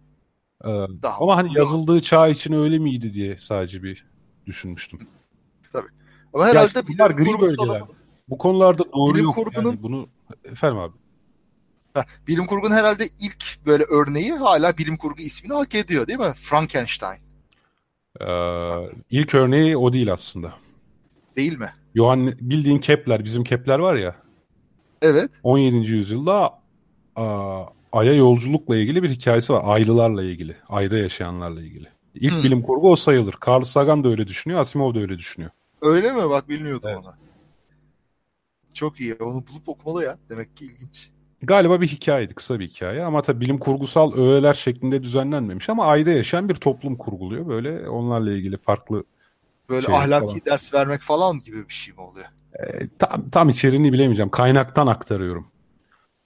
Ee, 0.65 0.69
Daha 1.03 1.19
ama 1.21 1.37
hani 1.37 1.59
yazıldığı 1.59 2.03
çağ 2.03 2.29
için 2.29 2.53
öyle 2.53 2.79
miydi 2.79 3.13
diye 3.13 3.37
sadece 3.39 3.83
bir 3.83 4.07
düşünmüştüm. 4.47 5.01
Tabii. 5.73 5.89
Ama 6.35 6.47
herhalde 6.47 6.79
ya, 6.79 6.85
bunlar 6.89 7.11
gri 7.11 7.41
bölgeler. 7.41 7.83
Bu 8.29 8.39
konularda 8.39 8.93
doğru 8.93 9.15
bilim 9.15 9.25
yok. 9.25 9.35
Kurgunun... 9.35 9.71
Yani 9.71 9.83
bunu 9.83 10.09
efendim 10.45 10.79
abi. 10.79 10.93
bilim 12.27 12.47
kurgunun 12.47 12.75
herhalde 12.75 13.09
ilk 13.21 13.67
böyle 13.67 13.85
örneği 13.85 14.33
hala 14.33 14.79
bilim 14.79 14.97
kurgu 14.97 15.23
ismini 15.23 15.55
hak 15.55 15.75
ediyor 15.75 16.07
değil 16.07 16.19
mi? 16.19 16.33
Frankenstein. 16.35 17.21
Ee, 18.21 18.27
ilk 19.11 19.35
örneği 19.35 19.77
o 19.77 19.93
değil 19.93 20.13
aslında. 20.13 20.53
Değil 21.37 21.59
mi? 21.59 21.71
Johann 21.95 22.35
bildiğin 22.41 22.79
Kepler, 22.79 23.25
bizim 23.25 23.45
Kepler 23.45 23.79
var 23.79 23.95
ya. 23.95 24.17
Evet. 25.03 25.31
17. 25.43 25.93
yüzyılda 25.93 26.61
a, 27.17 27.65
Ay'a 27.93 28.15
yolculukla 28.15 28.77
ilgili 28.77 29.03
bir 29.03 29.11
hikayesi 29.11 29.53
var. 29.53 29.63
Aylılarla 29.65 30.23
ilgili. 30.23 30.57
Ayda 30.69 30.97
yaşayanlarla 30.97 31.63
ilgili. 31.63 31.89
İlk 32.15 32.33
hmm. 32.33 32.43
bilim 32.43 32.63
kurgu 32.63 32.93
o 32.93 32.97
sayılır. 32.97 33.35
Carl 33.47 33.63
Sagan 33.63 34.05
da 34.05 34.09
öyle 34.09 34.27
düşünüyor, 34.27 34.61
Asimov 34.61 34.95
da 34.95 34.99
öyle 34.99 35.19
düşünüyor. 35.19 35.51
Öyle 35.83 36.13
mi? 36.13 36.31
Bak 36.31 36.49
bilmiyordum 36.49 36.91
evet. 36.93 37.01
onu. 37.05 37.15
Çok 38.75 39.01
iyi. 39.01 39.15
Onu 39.15 39.45
bulup 39.47 39.69
okumalı 39.69 40.05
ya. 40.05 40.19
Demek 40.31 40.57
ki 40.57 40.65
ilginç. 40.65 41.11
Galiba 41.43 41.81
bir 41.81 41.89
hikayeydi, 41.89 42.35
kısa 42.35 42.61
bir 42.61 42.69
hikaye 42.69 43.05
ama 43.05 43.23
tabii 43.23 43.41
bilim 43.41 43.59
kurgusal 43.59 44.13
öğeler 44.17 44.55
şeklinde 44.55 45.03
düzenlenmemiş 45.03 45.69
ama 45.69 45.87
ayda 45.87 46.11
yaşayan 46.11 46.49
bir 46.49 46.55
toplum 46.55 46.97
kurguluyor. 46.97 47.49
Böyle 47.49 47.89
onlarla 47.89 48.33
ilgili 48.33 48.57
farklı 48.57 49.05
Böyle 49.69 49.87
şey 49.87 49.95
ahlaki 49.95 50.27
falan. 50.27 50.41
ders 50.47 50.75
vermek 50.75 51.01
falan 51.01 51.41
gibi 51.41 51.69
bir 51.69 51.75
şey 51.75 51.95
mi 51.95 52.01
oluyor? 52.01 52.27
E, 52.55 52.89
tam, 52.99 53.31
tam 53.31 53.49
içeriğini 53.49 53.93
bilemeyeceğim. 53.93 54.31
Kaynaktan 54.31 54.87
aktarıyorum. 54.87 55.47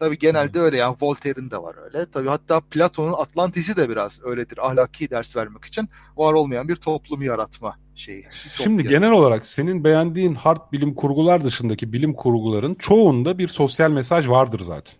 Tabii 0.00 0.18
genelde 0.18 0.60
öyle 0.60 0.76
yani 0.76 0.96
Voltaire'in 1.00 1.50
de 1.50 1.62
var 1.62 1.74
öyle. 1.84 2.10
Tabii 2.10 2.28
hatta 2.28 2.60
Platon'un 2.60 3.12
Atlantis'i 3.12 3.76
de 3.76 3.88
biraz 3.88 4.20
öyledir. 4.24 4.66
Ahlaki 4.66 5.10
ders 5.10 5.36
vermek 5.36 5.64
için 5.64 5.88
var 6.16 6.32
olmayan 6.32 6.68
bir 6.68 6.76
toplumu 6.76 7.24
yaratma 7.24 7.76
şeyi. 7.94 8.24
Şimdi 8.54 8.88
genel 8.88 9.10
olarak 9.10 9.46
senin 9.46 9.84
beğendiğin 9.84 10.34
hard 10.34 10.72
bilim 10.72 10.94
kurgular 10.94 11.44
dışındaki 11.44 11.92
bilim 11.92 12.14
kurguların 12.14 12.74
çoğunda 12.74 13.38
bir 13.38 13.48
sosyal 13.48 13.90
mesaj 13.90 14.28
vardır 14.28 14.60
zaten. 14.60 14.94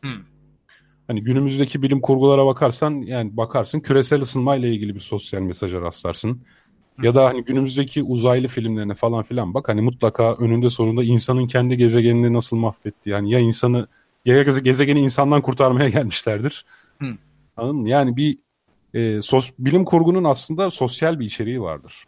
Hmm. 0.00 0.22
Hani 1.06 1.22
günümüzdeki 1.22 1.82
bilim 1.82 2.00
kurgulara 2.00 2.46
bakarsan 2.46 2.90
yani 2.90 3.36
bakarsın 3.36 3.80
küresel 3.80 4.20
ısınma 4.20 4.56
ile 4.56 4.70
ilgili 4.70 4.94
bir 4.94 5.00
sosyal 5.00 5.40
mesaja 5.40 5.80
rastlarsın. 5.80 6.42
Ya 7.02 7.14
da 7.14 7.24
hani 7.24 7.44
günümüzdeki 7.44 8.02
uzaylı 8.02 8.48
filmlerine 8.48 8.94
falan 8.94 9.22
filan 9.22 9.54
bak 9.54 9.68
hani 9.68 9.80
mutlaka 9.80 10.34
önünde 10.34 10.70
sonunda 10.70 11.04
insanın 11.04 11.46
kendi 11.46 11.76
gezegenini 11.76 12.32
nasıl 12.32 12.56
mahvetti. 12.56 13.10
Yani 13.10 13.30
ya 13.30 13.38
insanı 13.38 13.86
ya 14.24 14.42
gezegeni 14.42 15.00
insandan 15.00 15.42
kurtarmaya 15.42 15.88
gelmişlerdir. 15.88 16.64
Hı. 16.98 17.06
Anladın 17.56 17.76
mı? 17.76 17.88
Yani 17.88 18.16
bir 18.16 18.38
e, 18.94 19.22
sos, 19.22 19.50
bilim 19.58 19.84
kurgunun 19.84 20.24
aslında 20.24 20.70
sosyal 20.70 21.20
bir 21.20 21.24
içeriği 21.24 21.60
vardır. 21.60 22.04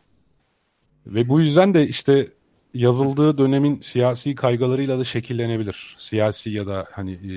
Ve 1.07 1.29
bu 1.29 1.41
yüzden 1.41 1.75
de 1.75 1.89
işte 1.89 2.29
yazıldığı 2.75 3.39
dönemin 3.39 3.81
siyasi 3.81 4.35
kaygılarıyla 4.35 4.99
da 4.99 5.05
şekillenebilir. 5.05 5.95
Siyasi 5.99 6.51
ya 6.51 6.67
da 6.67 6.87
hani 6.93 7.13
e, 7.13 7.37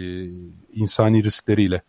insani 0.73 1.23
riskleriyle 1.23 1.81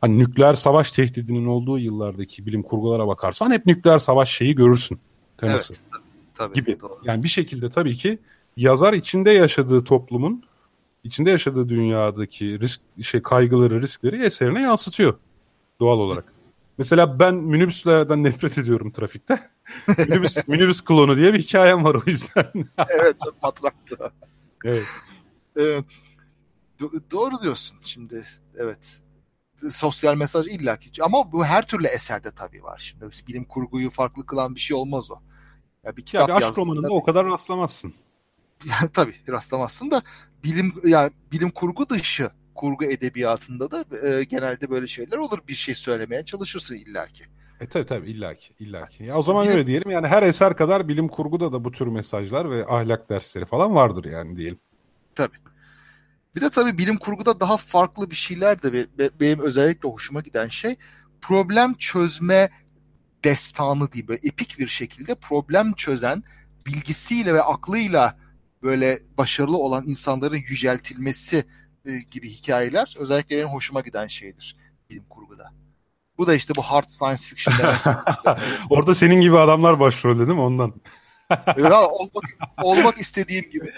hani 0.00 0.18
nükleer 0.18 0.54
savaş 0.54 0.90
tehdidinin 0.90 1.46
olduğu 1.46 1.78
yıllardaki 1.78 2.46
bilim 2.46 2.62
kurgulara 2.62 3.06
bakarsan 3.06 3.50
hep 3.50 3.66
nükleer 3.66 3.98
savaş 3.98 4.30
şeyi 4.30 4.54
görürsün 4.54 4.98
teması. 5.36 5.74
Evet, 5.74 6.02
tabii, 6.34 6.52
gibi. 6.54 6.80
Doğru. 6.80 6.98
Yani 7.04 7.22
bir 7.22 7.28
şekilde 7.28 7.70
tabii 7.70 7.94
ki 7.94 8.18
yazar 8.56 8.92
içinde 8.92 9.30
yaşadığı 9.30 9.84
toplumun 9.84 10.42
içinde 11.04 11.30
yaşadığı 11.30 11.68
dünyadaki 11.68 12.60
risk 12.60 12.80
şey 13.02 13.22
kaygıları, 13.22 13.82
riskleri 13.82 14.22
eserine 14.22 14.62
yansıtıyor 14.62 15.18
doğal 15.80 15.98
olarak. 15.98 16.24
Mesela 16.78 17.18
ben 17.18 17.34
minibüslerden 17.34 18.24
nefret 18.24 18.58
ediyorum 18.58 18.90
trafikte. 18.90 19.38
minibüs, 19.98 20.36
minibüs 20.46 20.80
klonu 20.80 21.16
diye 21.16 21.34
bir 21.34 21.38
hikayem 21.38 21.84
var 21.84 21.94
o 21.94 22.10
yüzden. 22.10 22.52
evet 22.88 23.16
çok 23.24 23.40
patraktı. 23.40 23.96
Evet. 24.64 24.84
evet. 25.56 25.84
doğru 27.12 27.42
diyorsun 27.42 27.76
şimdi. 27.82 28.24
Evet 28.56 29.00
sosyal 29.70 30.16
mesaj 30.16 30.46
illaki. 30.46 31.02
Ama 31.02 31.32
bu 31.32 31.44
her 31.44 31.66
türlü 31.66 31.86
eserde 31.86 32.30
tabii 32.30 32.62
var. 32.62 32.78
Şimdi 32.78 33.12
bilim 33.28 33.44
kurguyu 33.44 33.90
farklı 33.90 34.26
kılan 34.26 34.54
bir 34.54 34.60
şey 34.60 34.76
olmaz 34.76 35.10
o. 35.10 35.16
Ya 35.84 35.96
bir 35.96 36.02
kitap 36.02 36.28
ya 36.28 36.38
bir 36.38 36.42
aşk 36.42 36.58
romanında 36.58 36.90
o 36.90 37.04
kadar 37.04 37.26
rastlamazsın. 37.26 37.94
tabii 38.92 39.14
rastlamazsın 39.28 39.90
da 39.90 40.02
bilim 40.44 40.72
yani 40.84 41.10
bilim 41.32 41.50
kurgu 41.50 41.88
dışı 41.88 42.30
kurgu 42.54 42.84
edebiyatında 42.84 43.70
da 43.70 43.84
e, 44.08 44.24
genelde 44.24 44.70
böyle 44.70 44.86
şeyler 44.86 45.18
olur. 45.18 45.38
Bir 45.48 45.54
şey 45.54 45.74
söylemeye 45.74 46.24
çalışırsın 46.24 46.76
illaki. 46.76 47.24
E 47.60 47.66
tabii 47.66 47.86
tabii 47.86 48.10
illaki 48.10 48.54
illaki. 48.58 49.04
Ya 49.04 49.18
o 49.18 49.22
zaman 49.22 49.44
bilim... 49.44 49.56
öyle 49.56 49.66
diyelim 49.66 49.90
yani 49.90 50.06
her 50.08 50.22
eser 50.22 50.56
kadar 50.56 50.88
bilim 50.88 51.08
kurguda 51.08 51.52
da 51.52 51.64
bu 51.64 51.72
tür 51.72 51.86
mesajlar 51.86 52.50
ve 52.50 52.66
ahlak 52.66 53.10
dersleri 53.10 53.46
falan 53.46 53.74
vardır 53.74 54.04
yani 54.04 54.36
diyelim. 54.36 54.58
Tabii. 55.14 55.36
Bir 56.36 56.40
de 56.40 56.50
tabii 56.50 56.78
bilim 56.78 56.96
kurguda 56.96 57.40
daha 57.40 57.56
farklı 57.56 58.10
bir 58.10 58.16
şeyler 58.16 58.62
de 58.62 58.86
benim 59.20 59.38
özellikle 59.38 59.88
hoşuma 59.88 60.20
giden 60.20 60.48
şey 60.48 60.76
problem 61.20 61.74
çözme 61.74 62.48
destanı 63.24 63.92
diyeyim 63.92 64.08
böyle 64.08 64.20
epik 64.24 64.58
bir 64.58 64.68
şekilde 64.68 65.14
problem 65.14 65.72
çözen 65.72 66.22
bilgisiyle 66.66 67.34
ve 67.34 67.42
aklıyla 67.42 68.18
böyle 68.62 68.98
başarılı 69.18 69.56
olan 69.56 69.84
insanların 69.86 70.36
yüceltilmesi 70.36 71.44
e, 71.84 71.98
gibi 72.10 72.30
hikayeler 72.30 72.94
özellikle 72.98 73.36
benim 73.36 73.48
hoşuma 73.48 73.80
giden 73.80 74.06
şeydir 74.06 74.56
bilim 74.90 75.04
kurguda. 75.10 75.52
Bu 76.18 76.26
da 76.26 76.34
işte 76.34 76.54
bu 76.56 76.62
hard 76.62 76.88
science 76.88 77.22
fiction 77.22 77.58
denen. 77.58 77.78
Orada 78.70 78.94
senin 78.94 79.20
gibi 79.20 79.38
adamlar 79.38 79.80
başrolde 79.80 80.26
değil 80.26 80.38
mi 80.38 80.44
ondan? 80.44 80.74
olmak, 81.88 82.24
olmak 82.62 82.98
istediğim 82.98 83.50
gibi. 83.50 83.72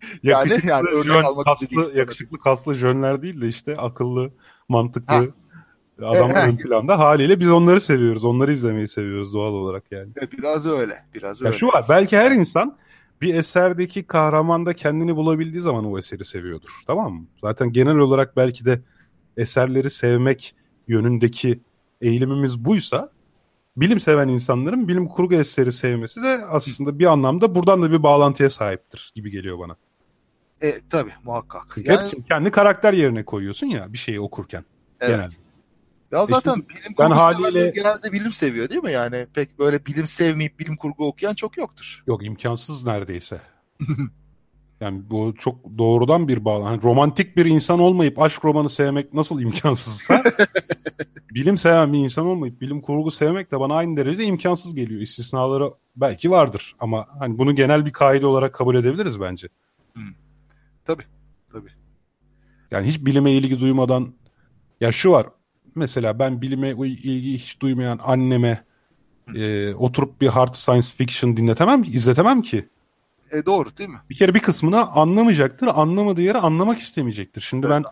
yani 0.22 0.52
yani 0.64 0.88
örnek 0.88 1.04
jön, 1.04 1.24
almak 1.24 1.44
kaslı, 1.46 1.98
yakışıklı 1.98 2.38
kaslı 2.38 2.74
jönler 2.74 3.22
değil 3.22 3.40
de 3.40 3.48
işte 3.48 3.76
akıllı, 3.76 4.30
mantıklı 4.68 5.14
ha. 5.14 6.06
adam 6.06 6.30
ön 6.30 6.56
planda 6.56 6.98
haliyle 6.98 7.40
biz 7.40 7.50
onları 7.50 7.80
seviyoruz. 7.80 8.24
Onları 8.24 8.52
izlemeyi 8.52 8.88
seviyoruz 8.88 9.32
doğal 9.32 9.52
olarak 9.52 9.84
yani. 9.90 10.08
Biraz 10.38 10.66
öyle. 10.66 11.04
Biraz 11.14 11.40
öyle. 11.40 11.48
Ya 11.48 11.52
şu 11.52 11.66
var 11.66 11.86
belki 11.88 12.16
her 12.16 12.30
insan 12.30 12.76
bir 13.20 13.34
eserdeki 13.34 14.06
kahramanda 14.06 14.72
kendini 14.72 15.16
bulabildiği 15.16 15.62
zaman 15.62 15.84
o 15.84 15.98
eseri 15.98 16.24
seviyordur. 16.24 16.70
Tamam 16.86 17.12
mı? 17.12 17.26
Zaten 17.38 17.72
genel 17.72 17.96
olarak 17.96 18.36
belki 18.36 18.64
de 18.64 18.80
eserleri 19.36 19.90
sevmek 19.90 20.54
yönündeki 20.88 21.60
eğilimimiz 22.00 22.64
buysa 22.64 23.10
bilim 23.76 24.00
seven 24.00 24.28
insanların 24.28 24.88
bilim 24.88 25.08
kurgu 25.08 25.34
eseri 25.34 25.72
sevmesi 25.72 26.22
de 26.22 26.44
aslında 26.50 26.98
bir 26.98 27.06
anlamda 27.06 27.54
buradan 27.54 27.82
da 27.82 27.92
bir 27.92 28.02
bağlantıya 28.02 28.50
sahiptir 28.50 29.12
gibi 29.14 29.30
geliyor 29.30 29.58
bana. 29.58 29.76
E 30.62 30.78
tabi 30.90 31.10
muhakkak. 31.24 31.76
Yani... 31.84 32.12
Hep 32.12 32.28
kendi 32.28 32.50
karakter 32.50 32.92
yerine 32.92 33.24
koyuyorsun 33.24 33.66
ya 33.66 33.92
bir 33.92 33.98
şeyi 33.98 34.20
okurken 34.20 34.64
evet. 35.00 35.16
genelde. 35.16 35.34
Ya 36.12 36.26
zaten 36.26 36.52
işte, 36.52 36.68
bilim 36.68 36.94
kurgu 36.94 37.10
ben 37.10 37.16
haliyle... 37.16 37.70
genelde 37.70 38.12
bilim 38.12 38.32
seviyor 38.32 38.68
değil 38.68 38.82
mi? 38.82 38.92
Yani 38.92 39.26
pek 39.34 39.58
böyle 39.58 39.86
bilim 39.86 40.06
sevmeyip 40.06 40.58
bilim 40.58 40.76
kurgu 40.76 41.08
okuyan 41.08 41.34
çok 41.34 41.56
yoktur. 41.56 42.02
Yok 42.06 42.26
imkansız 42.26 42.84
neredeyse. 42.86 43.40
yani 44.80 45.02
bu 45.10 45.34
çok 45.38 45.78
doğrudan 45.78 46.28
bir 46.28 46.44
bağlı. 46.44 46.64
Hani 46.64 46.82
romantik 46.82 47.36
bir 47.36 47.46
insan 47.46 47.80
olmayıp 47.80 48.22
aşk 48.22 48.44
romanı 48.44 48.68
sevmek 48.68 49.14
nasıl 49.14 49.40
imkansızsa 49.40 50.22
bilim 51.34 51.58
seven 51.58 51.92
bir 51.92 51.98
insan 51.98 52.26
olmayıp 52.26 52.60
bilim 52.60 52.80
kurgu 52.80 53.10
sevmek 53.10 53.52
de 53.52 53.60
bana 53.60 53.74
aynı 53.74 53.96
derecede 53.96 54.24
imkansız 54.24 54.74
geliyor. 54.74 55.00
İstisnaları 55.00 55.70
belki 55.96 56.30
vardır 56.30 56.76
ama 56.80 57.06
hani 57.18 57.38
bunu 57.38 57.54
genel 57.54 57.86
bir 57.86 57.92
kaide 57.92 58.26
olarak 58.26 58.54
kabul 58.54 58.76
edebiliriz 58.76 59.20
bence. 59.20 59.48
Hmm. 59.94 60.14
Tabii. 60.88 61.02
Tabii. 61.52 61.70
Yani 62.70 62.86
hiç 62.86 63.06
bilime 63.06 63.32
ilgi 63.32 63.60
duymadan 63.60 64.14
ya 64.80 64.92
şu 64.92 65.10
var 65.10 65.26
mesela 65.74 66.18
ben 66.18 66.42
bilime 66.42 66.70
ilgi 66.70 67.38
hiç 67.38 67.60
duymayan 67.60 68.00
anneme 68.02 68.64
e, 69.34 69.74
oturup 69.74 70.20
bir 70.20 70.28
hard 70.28 70.54
science 70.54 70.88
fiction 70.96 71.36
dinletemem, 71.36 71.82
izletemem 71.82 72.42
ki. 72.42 72.68
E 73.32 73.46
doğru 73.46 73.76
değil 73.76 73.90
mi? 73.90 73.98
Bir 74.10 74.16
kere 74.16 74.34
bir 74.34 74.40
kısmını 74.40 74.90
anlamayacaktır, 74.90 75.66
anlamadığı 75.66 76.22
yere 76.22 76.38
anlamak 76.38 76.78
istemeyecektir. 76.78 77.40
Şimdi 77.40 77.66
evet. 77.66 77.76
ben 77.76 77.82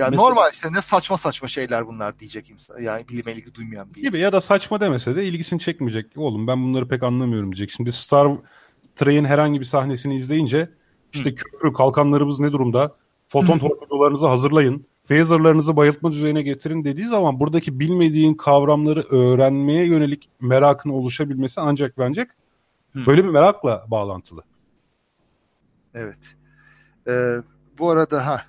ya 0.00 0.08
mesela, 0.10 0.22
normal 0.22 0.52
işte 0.52 0.72
ne 0.72 0.80
saçma 0.80 1.16
saçma 1.16 1.48
şeyler 1.48 1.86
bunlar 1.86 2.18
diyecek 2.18 2.50
insan. 2.50 2.80
Yani 2.80 3.08
bilime 3.08 3.32
ilgi 3.32 3.54
duymayan 3.54 3.88
bir 3.94 4.02
Gibi 4.02 4.18
ya 4.18 4.32
da 4.32 4.40
saçma 4.40 4.80
demese 4.80 5.16
de 5.16 5.24
ilgisini 5.24 5.60
çekmeyecek. 5.60 6.06
Oğlum 6.16 6.46
ben 6.46 6.62
bunları 6.62 6.88
pek 6.88 7.02
anlamıyorum 7.02 7.52
diyecek. 7.52 7.70
Şimdi 7.70 7.92
Star 7.92 8.28
Trek'in 8.96 9.24
herhangi 9.24 9.60
bir 9.60 9.64
sahnesini 9.64 10.16
izleyince 10.16 10.70
işte 11.16 11.30
Hı. 11.30 11.34
köprü 11.34 11.72
kalkanlarımız 11.72 12.40
ne 12.40 12.52
durumda? 12.52 12.94
Foton 13.28 13.58
torpidolarınızı 13.58 14.26
hazırlayın 14.26 14.86
phaserlarınızı 15.08 15.76
bayıltma 15.76 16.12
düzeyine 16.12 16.42
getirin 16.42 16.84
dediği 16.84 17.06
zaman 17.06 17.40
buradaki 17.40 17.80
bilmediğin 17.80 18.34
kavramları 18.34 19.02
öğrenmeye 19.02 19.86
yönelik 19.86 20.28
merakın 20.40 20.90
oluşabilmesi 20.90 21.60
ancak 21.60 21.98
bence 21.98 22.26
böyle 23.06 23.24
bir 23.24 23.28
merakla 23.28 23.84
bağlantılı. 23.88 24.42
Evet. 25.94 26.36
Ee, 27.08 27.36
bu 27.78 27.90
arada 27.90 28.26
ha 28.26 28.42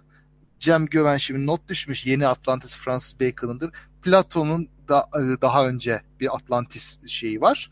Cem 0.60 0.86
Göven 0.86 1.18
şimdi 1.18 1.46
not 1.46 1.68
düşmüş. 1.70 2.06
Yeni 2.06 2.28
Atlantis 2.28 2.78
Francis 2.78 3.20
Bacon'ındır. 3.22 3.72
Platon'un 4.02 4.70
da, 4.90 5.00
e, 5.00 5.42
daha 5.42 5.68
önce 5.68 6.02
bir 6.20 6.36
Atlantis 6.36 7.08
şeyi 7.08 7.42
var. 7.42 7.70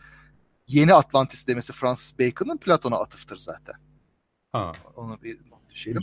Yeni 0.68 0.93
Atlantis 0.93 1.48
demesi 1.48 1.74
Francis 1.74 2.20
Bacon'ın 2.20 2.58
Platon'a 2.58 3.00
atıftır 3.00 3.38
zaten. 3.38 3.76
Ha. 4.56 4.72
Onu 4.95 5.18
bir 5.24 5.38
düşelim. 5.70 6.01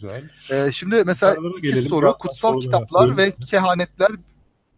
Ee, 0.50 0.72
şimdi 0.72 1.02
mesela 1.06 1.36
iki 1.56 1.66
gelelim. 1.66 1.88
soru. 1.88 2.06
Biraz 2.06 2.18
kutsal 2.18 2.60
kitaplar 2.60 3.16
ve 3.16 3.32
kehanetler 3.50 4.10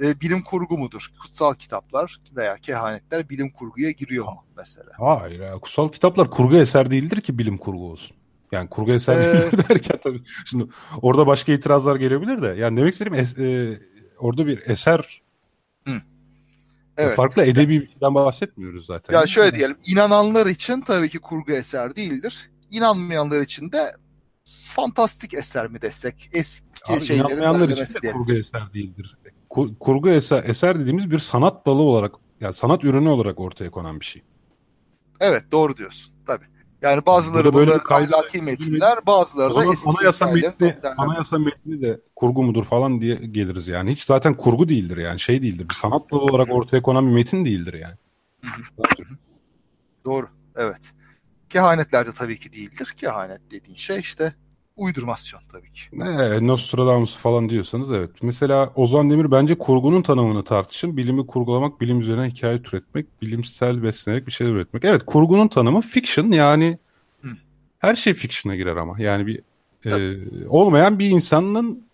e, 0.01 0.21
bilim 0.21 0.43
kurgu 0.43 0.79
mudur? 0.79 1.13
Kutsal 1.23 1.55
kitaplar 1.55 2.21
veya 2.37 2.57
kehanetler 2.57 3.29
bilim 3.29 3.51
kurguya 3.51 3.91
giriyor 3.91 4.25
mu 4.25 4.45
mesela? 4.57 4.91
Hayır 4.99 5.41
ya. 5.41 5.59
Kutsal 5.59 5.89
kitaplar 5.89 6.31
kurgu 6.31 6.57
eser 6.57 6.91
değildir 6.91 7.21
ki 7.21 7.39
bilim 7.39 7.59
kurgu 7.59 7.91
olsun. 7.91 8.17
Yani 8.53 8.69
kurgu 8.69 8.93
eser 8.93 9.17
ee... 9.17 9.33
değildir 9.33 9.65
derken 9.69 9.99
tabii. 10.03 10.23
Şimdi 10.47 10.67
orada 11.03 11.27
başka 11.27 11.53
itirazlar 11.53 11.97
gelebilir 11.97 12.43
de. 12.43 12.47
Yani 12.47 12.77
demek 12.77 12.93
istediğim 12.93 13.15
es, 13.15 13.39
e, 13.39 13.81
orada 14.19 14.47
bir 14.47 14.63
eser 14.67 15.23
Hı. 15.89 15.95
Evet. 16.97 17.17
Farklı 17.17 17.43
edebi 17.43 17.81
bir 17.81 17.89
şeyden 17.89 18.15
bahsetmiyoruz 18.15 18.87
zaten. 18.87 19.15
Ya 19.15 19.27
şöyle 19.27 19.55
diyelim, 19.55 19.77
inananlar 19.87 20.47
için 20.47 20.81
tabii 20.81 21.09
ki 21.09 21.19
kurgu 21.19 21.53
eser 21.53 21.97
değildir. 21.97 22.51
İnanmayanlar 22.75 23.41
için 23.41 23.73
de 23.73 23.93
fantastik 24.45 25.35
eser 25.35 25.69
mi 25.69 25.83
desek? 25.83 26.29
Eski 26.33 26.67
Abi, 26.89 27.01
şeylerin 27.01 27.83
için 27.83 28.03
de 28.03 28.13
kurgu 28.13 28.33
eser 28.33 28.73
değildir. 28.75 29.19
Kur, 29.51 29.71
kurgu 29.81 30.11
eser, 30.11 30.45
eser 30.45 30.79
dediğimiz 30.81 31.11
bir 31.11 31.19
sanat 31.19 31.67
dalı 31.67 31.83
olarak 31.83 32.15
yani 32.41 32.53
sanat 32.53 32.85
ürünü 32.85 33.09
olarak 33.09 33.41
ortaya 33.41 33.71
konan 33.71 34.01
bir 34.01 34.05
şey. 34.05 34.23
Evet 35.21 35.45
doğru 35.53 35.77
diyorsun 35.77 36.15
tabii. 36.27 36.45
Yani 36.83 37.07
bazıları 37.07 37.45
Burada 37.45 37.59
böyle 37.59 37.79
kaydı, 37.79 38.17
ahlaki 38.17 38.43
metinler, 38.43 39.07
bazıları 39.07 39.55
da 39.55 39.65
eski 39.73 39.91
anayasa 39.91 40.27
metni, 40.27 40.77
anayasa 40.97 41.39
metni 41.39 41.83
de 41.83 42.01
kurgu 42.17 42.43
mudur 42.43 42.65
falan 42.65 43.01
diye 43.01 43.15
geliriz 43.15 43.69
yani. 43.69 43.93
Hiç 43.93 44.03
zaten 44.03 44.35
kurgu 44.35 44.69
değildir 44.69 44.97
yani 44.97 45.21
şey 45.21 45.43
değildir. 45.43 45.69
Bir 45.69 45.75
sanat 45.75 46.13
dalı 46.13 46.21
olarak 46.21 46.53
ortaya 46.53 46.83
konan 46.83 47.07
bir 47.07 47.13
metin 47.13 47.45
değildir 47.45 47.75
yani. 47.75 47.95
Doğru 50.05 50.29
evet. 50.57 50.93
Kehanetler 51.55 52.07
de 52.07 52.11
tabii 52.13 52.39
ki 52.39 52.53
değildir. 52.53 52.95
Kehanet 52.97 53.41
dediğin 53.51 53.77
şey 53.77 54.01
işte 54.01 54.35
uydurmasyon 54.77 55.41
tabii 55.53 55.71
ki. 55.71 55.81
Ne, 55.93 56.47
Nostradamus 56.47 57.17
falan 57.17 57.49
diyorsanız 57.49 57.91
evet. 57.91 58.11
Mesela 58.23 58.73
Ozan 58.77 59.11
Demir 59.11 59.31
bence 59.31 59.59
kurgunun 59.59 60.03
tanımını 60.03 60.45
tartışın. 60.45 60.97
Bilimi 60.97 61.27
kurgulamak, 61.27 61.81
bilim 61.81 62.01
üzerine 62.01 62.31
hikaye 62.31 62.57
üretmek, 62.57 63.23
bilimsel 63.23 63.83
beslenerek 63.83 64.27
bir 64.27 64.33
şeyler 64.33 64.53
üretmek. 64.53 64.85
Evet 64.85 65.03
kurgunun 65.07 65.49
tanımı 65.49 65.81
fiction 65.81 66.33
yani 66.33 66.79
Hı. 67.23 67.29
her 67.79 67.95
şey 67.95 68.15
fiction'a 68.15 68.57
girer 68.57 68.77
ama. 68.77 69.01
Yani 69.01 69.27
bir 69.27 69.41
e, 69.85 70.15
olmayan 70.49 70.99
bir 70.99 71.11
insanın 71.11 71.87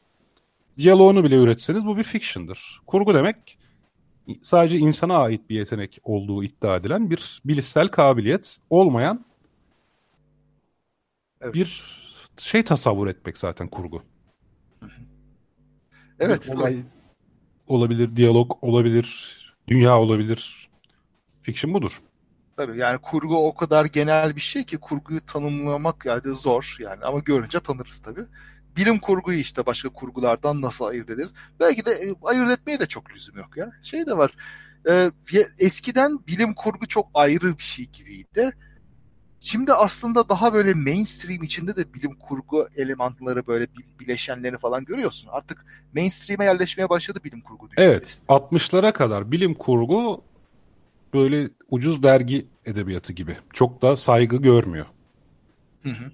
diyaloğunu 0.78 1.24
bile 1.24 1.36
üretseniz 1.36 1.86
bu 1.86 1.96
bir 1.96 2.02
fiction'dır. 2.02 2.80
Kurgu 2.86 3.14
demek 3.14 3.58
sadece 4.42 4.78
insana 4.78 5.16
ait 5.16 5.50
bir 5.50 5.56
yetenek 5.56 5.98
olduğu 6.04 6.44
iddia 6.44 6.76
edilen 6.76 7.10
bir 7.10 7.40
bilişsel 7.44 7.88
kabiliyet 7.88 8.58
olmayan 8.70 9.24
evet. 11.40 11.54
bir 11.54 12.00
şey 12.36 12.62
tasavvur 12.62 13.06
etmek 13.06 13.38
zaten 13.38 13.68
kurgu. 13.68 14.02
Evet. 16.18 16.46
Bir 16.46 16.54
olay 16.54 16.82
olabilir, 17.66 18.16
diyalog 18.16 18.58
olabilir, 18.62 19.38
dünya 19.68 19.98
olabilir. 19.98 20.70
Fiction 21.42 21.74
budur. 21.74 21.92
Tabii 22.56 22.78
yani 22.78 22.98
kurgu 22.98 23.46
o 23.48 23.54
kadar 23.54 23.84
genel 23.84 24.36
bir 24.36 24.40
şey 24.40 24.64
ki 24.64 24.78
kurguyu 24.78 25.20
tanımlamak 25.20 26.04
yani 26.06 26.34
zor 26.34 26.76
yani 26.78 27.04
ama 27.04 27.18
görünce 27.18 27.60
tanırız 27.60 28.00
tabii. 28.00 28.24
Bilim 28.76 28.98
kurguyu 28.98 29.38
işte 29.38 29.66
başka 29.66 29.88
kurgulardan 29.88 30.62
nasıl 30.62 30.84
ayırt 30.84 31.10
ederiz? 31.10 31.34
Belki 31.60 31.84
de 31.84 31.90
e, 31.90 32.14
ayırt 32.22 32.50
etmeye 32.50 32.80
de 32.80 32.86
çok 32.86 33.10
lüzum 33.10 33.38
yok 33.38 33.56
ya. 33.56 33.70
Şey 33.82 34.06
de 34.06 34.16
var. 34.16 34.34
E, 34.88 35.10
eskiden 35.58 36.26
bilim 36.26 36.54
kurgu 36.54 36.86
çok 36.88 37.08
ayrı 37.14 37.58
bir 37.58 37.62
şey 37.62 37.86
gibiydi 37.86 38.52
Şimdi 39.40 39.72
aslında 39.72 40.28
daha 40.28 40.54
böyle 40.54 40.74
mainstream 40.74 41.42
içinde 41.42 41.76
de 41.76 41.94
bilim 41.94 42.12
kurgu 42.12 42.68
elemanları 42.76 43.46
böyle 43.46 43.66
bileşenlerini 44.00 44.58
falan 44.58 44.84
görüyorsun. 44.84 45.28
Artık 45.32 45.64
mainstream'e 45.94 46.44
yerleşmeye 46.44 46.88
başladı 46.88 47.20
bilim 47.24 47.40
kurgu 47.40 47.68
Evet 47.76 48.20
60'lara 48.28 48.92
kadar 48.92 49.32
bilim 49.32 49.54
kurgu 49.54 50.22
böyle 51.14 51.50
ucuz 51.70 52.02
dergi 52.02 52.46
edebiyatı 52.66 53.12
gibi. 53.12 53.36
Çok 53.52 53.82
da 53.82 53.96
saygı 53.96 54.36
görmüyor. 54.36 54.86
Hı 55.82 55.90
hı. 55.90 56.10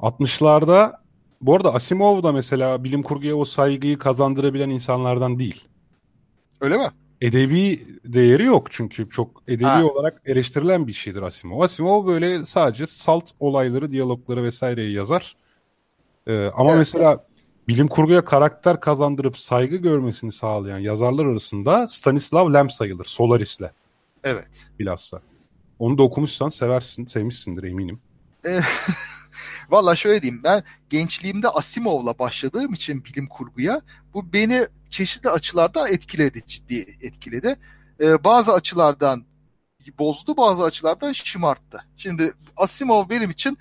60'larda 0.00 0.92
bu 1.40 1.56
arada 1.56 1.74
Asimov 1.74 2.22
da 2.22 2.32
mesela 2.32 2.84
bilim 2.84 3.02
kurguya 3.02 3.36
o 3.36 3.44
saygıyı 3.44 3.98
kazandırabilen 3.98 4.70
insanlardan 4.70 5.38
değil. 5.38 5.64
Öyle 6.60 6.76
mi? 6.76 6.90
Edebi 7.20 7.86
değeri 8.04 8.44
yok 8.44 8.66
çünkü 8.70 9.10
çok 9.10 9.42
edebi 9.48 9.64
ha. 9.64 9.84
olarak 9.84 10.22
eleştirilen 10.24 10.86
bir 10.86 10.92
şeydir 10.92 11.22
Asimov. 11.22 11.60
Asimov 11.60 12.06
böyle 12.06 12.44
sadece 12.44 12.86
salt 12.86 13.30
olayları, 13.40 13.92
diyalogları 13.92 14.44
vesaireyi 14.44 14.92
yazar. 14.92 15.36
Ee, 16.26 16.46
ama 16.46 16.70
evet. 16.70 16.78
mesela 16.78 17.24
bilim 17.68 17.88
kurguya 17.88 18.24
karakter 18.24 18.80
kazandırıp 18.80 19.38
saygı 19.38 19.76
görmesini 19.76 20.32
sağlayan 20.32 20.78
yazarlar 20.78 21.26
arasında 21.26 21.88
Stanislav 21.88 22.54
Lem 22.54 22.70
sayılır 22.70 23.04
Solaris'le. 23.04 23.70
Evet. 24.24 24.66
Bilhassa. 24.78 25.20
Onu 25.78 25.98
da 25.98 26.02
okumuşsan 26.02 26.48
seversin, 26.48 27.06
sevmişsindir 27.06 27.62
eminim. 27.62 28.00
Valla 29.70 29.96
şöyle 29.96 30.22
diyeyim 30.22 30.42
ben 30.44 30.62
gençliğimde 30.90 31.48
Asimov'la 31.48 32.18
başladığım 32.18 32.72
için 32.72 33.04
bilim 33.04 33.28
kurguya 33.28 33.80
bu 34.14 34.32
beni 34.32 34.66
çeşitli 34.88 35.30
açılardan 35.30 35.92
etkiledi 35.92 36.42
ciddi 36.46 36.86
etkiledi. 37.00 37.56
Ee, 38.00 38.24
bazı 38.24 38.52
açılardan 38.54 39.24
bozdu 39.98 40.36
bazı 40.36 40.64
açılardan 40.64 41.12
şımarttı. 41.12 41.84
Şimdi 41.96 42.32
Asimov 42.56 43.08
benim 43.08 43.30
için 43.30 43.58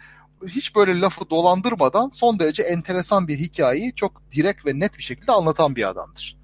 hiç 0.48 0.76
böyle 0.76 1.02
lafı 1.02 1.30
dolandırmadan 1.30 2.10
son 2.10 2.40
derece 2.40 2.64
enteresan 2.64 3.28
bir 3.28 3.40
hikayeyi 3.40 3.96
çok 3.96 4.22
direkt 4.32 4.66
ve 4.66 4.80
net 4.80 4.98
bir 4.98 5.04
şekilde 5.04 5.32
anlatan 5.32 5.76
bir 5.76 5.90
adamdır. 5.90 6.38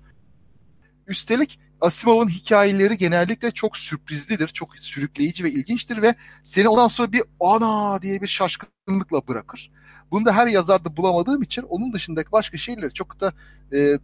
Üstelik 1.07 1.59
Asimov'un 1.81 2.27
hikayeleri 2.27 2.97
genellikle 2.97 3.51
çok 3.51 3.77
sürprizlidir, 3.77 4.47
çok 4.47 4.79
sürükleyici 4.79 5.43
ve 5.43 5.51
ilginçtir 5.51 6.01
ve 6.01 6.15
seni 6.43 6.67
ondan 6.67 6.87
sonra 6.87 7.11
bir 7.11 7.21
ana 7.39 8.01
diye 8.01 8.21
bir 8.21 8.27
şaşkınlıkla 8.27 9.27
bırakır. 9.27 9.71
Bunu 10.11 10.25
da 10.25 10.35
her 10.35 10.47
yazarda 10.47 10.97
bulamadığım 10.97 11.41
için 11.41 11.61
onun 11.61 11.93
dışındaki 11.93 12.31
başka 12.31 12.57
şeyleri 12.57 12.93
çok 12.93 13.19
da 13.19 13.33
e, 13.73 13.99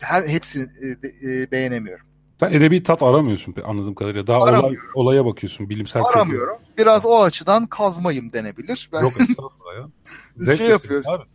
her 0.00 0.22
hepsini 0.22 0.62
e, 0.64 1.30
e, 1.30 1.50
beğenemiyorum. 1.50 2.06
Sen 2.40 2.52
edebi 2.52 2.82
tat 2.82 3.02
aramıyorsun 3.02 3.54
anladığım 3.64 3.94
kadarıyla. 3.94 4.26
Daha 4.26 4.38
olay, 4.38 4.76
olaya 4.94 5.24
bakıyorsun 5.24 5.68
bilimsel. 5.68 6.02
Aramıyorum. 6.04 6.58
Kötü. 6.58 6.76
Biraz 6.78 7.06
o 7.06 7.22
açıdan 7.22 7.66
kazmayım 7.66 8.32
denebilir. 8.32 8.90
Ben... 8.92 9.00
Yok 9.00 9.12
estağfurullah 9.20 9.74
ya. 9.76 9.88
Zevk 10.36 10.58
şey 10.58 10.68
yapıyorum. 10.68 11.28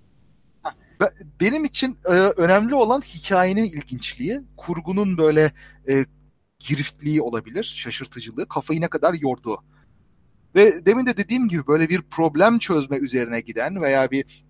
Benim 1.42 1.66
için 1.66 1.98
e, 2.06 2.12
önemli 2.14 2.76
olan 2.76 3.02
hikayenin 3.02 3.66
ilginçliği, 3.66 4.42
kurgunun 4.58 5.18
böyle 5.18 5.52
e, 5.90 6.06
giriftliği 6.60 7.22
olabilir, 7.22 7.64
şaşırtıcılığı, 7.64 8.48
kafayı 8.48 8.82
ne 8.82 8.88
kadar 8.88 9.14
yorduğu. 9.14 9.58
Ve 10.56 10.86
demin 10.86 11.06
de 11.06 11.18
dediğim 11.18 11.48
gibi 11.48 11.68
böyle 11.68 11.90
bir 11.90 12.02
problem 12.02 12.60
çözme 12.60 12.98
üzerine 12.98 13.40
giden 13.40 13.82
veya 13.82 14.12
bir 14.12 14.46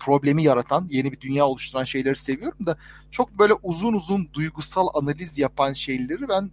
problemi 0.00 0.42
yaratan, 0.42 0.86
yeni 0.90 1.12
bir 1.12 1.20
dünya 1.20 1.46
oluşturan 1.46 1.84
şeyleri 1.84 2.16
seviyorum 2.16 2.66
da 2.66 2.76
çok 3.10 3.38
böyle 3.38 3.52
uzun 3.62 3.92
uzun 3.92 4.32
duygusal 4.32 4.86
analiz 4.94 5.38
yapan 5.38 5.72
şeyleri 5.72 6.28
ben 6.28 6.50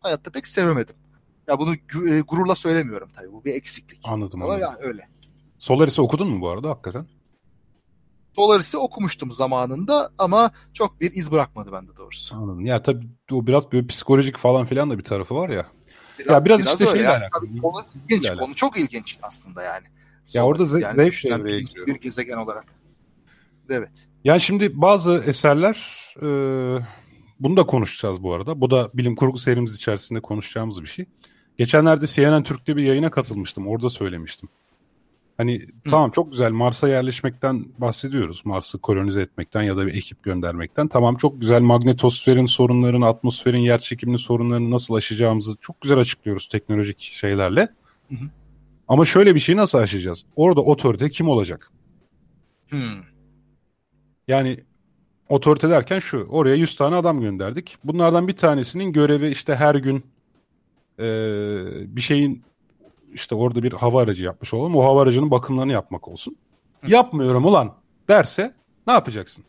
hayatta 0.00 0.30
pek 0.30 0.46
sevemedim. 0.46 0.96
Ya 1.48 1.58
bunu 1.58 1.74
e, 2.08 2.20
gururla 2.20 2.54
söylemiyorum 2.54 3.08
tabii. 3.16 3.32
Bu 3.32 3.44
bir 3.44 3.54
eksiklik. 3.54 4.00
Anladım. 4.04 4.42
Ama 4.42 4.54
anladım. 4.54 4.72
yani 4.72 4.86
öyle. 4.86 5.08
Solaris'i 5.58 6.00
okudun 6.00 6.28
mu 6.28 6.40
bu 6.40 6.48
arada 6.48 6.70
hakikaten? 6.70 7.06
Solaris'i 8.38 8.76
okumuştum 8.78 9.30
zamanında 9.30 10.10
ama 10.18 10.50
çok 10.74 11.00
bir 11.00 11.12
iz 11.14 11.32
bırakmadı 11.32 11.72
bende 11.72 11.96
doğrusu. 11.96 12.36
Anladım. 12.36 12.66
Ya 12.66 12.82
tabii 12.82 13.06
o 13.32 13.46
biraz 13.46 13.72
böyle 13.72 13.86
psikolojik 13.86 14.36
falan 14.36 14.66
filan 14.66 14.90
da 14.90 14.98
bir 14.98 15.04
tarafı 15.04 15.34
var 15.34 15.48
ya. 15.48 15.66
Biraz, 16.18 16.34
ya 16.34 16.44
biraz, 16.44 16.60
biraz 16.60 16.80
işte 16.80 16.86
şeyle 16.86 17.02
yani. 17.02 17.16
alakalı. 17.16 17.60
Konu 17.62 17.84
ilginç. 18.08 18.30
Konu 18.38 18.54
çok 18.54 18.78
ilginç 18.78 19.18
aslında 19.22 19.62
yani. 19.62 19.86
Ya 20.34 20.46
orada 20.46 20.64
zevk 20.64 20.82
yani, 20.82 21.10
zevk 21.10 21.44
bir, 21.44 21.86
bir 21.86 22.00
gezegen 22.00 22.36
olarak. 22.36 22.64
Evet. 23.70 24.08
Yani 24.24 24.40
şimdi 24.40 24.80
bazı 24.80 25.24
eserler 25.26 25.76
e, 26.22 26.26
bunu 27.40 27.56
da 27.56 27.66
konuşacağız 27.66 28.22
bu 28.22 28.34
arada. 28.34 28.60
Bu 28.60 28.70
da 28.70 28.90
bilim 28.94 29.16
kurgu 29.16 29.38
serimiz 29.38 29.74
içerisinde 29.74 30.20
konuşacağımız 30.20 30.82
bir 30.82 30.88
şey. 30.88 31.06
Geçenlerde 31.58 32.06
CNN 32.06 32.42
Türk'te 32.42 32.76
bir 32.76 32.82
yayına 32.82 33.10
katılmıştım. 33.10 33.68
Orada 33.68 33.90
söylemiştim. 33.90 34.48
Hani 35.38 35.60
Hı. 35.60 35.90
tamam 35.90 36.10
çok 36.10 36.30
güzel 36.30 36.52
Mars'a 36.52 36.88
yerleşmekten 36.88 37.66
bahsediyoruz. 37.78 38.42
Mars'ı 38.44 38.78
kolonize 38.78 39.20
etmekten 39.20 39.62
ya 39.62 39.76
da 39.76 39.86
bir 39.86 39.94
ekip 39.94 40.22
göndermekten. 40.22 40.88
Tamam 40.88 41.16
çok 41.16 41.40
güzel 41.40 41.60
magnetosferin 41.60 42.46
sorunlarını, 42.46 43.06
atmosferin 43.06 43.58
yer 43.58 43.78
çekimini 43.78 44.18
sorunlarını 44.18 44.70
nasıl 44.70 44.94
aşacağımızı 44.94 45.56
çok 45.60 45.80
güzel 45.80 45.98
açıklıyoruz 45.98 46.48
teknolojik 46.48 47.00
şeylerle. 47.00 47.68
Hı 48.08 48.14
hı. 48.14 48.28
Ama 48.88 49.04
şöyle 49.04 49.34
bir 49.34 49.40
şeyi 49.40 49.56
nasıl 49.56 49.78
aşacağız? 49.78 50.24
Orada 50.36 50.60
otorite 50.60 51.10
kim 51.10 51.28
olacak? 51.28 51.70
Hmm. 52.68 53.02
Yani 54.28 54.64
otorite 55.28 55.70
derken 55.70 55.98
şu. 55.98 56.26
Oraya 56.30 56.54
100 56.54 56.76
tane 56.76 56.96
adam 56.96 57.20
gönderdik. 57.20 57.76
Bunlardan 57.84 58.28
bir 58.28 58.36
tanesinin 58.36 58.92
görevi 58.92 59.28
işte 59.28 59.54
her 59.54 59.74
gün 59.74 60.04
e, 60.98 61.06
bir 61.96 62.00
şeyin 62.00 62.42
işte 63.12 63.34
orada 63.34 63.62
bir 63.62 63.72
hava 63.72 64.02
aracı 64.02 64.24
yapmış 64.24 64.54
olalım. 64.54 64.76
O 64.76 64.84
hava 64.84 65.02
aracının 65.02 65.30
bakımlarını 65.30 65.72
yapmak 65.72 66.08
olsun. 66.08 66.36
Hı. 66.80 66.90
Yapmıyorum 66.90 67.44
ulan 67.44 67.74
derse 68.08 68.54
ne 68.86 68.92
yapacaksın? 68.92 69.44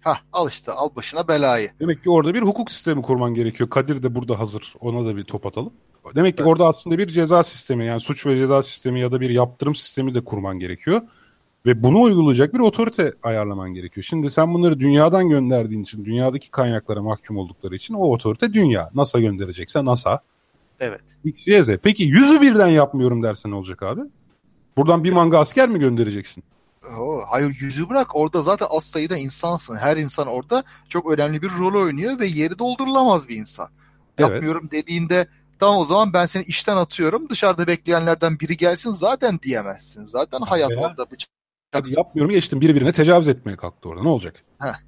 Ha 0.00 0.18
al 0.32 0.48
işte 0.48 0.72
al 0.72 0.88
başına 0.96 1.28
belayı. 1.28 1.70
Demek 1.80 2.02
ki 2.02 2.10
orada 2.10 2.34
bir 2.34 2.42
hukuk 2.42 2.70
sistemi 2.70 3.02
kurman 3.02 3.34
gerekiyor. 3.34 3.70
Kadir 3.70 4.02
de 4.02 4.14
burada 4.14 4.38
hazır. 4.38 4.74
Ona 4.80 5.06
da 5.06 5.16
bir 5.16 5.24
top 5.24 5.46
atalım. 5.46 5.72
Demek 6.14 6.36
ki 6.36 6.42
evet. 6.42 6.52
orada 6.52 6.66
aslında 6.66 6.98
bir 6.98 7.06
ceza 7.06 7.42
sistemi 7.42 7.86
yani 7.86 8.00
suç 8.00 8.26
ve 8.26 8.36
ceza 8.36 8.62
sistemi 8.62 9.00
ya 9.00 9.12
da 9.12 9.20
bir 9.20 9.30
yaptırım 9.30 9.74
sistemi 9.74 10.14
de 10.14 10.24
kurman 10.24 10.58
gerekiyor. 10.58 11.02
Ve 11.66 11.82
bunu 11.82 12.00
uygulayacak 12.00 12.54
bir 12.54 12.58
otorite 12.58 13.12
ayarlaman 13.22 13.74
gerekiyor. 13.74 14.04
Şimdi 14.04 14.30
sen 14.30 14.54
bunları 14.54 14.80
dünyadan 14.80 15.28
gönderdiğin 15.28 15.82
için, 15.82 16.04
dünyadaki 16.04 16.50
kaynaklara 16.50 17.02
mahkum 17.02 17.36
oldukları 17.36 17.74
için 17.74 17.94
o 17.94 17.98
otorite 17.98 18.52
dünya. 18.52 18.90
NASA 18.94 19.20
gönderecekse 19.20 19.84
NASA. 19.84 20.20
Evet. 20.80 21.02
X, 21.24 21.48
Y, 21.48 21.64
Z. 21.64 21.68
Peki 21.82 22.02
yüzü 22.02 22.40
birden 22.40 22.66
yapmıyorum 22.66 23.22
dersen 23.22 23.50
ne 23.50 23.54
olacak 23.54 23.82
abi? 23.82 24.00
Buradan 24.76 25.04
bir 25.04 25.12
manga 25.12 25.38
asker 25.38 25.68
mi 25.68 25.78
göndereceksin? 25.78 26.44
Oo, 26.98 27.22
hayır 27.28 27.56
yüzü 27.60 27.88
bırak 27.88 28.16
orada 28.16 28.42
zaten 28.42 28.66
az 28.70 28.84
sayıda 28.84 29.16
insansın. 29.16 29.76
Her 29.76 29.96
insan 29.96 30.26
orada 30.26 30.62
çok 30.88 31.12
önemli 31.12 31.42
bir 31.42 31.50
rol 31.58 31.82
oynuyor 31.82 32.20
ve 32.20 32.26
yeri 32.26 32.58
doldurulamaz 32.58 33.28
bir 33.28 33.36
insan. 33.36 33.68
Evet. 34.18 34.30
Yapmıyorum 34.30 34.68
dediğinde 34.70 35.26
tamam 35.58 35.76
o 35.76 35.84
zaman 35.84 36.12
ben 36.12 36.26
seni 36.26 36.42
işten 36.42 36.76
atıyorum 36.76 37.28
dışarıda 37.28 37.66
bekleyenlerden 37.66 38.40
biri 38.40 38.56
gelsin 38.56 38.90
zaten 38.90 39.40
diyemezsin. 39.42 40.04
Zaten 40.04 40.40
hayat 40.40 40.70
ya. 40.70 40.78
orada 40.78 41.10
bıçak 41.10 41.30
yapmıyorum 41.96 42.34
geçtim 42.34 42.60
birbirine 42.60 42.92
tecavüz 42.92 43.28
etmeye 43.28 43.56
kalktı 43.56 43.88
orada 43.88 44.02
ne 44.02 44.08
olacak? 44.08 44.44
Heh. 44.60 44.85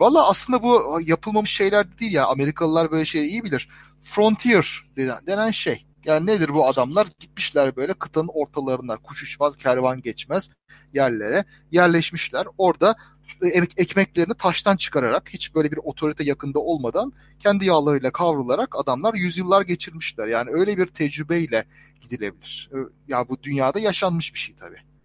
Valla 0.00 0.28
aslında 0.28 0.62
bu 0.62 1.00
yapılmamış 1.04 1.50
şeyler 1.50 1.92
de 1.92 1.98
değil 1.98 2.12
ya. 2.12 2.26
Amerikalılar 2.26 2.90
böyle 2.90 3.04
şeyi 3.04 3.30
iyi 3.30 3.44
bilir. 3.44 3.68
Frontier 4.00 4.82
denen, 4.96 5.26
denen 5.26 5.50
şey. 5.50 5.86
Yani 6.04 6.26
nedir 6.26 6.48
bu 6.54 6.68
adamlar? 6.68 7.06
Gitmişler 7.18 7.76
böyle 7.76 7.92
kıtanın 7.94 8.30
ortalarına 8.34 8.96
kuş 8.96 9.22
uçmaz, 9.22 9.56
kervan 9.56 10.00
geçmez 10.00 10.50
yerlere 10.92 11.44
yerleşmişler. 11.70 12.46
Orada 12.58 12.96
e, 13.42 13.48
ekmeklerini 13.76 14.34
taştan 14.34 14.76
çıkararak 14.76 15.28
hiç 15.30 15.54
böyle 15.54 15.70
bir 15.72 15.78
otorite 15.82 16.24
yakında 16.24 16.58
olmadan 16.58 17.12
kendi 17.38 17.64
yağlarıyla 17.64 18.10
kavrularak 18.10 18.74
adamlar 18.78 19.14
yüzyıllar 19.14 19.62
geçirmişler. 19.62 20.26
Yani 20.26 20.50
öyle 20.52 20.78
bir 20.78 20.86
tecrübeyle 20.86 21.64
gidilebilir. 22.00 22.70
Ya 23.08 23.28
bu 23.28 23.42
dünyada 23.42 23.80
yaşanmış 23.80 24.34
bir 24.34 24.38
şey 24.38 24.56
tabii 24.56 24.95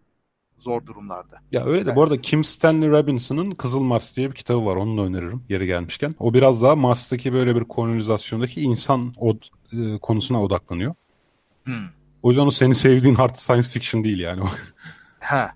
zor 0.63 0.85
durumlarda. 0.85 1.37
Ya 1.51 1.65
öyle 1.65 1.85
de 1.85 1.89
yani. 1.89 1.95
bu 1.95 2.03
arada 2.03 2.21
Kim 2.21 2.43
Stanley 2.43 2.89
Robinson'ın 2.89 3.51
Kızıl 3.51 3.79
Mars 3.79 4.17
diye 4.17 4.29
bir 4.29 4.35
kitabı 4.35 4.65
var. 4.65 4.75
Onu 4.75 4.97
da 4.97 5.01
öneririm 5.01 5.43
yeri 5.49 5.65
gelmişken. 5.65 6.15
O 6.19 6.33
biraz 6.33 6.61
daha 6.61 6.75
Mars'taki 6.75 7.33
böyle 7.33 7.55
bir 7.55 7.63
kolonizasyondaki 7.63 8.61
insan 8.61 9.13
od 9.17 9.37
e, 9.73 9.97
konusuna 9.97 10.43
odaklanıyor. 10.43 10.93
Hmm. 11.63 11.73
O 12.23 12.29
yüzden 12.29 12.45
o 12.45 12.51
senin 12.51 12.73
sevdiğin 12.73 13.15
hard 13.15 13.35
science 13.35 13.67
fiction 13.67 14.03
değil 14.03 14.19
yani. 14.19 14.43
ha. 15.19 15.51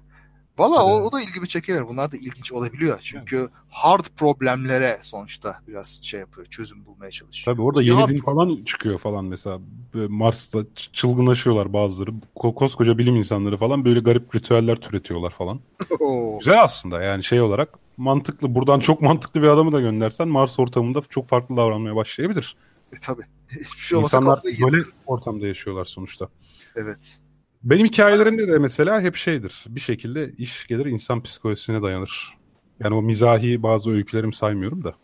Valla 0.57 0.85
o, 0.85 1.01
o 1.01 1.11
da 1.11 1.21
ilgimi 1.21 1.47
çekiyor. 1.47 1.87
Bunlar 1.87 2.11
da 2.11 2.17
ilginç 2.17 2.51
olabiliyor. 2.51 2.99
Çünkü 3.01 3.37
evet. 3.37 3.49
hard 3.69 4.05
problemlere 4.17 4.97
sonuçta 5.01 5.59
biraz 5.67 5.99
şey 6.03 6.19
yapıyor. 6.19 6.47
Çözüm 6.47 6.85
bulmaya 6.85 7.11
çalışıyor. 7.11 7.55
Tabii 7.55 7.61
orada 7.61 7.81
yeni 7.81 7.99
ya, 7.99 8.07
din 8.07 8.17
falan 8.17 8.63
çıkıyor 8.63 8.99
falan 8.99 9.25
mesela. 9.25 9.59
Mars'ta 9.93 10.59
çılgınlaşıyorlar 10.93 11.73
bazıları. 11.73 12.11
Koskoca 12.35 12.97
bilim 12.97 13.15
insanları 13.15 13.57
falan 13.57 13.85
böyle 13.85 13.99
garip 13.99 14.35
ritüeller 14.35 14.75
türetiyorlar 14.75 15.29
falan. 15.29 15.59
Güzel 16.39 16.63
aslında 16.63 17.01
yani 17.01 17.23
şey 17.23 17.41
olarak 17.41 17.79
mantıklı. 17.97 18.55
Buradan 18.55 18.79
çok 18.79 19.01
mantıklı 19.01 19.41
bir 19.41 19.47
adamı 19.47 19.71
da 19.71 19.81
göndersen 19.81 20.27
Mars 20.27 20.59
ortamında 20.59 21.01
çok 21.09 21.27
farklı 21.27 21.57
davranmaya 21.57 21.95
başlayabilir. 21.95 22.55
E 22.93 22.95
tabii. 23.01 23.23
Hiçbir 23.51 23.79
şey 23.79 23.99
İnsanlar 23.99 24.39
böyle 24.43 24.83
ortamda 25.05 25.47
yaşıyorlar 25.47 25.85
sonuçta. 25.85 26.29
Evet. 26.75 27.19
Benim 27.65 27.85
hikayelerimde 27.85 28.47
de 28.47 28.59
mesela 28.59 29.01
hep 29.01 29.15
şeydir. 29.15 29.65
Bir 29.67 29.79
şekilde 29.79 30.31
iş 30.31 30.67
gelir 30.67 30.85
insan 30.85 31.23
psikolojisine 31.23 31.81
dayanır. 31.81 32.37
Yani 32.79 32.95
o 32.95 33.01
mizahi 33.01 33.63
bazı 33.63 33.91
öykülerim 33.91 34.33
saymıyorum 34.33 34.83
da. 34.83 34.95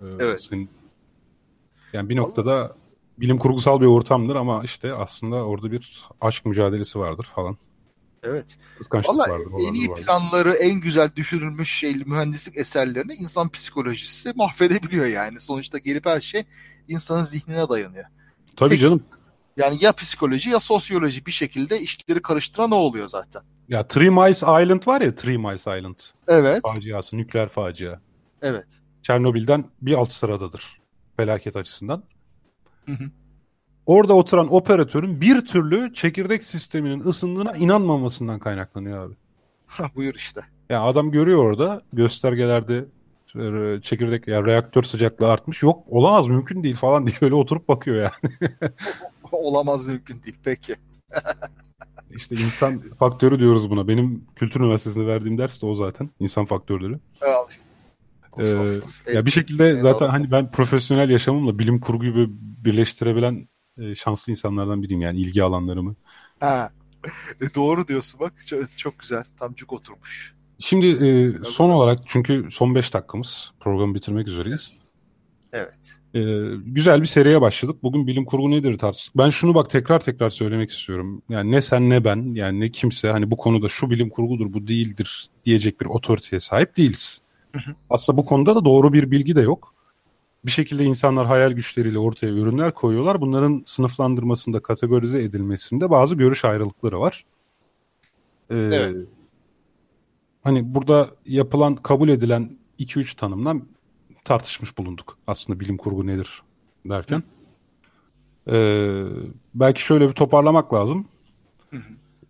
Ee, 0.00 0.04
evet. 0.20 0.42
Senin, 0.42 0.68
yani 1.92 2.08
bir 2.08 2.16
noktada 2.16 2.76
bilim 3.18 3.38
kurgusal 3.38 3.80
bir 3.80 3.86
ortamdır 3.86 4.36
ama 4.36 4.64
işte 4.64 4.94
aslında 4.94 5.36
orada 5.36 5.72
bir 5.72 6.04
aşk 6.20 6.46
mücadelesi 6.46 6.98
vardır 6.98 7.28
falan. 7.34 7.56
Evet. 8.22 8.58
Valla. 8.92 9.38
En 9.68 9.74
iyi 9.74 9.88
vardır. 9.88 10.02
planları, 10.02 10.52
en 10.52 10.80
güzel 10.80 11.10
düşünülmüş 11.16 11.70
şey, 11.70 11.94
mühendislik 12.06 12.56
eserlerini 12.56 13.12
insan 13.12 13.48
psikolojisi 13.48 14.32
mahvedebiliyor 14.36 15.06
yani. 15.06 15.40
Sonuçta 15.40 15.78
gelip 15.78 16.06
her 16.06 16.20
şey 16.20 16.44
insanın 16.88 17.22
zihnine 17.22 17.68
dayanıyor. 17.68 18.04
Tabii 18.56 18.70
Tek, 18.70 18.80
canım. 18.80 19.02
Yani 19.56 19.76
ya 19.80 19.92
psikoloji 19.92 20.50
ya 20.50 20.60
sosyoloji 20.60 21.26
bir 21.26 21.32
şekilde 21.32 21.80
işleri 21.80 22.22
karıştıran 22.22 22.70
o 22.70 22.76
oluyor 22.76 23.08
zaten. 23.08 23.42
Ya 23.68 23.88
Three 23.88 24.10
Miles 24.10 24.42
Island 24.42 24.86
var 24.86 25.00
ya 25.00 25.14
Three 25.14 25.36
Miles 25.36 25.60
Island. 25.60 25.96
Evet. 26.28 26.60
Faciası, 26.62 27.16
nükleer 27.16 27.48
facia. 27.48 28.00
Evet. 28.42 28.66
Çernobil'den 29.02 29.64
bir 29.82 29.94
alt 29.94 30.12
sıradadır 30.12 30.80
felaket 31.16 31.56
açısından. 31.56 32.02
Hı 32.86 32.92
hı. 32.92 33.04
Orada 33.86 34.14
oturan 34.14 34.54
operatörün 34.54 35.20
bir 35.20 35.46
türlü 35.46 35.94
çekirdek 35.94 36.44
sisteminin 36.44 37.00
ısındığına 37.00 37.52
inanmamasından 37.52 38.38
kaynaklanıyor 38.38 39.06
abi. 39.06 39.14
Buyur 39.94 40.14
işte. 40.14 40.40
Ya 40.70 40.82
adam 40.82 41.10
görüyor 41.10 41.38
orada 41.38 41.82
göstergelerde 41.92 42.84
e, 43.36 43.80
çekirdek 43.82 44.28
ya 44.28 44.46
reaktör 44.46 44.82
sıcaklığı 44.82 45.30
artmış. 45.30 45.62
Yok 45.62 45.84
olamaz 45.88 46.28
mümkün 46.28 46.62
değil 46.62 46.76
falan 46.76 47.06
diye 47.06 47.16
öyle 47.20 47.34
oturup 47.34 47.68
bakıyor 47.68 47.96
yani. 47.96 48.34
Olamaz 49.36 49.86
mümkün 49.86 50.22
değil 50.22 50.36
peki. 50.44 50.74
İşte 52.10 52.34
insan 52.34 52.82
faktörü 52.98 53.38
diyoruz 53.38 53.70
buna. 53.70 53.88
Benim 53.88 54.26
kültür 54.36 54.60
üniversitesinde 54.60 55.06
verdiğim 55.06 55.38
ders 55.38 55.62
de 55.62 55.66
o 55.66 55.74
zaten. 55.74 56.10
İnsan 56.20 56.44
faktörleri. 56.44 56.98
Ee, 58.38 58.80
ya 59.12 59.26
bir 59.26 59.30
şekilde 59.30 59.80
zaten 59.80 60.08
hani 60.08 60.30
ben 60.30 60.50
profesyonel 60.50 61.10
yaşamımla 61.10 61.58
bilim 61.58 61.80
kurguyu 61.80 62.28
birleştirebilen 62.40 63.48
e, 63.78 63.94
şanslı 63.94 64.30
insanlardan 64.30 64.82
biriyim 64.82 65.00
yani 65.00 65.18
ilgi 65.18 65.42
alanlarımı. 65.42 65.96
Ha. 66.40 66.70
E, 67.40 67.54
doğru 67.54 67.88
diyorsun 67.88 68.20
bak 68.20 68.32
çok, 68.46 68.78
çok 68.78 68.98
güzel 68.98 69.24
tam 69.38 69.54
cuk 69.54 69.72
oturmuş. 69.72 70.34
Şimdi 70.58 70.86
e, 70.86 71.32
son 71.48 71.70
olarak 71.70 72.00
çünkü 72.06 72.48
son 72.50 72.74
5 72.74 72.94
dakikamız 72.94 73.52
programı 73.60 73.94
bitirmek 73.94 74.28
üzereyiz. 74.28 74.72
Evet. 75.52 76.03
E, 76.14 76.20
güzel 76.64 77.00
bir 77.00 77.06
seriye 77.06 77.40
başladık. 77.40 77.82
Bugün 77.82 78.06
bilim 78.06 78.24
kurgu 78.24 78.50
nedir 78.50 78.78
tartıştık. 78.78 79.16
Ben 79.16 79.30
şunu 79.30 79.54
bak 79.54 79.70
tekrar 79.70 80.00
tekrar 80.00 80.30
söylemek 80.30 80.70
istiyorum. 80.70 81.22
Yani 81.28 81.50
ne 81.50 81.62
sen 81.62 81.90
ne 81.90 82.04
ben 82.04 82.34
yani 82.34 82.60
ne 82.60 82.70
kimse 82.70 83.10
hani 83.10 83.30
bu 83.30 83.36
konuda 83.36 83.68
şu 83.68 83.90
bilim 83.90 84.08
kurgudur 84.08 84.52
bu 84.52 84.66
değildir 84.68 85.26
diyecek 85.44 85.80
bir 85.80 85.86
otoriteye 85.86 86.40
sahip 86.40 86.76
değiliz. 86.76 87.22
Hı 87.52 87.58
hı. 87.58 87.74
Aslında 87.90 88.18
bu 88.18 88.24
konuda 88.24 88.56
da 88.56 88.64
doğru 88.64 88.92
bir 88.92 89.10
bilgi 89.10 89.36
de 89.36 89.40
yok. 89.40 89.74
Bir 90.44 90.50
şekilde 90.50 90.84
insanlar 90.84 91.26
hayal 91.26 91.52
güçleriyle 91.52 91.98
ortaya 91.98 92.32
ürünler 92.32 92.74
koyuyorlar. 92.74 93.20
Bunların 93.20 93.62
sınıflandırmasında, 93.66 94.60
kategorize 94.60 95.22
edilmesinde 95.22 95.90
bazı 95.90 96.14
görüş 96.14 96.44
ayrılıkları 96.44 97.00
var. 97.00 97.24
Ee, 98.50 98.56
evet. 98.56 99.06
Hani 100.42 100.74
burada 100.74 101.10
yapılan, 101.26 101.76
kabul 101.76 102.08
edilen 102.08 102.58
2-3 102.78 103.16
tanımdan 103.16 103.62
tartışmış 104.24 104.78
bulunduk. 104.78 105.18
Aslında 105.26 105.60
bilim 105.60 105.76
kurgu 105.76 106.06
nedir 106.06 106.42
derken. 106.86 107.22
Ee, 108.50 109.04
belki 109.54 109.82
şöyle 109.82 110.08
bir 110.08 110.12
toparlamak 110.12 110.74
lazım. 110.74 111.08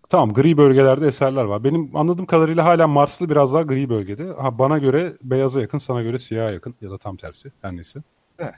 Tamam 0.09 0.33
gri 0.33 0.57
bölgelerde 0.57 1.07
eserler 1.07 1.45
var. 1.45 1.65
Benim 1.65 1.97
anladığım 1.97 2.27
kadarıyla 2.27 2.65
hala 2.65 2.87
Marslı 2.89 3.29
biraz 3.31 3.55
daha 3.55 3.63
gri 3.63 3.89
bölgede. 3.89 4.33
Ha, 4.33 4.59
bana 4.59 4.79
göre 4.79 5.17
beyaza 5.23 5.61
yakın, 5.61 5.79
sana 5.79 6.03
göre 6.03 6.19
siyaha 6.19 6.51
yakın 6.51 6.75
ya 6.81 6.91
da 6.91 6.99
tam 6.99 7.17
tersi 7.17 7.53
her 7.63 7.77
neyse. 7.77 8.03
Evet. 8.39 8.55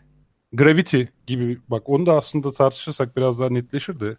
Gravity 0.53 1.03
gibi 1.27 1.59
bak 1.69 1.89
onu 1.89 2.07
da 2.07 2.17
aslında 2.17 2.53
tartışırsak 2.53 3.17
biraz 3.17 3.41
daha 3.41 3.49
netleşir 3.51 4.01
de. 4.01 4.17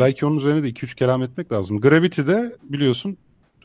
Belki 0.00 0.26
onun 0.26 0.36
üzerine 0.36 0.62
de 0.62 0.68
2-3 0.68 0.94
kelam 0.94 1.22
etmek 1.22 1.52
lazım. 1.52 1.80
Gravity'de 1.80 2.56
biliyorsun 2.62 3.16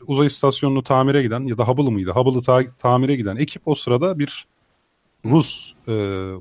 uzay 0.06 0.26
istasyonunu 0.26 0.82
tamire 0.82 1.22
giden 1.22 1.40
ya 1.40 1.58
da 1.58 1.68
Hubble 1.68 1.90
mıydı? 1.90 2.10
Hubble'ı 2.10 2.42
ta- 2.42 2.76
tamire 2.78 3.16
giden 3.16 3.36
ekip 3.36 3.62
o 3.68 3.74
sırada 3.74 4.18
bir 4.18 4.46
Rus 5.24 5.74
e, 5.88 5.92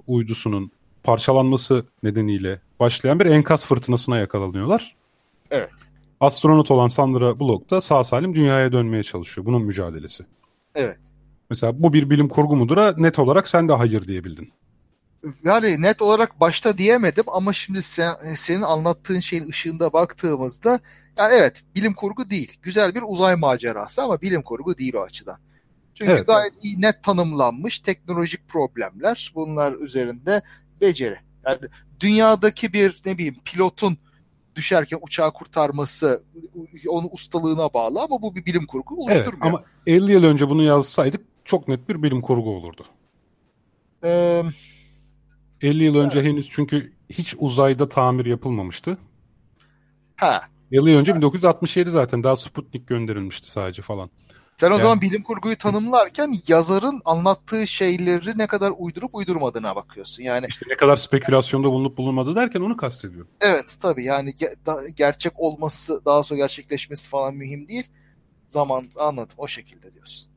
uydusunun 0.08 0.72
parçalanması 1.04 1.86
nedeniyle 2.04 2.62
başlayan 2.80 3.20
bir 3.20 3.26
enkaz 3.26 3.66
fırtınasına 3.66 4.18
yakalanıyorlar. 4.18 4.96
Evet. 5.52 5.72
Astronot 6.20 6.72
olan 6.72 6.88
Sandra 6.88 7.40
Bullock 7.40 7.70
da 7.70 7.82
sağ 7.82 8.04
salim 8.04 8.36
dünyaya 8.36 8.72
dönmeye 8.72 9.04
çalışıyor. 9.04 9.46
Bunun 9.46 9.62
mücadelesi. 9.62 10.26
Evet. 10.76 10.98
Mesela 11.50 11.84
bu 11.84 11.94
bir 11.94 12.10
bilim 12.10 12.30
kurgu 12.30 12.56
mudur? 12.56 12.78
Net 12.98 13.20
olarak 13.20 13.48
sen 13.48 13.70
de 13.70 13.74
hayır 13.74 14.08
diyebildin. 14.08 14.52
Yani 15.44 15.82
net 15.82 16.02
olarak 16.02 16.40
başta 16.40 16.78
diyemedim 16.78 17.24
ama 17.28 17.54
şimdi 17.54 17.82
sen, 17.82 18.14
senin 18.36 18.62
anlattığın 18.62 19.20
şeyin 19.20 19.50
ışığında 19.50 19.94
baktığımızda 19.94 20.80
yani 21.18 21.34
evet 21.36 21.64
bilim 21.76 21.94
kurgu 21.94 22.30
değil. 22.30 22.58
Güzel 22.62 22.96
bir 22.96 23.04
uzay 23.08 23.36
macerası 23.36 24.04
ama 24.04 24.22
bilim 24.22 24.42
kurgu 24.42 24.78
değil 24.78 24.96
o 24.96 25.02
açıdan. 25.02 25.38
Çünkü 25.98 26.12
evet, 26.12 26.28
gayet 26.28 26.54
evet. 26.54 26.64
iyi 26.64 26.82
net 26.82 27.04
tanımlanmış 27.04 27.80
teknolojik 27.80 28.48
problemler 28.48 29.32
bunlar 29.36 29.74
üzerinde 29.74 30.42
beceri. 30.82 31.18
Yani 31.46 31.60
dünyadaki 32.00 32.74
bir 32.74 33.02
ne 33.06 33.18
bileyim 33.18 33.36
pilotun 33.46 33.98
düşerken 34.56 35.00
uçağı 35.02 35.34
kurtarması 35.34 36.24
onun 36.88 37.10
ustalığına 37.12 37.74
bağlı 37.74 38.02
ama 38.02 38.22
bu 38.22 38.36
bir 38.36 38.46
bilim 38.46 38.66
kurgu 38.66 38.96
oluşturmuyor. 38.96 39.34
Evet, 39.34 39.42
ama 39.42 39.64
50 39.88 40.12
yıl 40.12 40.24
önce 40.24 40.50
bunu 40.50 40.64
yazsaydık 40.64 41.22
çok 41.46 41.68
net 41.68 41.90
bir 41.90 42.04
bilim 42.04 42.22
kurgu 42.22 42.50
olurdu. 42.50 42.86
Ee, 44.04 44.44
50 45.62 45.84
yıl 45.84 45.96
önce 45.96 46.20
evet. 46.20 46.32
henüz 46.32 46.50
çünkü 46.50 46.94
hiç 47.10 47.36
uzayda 47.40 47.90
tamir 47.90 48.26
yapılmamıştı. 48.26 48.98
Ha. 50.16 50.42
50 50.72 50.90
yıl 50.90 51.00
önce 51.00 51.12
ha. 51.12 51.18
1967 51.18 51.92
zaten 51.92 52.24
daha 52.24 52.36
Sputnik 52.36 52.88
gönderilmişti 52.88 53.52
sadece 53.52 53.82
falan. 53.82 54.10
Sen 54.60 54.68
o 54.68 54.72
yani, 54.72 54.82
zaman 54.82 55.02
bilim 55.02 55.24
kurguyu 55.24 55.58
tanımlarken 55.58 56.36
yazarın 56.48 57.02
anlattığı 57.06 57.68
şeyleri 57.68 58.38
ne 58.38 58.48
kadar 58.48 58.74
uydurup 58.78 59.16
uydurmadığına 59.16 59.76
bakıyorsun. 59.76 60.24
Yani 60.24 60.46
işte 60.50 60.66
ne 60.70 60.76
kadar 60.76 60.96
spekülasyonda 60.98 61.72
bulunup 61.72 61.98
bulunmadı 61.98 62.36
derken 62.36 62.62
onu 62.62 62.78
kastediyorum. 62.78 63.28
Evet 63.42 63.78
tabii 63.82 64.04
yani 64.04 64.30
ge- 64.30 64.92
gerçek 64.96 65.40
olması 65.40 66.06
daha 66.06 66.24
sonra 66.24 66.38
gerçekleşmesi 66.38 67.10
falan 67.10 67.36
mühim 67.36 67.68
değil. 67.68 67.88
Zaman 68.48 68.86
anladım 69.00 69.36
o 69.38 69.48
şekilde 69.48 69.94
diyorsun. 69.94 70.30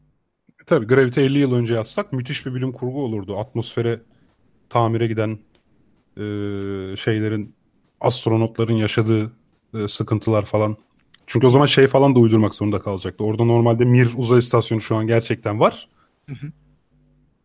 Tabii 0.67 0.87
Gravity 0.87 1.21
50 1.21 1.39
yıl 1.39 1.55
önce 1.55 1.75
yazsak 1.75 2.13
müthiş 2.13 2.47
bir 2.47 2.55
bilim 2.55 2.73
kurgu 2.73 3.05
olurdu. 3.05 3.39
Atmosfere 3.39 4.01
tamire 4.69 5.07
giden 5.07 5.39
e, 6.17 6.23
şeylerin 6.97 7.55
astronotların 8.01 8.77
yaşadığı 8.77 9.33
e, 9.75 9.89
sıkıntılar 9.89 10.45
falan 10.45 10.77
çünkü 11.31 11.47
o 11.47 11.51
zaman 11.51 11.67
şey 11.67 11.87
falan 11.87 12.15
da 12.15 12.19
uydurmak 12.19 12.55
zorunda 12.55 12.83
kalacaktı. 12.83 13.25
Orada 13.25 13.45
normalde 13.45 13.85
Mir 13.85 14.11
uzay 14.17 14.39
istasyonu 14.39 14.81
şu 14.81 14.97
an 14.97 15.07
gerçekten 15.07 15.61
var. 15.61 15.89
Hı 16.29 16.33
hı. 16.33 16.47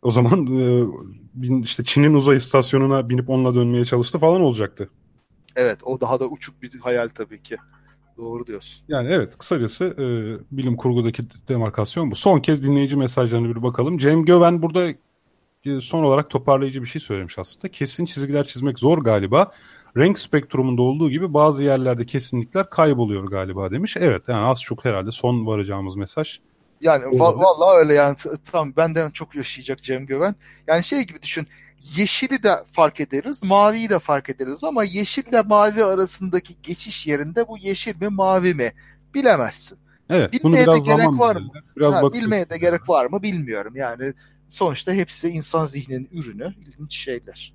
O 0.02 0.12
zaman 0.12 0.48
e, 0.60 0.86
işte 1.62 1.84
Çin'in 1.84 2.14
uzay 2.14 2.38
istasyonuna 2.38 3.10
binip 3.10 3.30
onunla 3.30 3.56
dönmeye 3.56 3.86
çalıştı 3.86 4.20
falan 4.20 4.42
olacaktı. 4.42 4.90
Evet 5.56 5.80
o 5.84 6.02
daha 6.02 6.20
da 6.20 6.28
uçuk 6.28 6.62
bir 6.62 6.80
hayal 6.80 7.10
tabii 7.10 7.42
ki. 7.42 7.58
Doğru 8.18 8.48
diyorsun. 8.48 8.86
Yani 8.88 9.10
evet 9.12 9.38
kısacası 9.38 9.86
e, 9.86 10.06
bilim 10.58 10.76
kurgudaki 10.76 11.24
demarkasyon 11.48 12.12
bu. 12.12 12.16
Son 12.16 12.40
kez 12.40 12.64
dinleyici 12.64 12.98
mesajlarına 12.98 13.56
bir 13.56 13.64
bakalım. 13.64 13.98
Cem 13.98 14.26
Göven 14.26 14.62
burada 14.62 14.90
e, 15.66 15.82
son 15.82 16.04
olarak 16.04 16.30
toparlayıcı 16.30 16.82
bir 16.82 16.88
şey 16.88 17.02
söylemiş 17.02 17.40
aslında. 17.40 17.68
Kesin 17.68 18.06
çizgiler 18.06 18.44
çizmek 18.44 18.80
zor 18.80 18.98
galiba 18.98 19.52
renk 19.98 20.20
spektrumunda 20.20 20.82
olduğu 20.82 21.10
gibi 21.10 21.34
bazı 21.34 21.64
yerlerde 21.64 22.06
kesinlikler 22.06 22.70
kayboluyor 22.70 23.24
galiba 23.24 23.72
demiş. 23.72 23.98
Evet 23.98 24.24
yani 24.28 24.46
az 24.46 24.62
çok 24.62 24.86
herhalde 24.86 25.12
son 25.12 25.46
varacağımız 25.46 25.96
mesaj. 25.96 26.40
Yani 26.82 27.04
va- 27.04 27.44
vallahi 27.44 27.78
öyle 27.78 27.94
yani 27.94 28.16
tam 28.52 28.76
benden 28.76 29.10
çok 29.10 29.36
yaşayacak 29.36 29.84
Cem 29.84 30.06
Göven. 30.06 30.36
Yani 30.68 30.84
şey 30.84 31.02
gibi 31.02 31.22
düşün 31.22 31.48
yeşili 31.98 32.44
de 32.44 32.56
fark 32.72 33.00
ederiz, 33.00 33.44
maviyi 33.44 33.90
de 33.90 34.00
fark 34.00 34.30
ederiz 34.30 34.64
ama 34.64 34.84
yeşille 34.84 35.42
mavi 35.42 35.84
arasındaki 35.84 36.54
geçiş 36.64 37.08
yerinde 37.08 37.48
bu 37.48 37.58
yeşil 37.58 38.02
mi 38.02 38.08
mavi 38.10 38.54
mi 38.54 38.72
bilemezsin. 39.14 39.78
Evet, 40.10 40.34
bilmeye 40.34 40.66
de 40.66 40.80
gerek 40.80 41.08
var 41.08 41.36
mı? 41.36 41.52
Biraz 41.78 41.94
ha, 41.94 42.14
bilmeye 42.14 42.50
de 42.50 42.58
gerek 42.58 42.90
var 42.90 43.06
mı 43.06 43.24
bilmiyorum. 43.24 43.76
Yani 43.76 44.14
sonuçta 44.50 44.94
hepsi 44.94 45.30
insan 45.30 45.66
zihninin 45.66 46.10
ürünü, 46.12 46.54
ilginç 46.60 46.96
şeyler. 46.96 47.55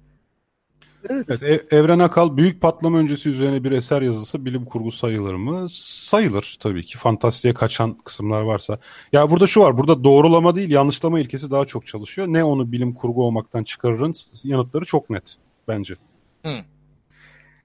Evet. 1.08 1.26
evet. 1.30 1.72
Evren 1.72 1.98
Akal 1.98 2.36
büyük 2.36 2.60
patlama 2.60 2.98
öncesi 2.98 3.28
üzerine 3.28 3.64
bir 3.64 3.72
eser 3.72 4.02
yazısı 4.02 4.44
bilim 4.44 4.64
kurgu 4.64 4.92
sayılır 4.92 5.34
mı? 5.34 5.66
Sayılır 5.70 6.56
tabii 6.60 6.84
ki. 6.84 6.98
Fantastiğe 6.98 7.54
kaçan 7.54 7.98
kısımlar 8.04 8.42
varsa. 8.42 8.78
Ya 9.12 9.30
burada 9.30 9.46
şu 9.46 9.60
var. 9.60 9.78
Burada 9.78 10.04
doğrulama 10.04 10.56
değil 10.56 10.70
yanlışlama 10.70 11.20
ilkesi 11.20 11.50
daha 11.50 11.64
çok 11.66 11.86
çalışıyor. 11.86 12.28
Ne 12.28 12.44
onu 12.44 12.72
bilim 12.72 12.94
kurgu 12.94 13.26
olmaktan 13.26 13.64
çıkarırın 13.64 14.14
yanıtları 14.44 14.84
çok 14.84 15.10
net 15.10 15.36
bence. 15.68 15.94
Hı. 16.46 16.52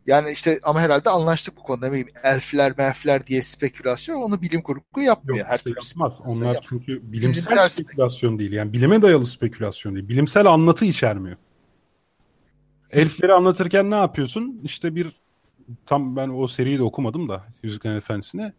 Yani 0.07 0.31
işte 0.31 0.59
ama 0.63 0.81
herhalde 0.81 1.09
anlaştık 1.09 1.57
bu 1.57 1.63
konuda. 1.63 1.91
Bileyim, 1.91 2.07
elfler 2.23 2.73
merfler 2.77 3.27
diye 3.27 3.41
spekülasyon 3.41 4.15
onu 4.15 4.41
bilim 4.41 4.61
kurgu 4.61 5.01
yapmıyor. 5.01 5.39
Yok, 5.39 5.47
Her 5.47 5.57
işte 5.57 5.69
yapmaz. 5.69 6.21
Onlar 6.25 6.53
yapmıyor. 6.53 6.63
çünkü 6.69 7.11
bilimsel, 7.11 7.45
bilimsel 7.45 7.69
spekülasyon 7.69 8.39
değil. 8.39 8.51
Yani 8.51 8.73
bilime 8.73 9.01
dayalı 9.01 9.25
spekülasyon 9.25 9.95
değil. 9.95 10.07
Bilimsel 10.07 10.45
anlatı 10.45 10.86
içermiyor. 10.86 11.38
Elfleri 12.91 13.33
anlatırken 13.33 13.91
ne 13.91 13.95
yapıyorsun? 13.95 14.61
İşte 14.63 14.95
bir 14.95 15.11
tam 15.86 16.15
ben 16.15 16.29
o 16.29 16.47
seriyi 16.47 16.77
de 16.77 16.83
okumadım 16.83 17.29
da 17.29 17.43
Yüzüklerin 17.63 17.95
Efendisi'ne. 17.95 18.53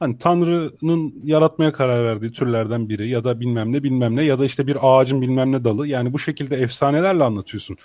Hani 0.00 0.18
Tanrı'nın 0.18 1.14
yaratmaya 1.24 1.72
karar 1.72 2.04
verdiği 2.04 2.32
türlerden 2.32 2.88
biri 2.88 3.08
ya 3.08 3.24
da 3.24 3.40
bilmem 3.40 3.72
ne 3.72 3.82
bilmem 3.82 4.16
ne 4.16 4.24
ya 4.24 4.38
da 4.38 4.44
işte 4.44 4.66
bir 4.66 4.78
ağacın 4.82 5.20
bilmem 5.22 5.52
ne 5.52 5.64
dalı. 5.64 5.88
Yani 5.88 6.12
bu 6.12 6.18
şekilde 6.18 6.56
efsanelerle 6.56 7.24
anlatıyorsun. 7.24 7.76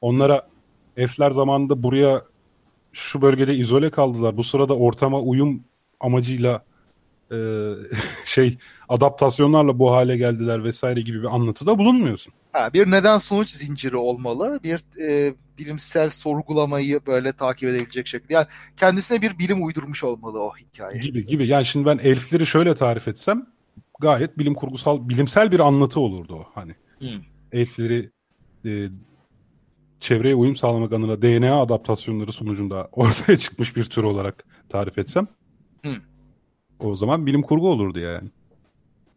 Onlara 0.00 0.48
elfler 0.96 1.30
zamanında 1.30 1.82
buraya 1.82 2.22
şu 2.92 3.22
bölgede 3.22 3.54
izole 3.54 3.90
kaldılar. 3.90 4.36
Bu 4.36 4.44
sırada 4.44 4.76
ortama 4.76 5.20
uyum 5.20 5.64
amacıyla 6.00 6.64
e, 7.32 7.36
şey 8.24 8.58
adaptasyonlarla 8.88 9.78
bu 9.78 9.92
hale 9.92 10.16
geldiler 10.16 10.64
vesaire 10.64 11.00
gibi 11.00 11.22
bir 11.22 11.34
anlatıda 11.34 11.78
bulunmuyorsun. 11.78 12.32
Ha, 12.56 12.72
bir 12.72 12.90
neden 12.90 13.18
sonuç 13.18 13.50
zinciri 13.50 13.96
olmalı. 13.96 14.60
Bir 14.64 14.80
e, 15.08 15.34
bilimsel 15.58 16.10
sorgulamayı 16.10 17.00
böyle 17.06 17.32
takip 17.32 17.68
edebilecek 17.68 18.06
şekilde. 18.06 18.34
Yani 18.34 18.46
kendisine 18.76 19.22
bir 19.22 19.38
bilim 19.38 19.66
uydurmuş 19.66 20.04
olmalı 20.04 20.42
o 20.42 20.50
hikaye. 20.56 21.00
Gibi 21.00 21.26
gibi. 21.26 21.46
Yani 21.46 21.66
şimdi 21.66 21.86
ben 21.86 21.98
elfleri 21.98 22.46
şöyle 22.46 22.74
tarif 22.74 23.08
etsem 23.08 23.46
gayet 24.00 24.38
bilim 24.38 24.54
kurgusal, 24.54 25.08
bilimsel 25.08 25.52
bir 25.52 25.60
anlatı 25.60 26.00
olurdu 26.00 26.34
o. 26.34 26.46
Hani 26.54 26.74
hmm. 26.98 27.20
elfleri 27.52 28.10
e, 28.64 28.88
çevreye 30.00 30.34
uyum 30.34 30.56
sağlamak 30.56 30.92
adına 30.92 31.22
DNA 31.22 31.60
adaptasyonları 31.60 32.32
sonucunda 32.32 32.88
ortaya 32.92 33.38
çıkmış 33.38 33.76
bir 33.76 33.84
tür 33.84 34.04
olarak 34.04 34.44
tarif 34.68 34.98
etsem. 34.98 35.26
Hı. 35.84 35.92
O 36.78 36.94
zaman 36.94 37.26
bilim 37.26 37.42
kurgu 37.42 37.70
olurdu 37.70 37.98
yani. 37.98 38.28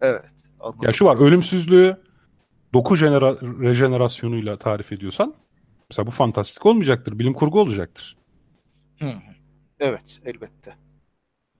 Evet. 0.01 0.31
Anladım. 0.59 0.79
Ya 0.83 0.93
şu 0.93 1.05
var 1.05 1.17
ölümsüzlüğü 1.17 2.08
doku 2.73 2.95
jenera- 2.95 3.61
rejenerasyonuyla 3.61 4.59
tarif 4.59 4.91
ediyorsan 4.91 5.33
mesela 5.89 6.07
bu 6.07 6.11
fantastik 6.11 6.65
olmayacaktır. 6.65 7.19
Bilim 7.19 7.33
kurgu 7.33 7.59
olacaktır. 7.61 8.17
Hı. 8.99 9.11
Evet 9.79 10.19
elbette. 10.25 10.75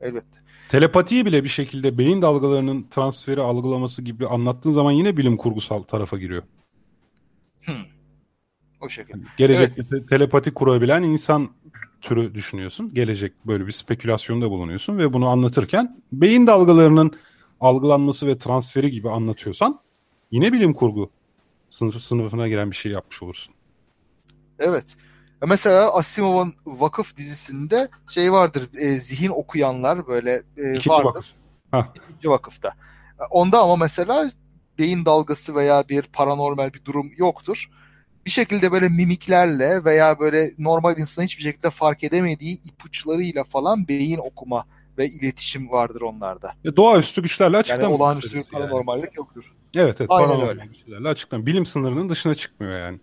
Elbette. 0.01 0.39
Telepatiyi 0.69 1.25
bile 1.25 1.43
bir 1.43 1.49
şekilde 1.49 1.97
beyin 1.97 2.21
dalgalarının 2.21 2.87
transferi 2.91 3.41
algılaması 3.41 4.01
gibi 4.01 4.27
anlattığın 4.27 4.71
zaman 4.71 4.91
yine 4.91 5.17
bilim 5.17 5.37
kurgusal 5.37 5.83
tarafa 5.83 6.17
giriyor. 6.17 6.43
Hı. 7.65 7.73
O 8.81 8.89
şekilde. 8.89 9.17
Yani 9.17 9.27
gelecekte 9.37 9.81
evet. 9.81 9.89
te- 9.89 10.05
telepati 10.05 10.53
kurabilen 10.53 11.03
insan 11.03 11.49
türü 12.01 12.33
düşünüyorsun. 12.35 12.93
Gelecek 12.93 13.33
böyle 13.47 13.67
bir 13.67 13.71
spekülasyonda 13.71 14.49
bulunuyorsun 14.49 14.97
ve 14.97 15.13
bunu 15.13 15.27
anlatırken 15.27 16.01
beyin 16.11 16.47
dalgalarının 16.47 17.11
algılanması 17.59 18.27
ve 18.27 18.37
transferi 18.37 18.91
gibi 18.91 19.09
anlatıyorsan 19.09 19.79
yine 20.31 20.53
bilim 20.53 20.73
kurgu 20.73 21.11
sınıf, 21.69 22.01
sınıfına 22.01 22.47
giren 22.47 22.71
bir 22.71 22.75
şey 22.75 22.91
yapmış 22.91 23.23
olursun. 23.23 23.53
Evet. 24.59 24.95
Mesela 25.47 25.93
Asimov'un 25.93 26.53
Vakıf 26.65 27.17
dizisinde 27.17 27.89
şey 28.09 28.31
vardır 28.31 28.69
e, 28.77 28.99
zihin 28.99 29.29
okuyanlar 29.29 30.07
böyle 30.07 30.43
e, 30.57 30.69
İkinci 30.69 30.89
vardır. 30.89 31.35
Vakıf. 31.73 32.03
İkinci 32.09 32.29
vakıfta. 32.29 32.73
Onda 33.29 33.61
ama 33.61 33.75
mesela 33.75 34.31
beyin 34.79 35.05
dalgası 35.05 35.55
veya 35.55 35.89
bir 35.89 36.01
paranormal 36.01 36.73
bir 36.73 36.85
durum 36.85 37.11
yoktur. 37.17 37.69
Bir 38.25 38.31
şekilde 38.31 38.71
böyle 38.71 38.89
mimiklerle 38.89 39.85
veya 39.85 40.19
böyle 40.19 40.51
normal 40.57 40.97
insan 40.97 41.23
hiçbir 41.23 41.43
şekilde 41.43 41.69
fark 41.69 42.03
edemediği 42.03 42.57
ipuçlarıyla 42.63 43.43
falan 43.43 43.87
beyin 43.87 44.17
okuma 44.17 44.65
ve 44.97 45.07
iletişim 45.07 45.71
vardır 45.71 46.01
onlarda. 46.01 46.53
Ya 46.63 46.75
doğaüstü 46.75 47.21
güçlerle 47.21 47.57
açıklanmış. 47.57 47.83
Yani 47.83 47.95
olağanüstü 47.95 48.37
bir 48.37 48.43
paranormallik 48.43 49.05
yani. 49.05 49.17
yoktur. 49.17 49.53
Evet 49.75 50.01
evet 50.01 50.09
Aynen 50.11 50.67
güçlerle 50.67 51.07
açıklan. 51.07 51.45
Bilim 51.45 51.65
sınırının 51.65 52.09
dışına 52.09 52.35
çıkmıyor 52.35 52.79
yani. 52.79 52.99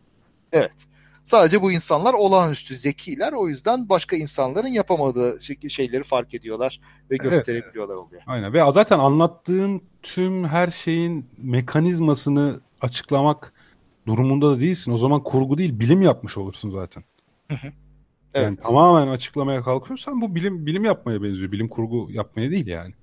Evet. 0.53 0.87
Sadece 1.25 1.63
bu 1.63 1.73
insanlar 1.73 2.15
olağanüstü 2.15 2.77
zekiler. 2.77 3.33
O 3.33 3.49
yüzden 3.49 3.89
başka 3.89 4.17
insanların 4.17 4.69
yapamadığı 4.69 5.39
şeyleri 5.69 6.03
fark 6.03 6.35
ediyorlar 6.35 6.81
ve 7.11 7.17
gösterebiliyorlar 7.17 7.95
oluyor. 7.95 8.23
Aynen 8.27 8.53
ve 8.53 8.73
zaten 8.73 8.99
anlattığın 8.99 9.83
tüm 10.03 10.45
her 10.45 10.69
şeyin 10.69 11.27
mekanizmasını 11.39 12.61
açıklamak 12.81 13.53
durumunda 14.07 14.51
da 14.51 14.61
değilsin. 14.61 14.93
O 14.93 14.99
zaman 14.99 15.23
kurgu 15.23 15.59
değil 15.59 15.81
bilim 15.81 16.03
yapmış 16.03 16.39
olursun 16.39 16.71
zaten. 16.71 17.05
evet. 17.51 17.73
Yani 18.35 18.57
tamamen 18.57 19.13
açıklamaya 19.13 19.63
kalkıyorsan 19.63 20.21
bu 20.21 20.35
bilim 20.35 20.67
bilim 20.67 20.85
yapmaya 20.85 21.23
benziyor. 21.23 21.53
Bilim 21.53 21.69
kurgu 21.69 22.09
yapmaya 22.11 22.51
değil 22.51 22.67
yani. 22.67 22.95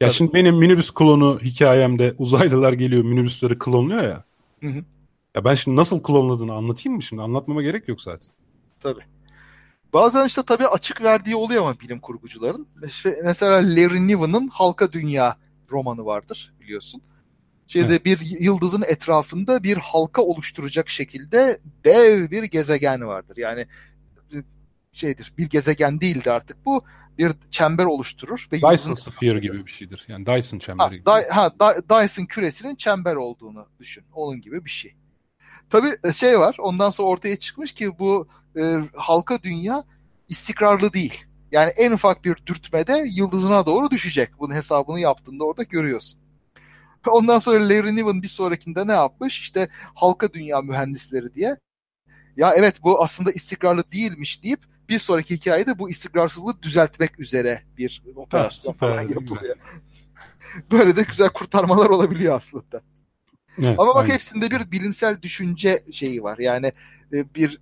Ya 0.00 0.08
Tabii. 0.08 0.16
şimdi 0.16 0.32
benim 0.32 0.56
minibüs 0.56 0.90
klonu 0.90 1.38
hikayemde 1.42 2.14
uzaylılar 2.18 2.72
geliyor 2.72 3.04
minibüsleri 3.04 3.58
klonluyor 3.58 4.02
ya. 4.02 4.24
Hı 4.60 4.66
hı. 4.66 4.84
Ya 5.34 5.44
ben 5.44 5.54
şimdi 5.54 5.76
nasıl 5.76 6.02
klonladığını 6.02 6.54
anlatayım 6.54 6.96
mı 6.96 7.02
şimdi? 7.02 7.22
Anlatmama 7.22 7.62
gerek 7.62 7.88
yok 7.88 8.00
zaten. 8.00 8.28
Tabii. 8.80 9.00
Bazen 9.92 10.26
işte 10.26 10.42
tabii 10.42 10.66
açık 10.66 11.02
verdiği 11.02 11.36
oluyor 11.36 11.62
ama 11.62 11.80
bilim 11.80 12.00
kurgucuların. 12.00 12.68
Mesela 13.24 13.56
Larry 13.56 14.06
Niven'ın 14.06 14.48
Halka 14.48 14.92
Dünya 14.92 15.36
romanı 15.70 16.04
vardır 16.04 16.54
biliyorsun. 16.60 17.02
Şeyde 17.66 17.86
evet. 17.86 18.04
bir 18.04 18.20
yıldızın 18.40 18.84
etrafında 18.88 19.62
bir 19.62 19.76
halka 19.76 20.22
oluşturacak 20.22 20.88
şekilde 20.88 21.58
dev 21.84 22.30
bir 22.30 22.42
gezegen 22.42 23.06
vardır. 23.06 23.36
Yani 23.36 23.66
şeydir 24.92 25.32
bir 25.38 25.48
gezegen 25.48 26.00
değildi 26.00 26.30
artık 26.30 26.66
bu 26.66 26.82
bir 27.20 27.50
çember 27.50 27.84
oluşturur. 27.84 28.48
Ve 28.52 28.56
Dyson 28.62 28.94
Sphere 28.94 29.38
gibi 29.38 29.66
bir 29.66 29.70
şeydir. 29.70 30.04
Yani 30.08 30.26
Dyson 30.26 30.58
çemberi. 30.58 31.02
Ha, 31.06 31.20
Di- 31.20 31.28
ha, 31.30 31.50
Dyson 31.90 32.24
küresinin 32.24 32.74
çember 32.74 33.14
olduğunu 33.16 33.66
düşün. 33.80 34.04
Onun 34.12 34.40
gibi 34.40 34.64
bir 34.64 34.70
şey. 34.70 34.94
Tabii 35.70 35.96
e, 36.04 36.12
şey 36.12 36.38
var 36.38 36.56
ondan 36.58 36.90
sonra 36.90 37.08
ortaya 37.08 37.36
çıkmış 37.36 37.72
ki 37.72 37.98
bu 37.98 38.28
e, 38.58 38.76
halka 38.94 39.42
dünya 39.42 39.84
istikrarlı 40.28 40.92
değil. 40.92 41.24
Yani 41.52 41.70
en 41.76 41.92
ufak 41.92 42.24
bir 42.24 42.36
dürtmede 42.46 43.04
yıldızına 43.06 43.66
doğru 43.66 43.90
düşecek. 43.90 44.30
Bunun 44.38 44.54
hesabını 44.54 45.00
yaptığında 45.00 45.44
orada 45.44 45.62
görüyorsun. 45.62 46.20
Ondan 47.08 47.38
sonra 47.38 47.68
Larry 47.68 47.96
Niven 47.96 48.22
bir 48.22 48.28
sonrakinde 48.28 48.86
ne 48.86 48.92
yapmış? 48.92 49.40
İşte 49.40 49.68
halka 49.94 50.32
dünya 50.32 50.60
mühendisleri 50.60 51.34
diye. 51.34 51.56
Ya 52.36 52.52
evet 52.56 52.82
bu 52.82 53.02
aslında 53.02 53.32
istikrarlı 53.32 53.84
değilmiş 53.92 54.42
deyip 54.42 54.60
bir 54.90 54.98
sonraki 54.98 55.36
hikayede 55.36 55.78
bu 55.78 55.90
istikrarsızlığı 55.90 56.62
düzeltmek 56.62 57.20
üzere 57.20 57.62
bir 57.78 58.02
operasyon 58.16 58.72
falan 58.72 59.02
yapılıyor. 59.02 59.56
Böyle 60.72 60.96
de 60.96 61.02
güzel 61.02 61.28
kurtarmalar 61.28 61.90
olabiliyor 61.90 62.34
aslında. 62.34 62.82
Evet, 63.58 63.78
Ama 63.78 63.94
bak 63.94 64.02
aynen. 64.02 64.14
hepsinde 64.14 64.50
bir 64.50 64.72
bilimsel 64.72 65.22
düşünce 65.22 65.84
şeyi 65.92 66.22
var. 66.22 66.38
Yani 66.38 66.72
e, 67.12 67.34
bir 67.34 67.60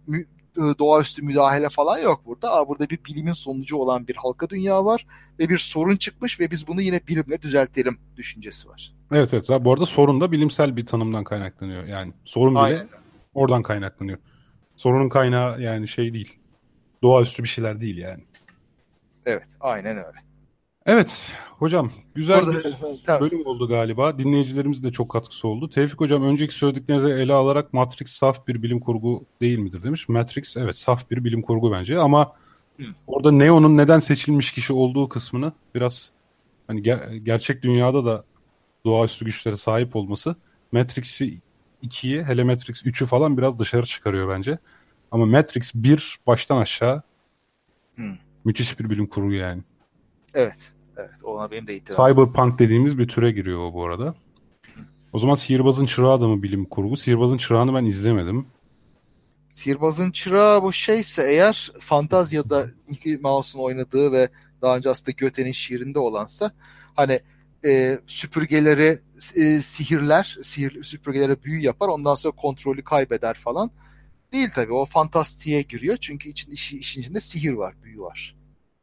e, 0.59 0.79
doğaüstü 0.79 1.23
müdahale 1.23 1.69
falan 1.69 1.99
yok 1.99 2.23
burada. 2.27 2.55
Aa, 2.55 2.69
burada 2.69 2.91
bir 2.91 2.99
bilimin 3.05 3.33
sonucu 3.33 3.77
olan 3.77 4.09
bir 4.09 4.17
halka 4.17 4.49
dünya 4.49 4.85
var 4.85 5.07
ve 5.39 5.49
bir 5.49 5.59
sorun 5.59 5.97
çıkmış 5.97 6.41
ve 6.41 6.51
biz 6.51 6.69
bunu 6.69 6.83
yine 6.83 7.01
bilimle 7.09 7.43
düzeltelim 7.43 7.99
düşüncesi 8.17 8.69
var. 8.69 8.95
Evet 9.13 9.35
evet. 9.35 9.49
Bu 9.61 9.73
arada 9.73 9.87
sorun 9.87 10.21
da 10.21 10.33
bilimsel 10.33 10.77
bir 10.77 10.87
tanımdan 10.87 11.25
kaynaklanıyor. 11.25 11.85
Yani 11.85 12.13
sorun 12.25 12.55
bile 12.55 12.61
Aynen. 12.61 12.89
oradan 13.35 13.63
kaynaklanıyor. 13.63 14.19
Sorunun 14.77 15.09
kaynağı 15.09 15.61
yani 15.61 15.89
şey 15.89 16.15
değil. 16.15 16.39
Doğaüstü 17.03 17.43
bir 17.43 17.49
şeyler 17.49 17.81
değil 17.81 17.97
yani. 17.99 18.25
Evet, 19.27 19.49
aynen 19.61 19.97
öyle. 19.97 20.19
Evet 20.87 21.31
hocam 21.51 21.93
güzel 22.15 22.39
Orada, 22.39 22.53
bir 22.55 23.21
bölüm 23.21 23.47
oldu 23.47 23.69
galiba. 23.69 24.19
Dinleyicilerimiz 24.19 24.85
de 24.85 24.93
çok 24.93 25.11
katkısı 25.11 25.49
oldu. 25.49 25.71
Tevfik 25.71 26.01
hocam 26.01 26.23
önceki 26.23 26.55
söylediklerinizi 26.55 27.09
ele 27.09 27.33
alarak 27.33 27.73
Matrix 27.73 28.11
saf 28.11 28.47
bir 28.47 28.63
bilim 28.63 28.81
kurgu 28.81 29.25
değil 29.41 29.59
midir 29.59 29.83
demiş. 29.83 30.09
Matrix 30.09 30.57
evet 30.57 30.77
saf 30.77 31.11
bir 31.11 31.25
bilim 31.25 31.43
kurgu 31.43 31.73
bence 31.73 31.99
ama 31.99 32.33
Hı. 32.81 32.87
orada 33.07 33.33
Neo'nun 33.33 33.77
neden 33.77 33.99
seçilmiş 33.99 34.53
kişi 34.53 34.73
olduğu 34.73 35.09
kısmını 35.09 35.53
biraz 35.75 36.13
hani 36.67 36.81
ger- 36.83 37.17
gerçek 37.17 37.63
dünyada 37.63 38.05
da 38.05 38.25
doğaüstü 38.85 39.25
güçlere 39.25 39.57
sahip 39.57 39.97
olması 39.97 40.37
Matrix'i 40.73 41.39
2'yi 41.83 42.23
hele 42.23 42.45
Matrix 42.45 42.87
3'ü 42.87 43.07
falan 43.07 43.39
biraz 43.39 43.59
dışarı 43.59 43.87
çıkarıyor 43.87 44.29
bence. 44.29 44.59
Ama 45.11 45.27
Matrix 45.27 45.75
1 45.75 46.21
baştan 46.27 46.57
aşağı 46.57 47.03
Hı. 47.97 48.03
müthiş 48.45 48.81
bir 48.81 48.91
bilim 48.91 49.07
kurgu 49.07 49.33
yani. 49.33 49.63
Evet. 50.35 50.73
Evet 50.97 51.25
ona 51.25 51.51
benim 51.51 51.67
de 51.67 51.75
itirazım. 51.75 52.07
Cyberpunk 52.07 52.59
dediğimiz 52.59 52.99
bir 52.99 53.09
türe 53.09 53.31
giriyor 53.31 53.59
o 53.59 53.75
bu 53.75 53.85
arada. 53.85 54.15
O 55.13 55.19
zaman 55.19 55.35
Sihirbazın 55.35 55.87
Çırağı 55.87 56.21
da 56.21 56.29
mı 56.29 56.43
bilim 56.43 56.65
kurgu? 56.65 56.97
Sihirbazın 56.97 57.37
Çırağı'nı 57.37 57.75
ben 57.75 57.85
izlemedim. 57.85 58.47
Sihirbazın 59.53 60.11
Çırağı 60.11 60.63
bu 60.63 60.73
şeyse 60.73 61.31
eğer 61.31 61.73
Fantazya'da 61.79 62.67
Mickey 62.89 63.17
Mouse'un 63.17 63.63
oynadığı 63.63 64.13
ve 64.13 64.29
daha 64.63 64.77
önce 64.77 64.91
aslında 64.91 65.11
Göte'nin 65.11 65.53
şiirinde 65.53 65.99
olansa 65.99 66.51
hani 66.97 67.21
e, 67.65 67.99
süpürgeleri 68.07 68.99
e, 69.37 69.61
sihirler, 69.61 70.39
sihir, 70.43 70.83
süpürgelere 70.83 71.43
büyü 71.43 71.61
yapar 71.61 71.89
ondan 71.89 72.15
sonra 72.15 72.37
kontrolü 72.37 72.85
kaybeder 72.85 73.35
falan. 73.35 73.71
Değil 74.33 74.49
tabii 74.55 74.73
o 74.73 74.85
fantastiğe 74.85 75.63
giriyor 75.63 75.97
çünkü 75.97 76.29
için, 76.29 76.53
işi, 76.53 76.79
işin 76.79 77.01
içinde 77.01 77.21
sihir 77.21 77.53
var, 77.53 77.75
büyü 77.83 78.01
var. 78.01 78.37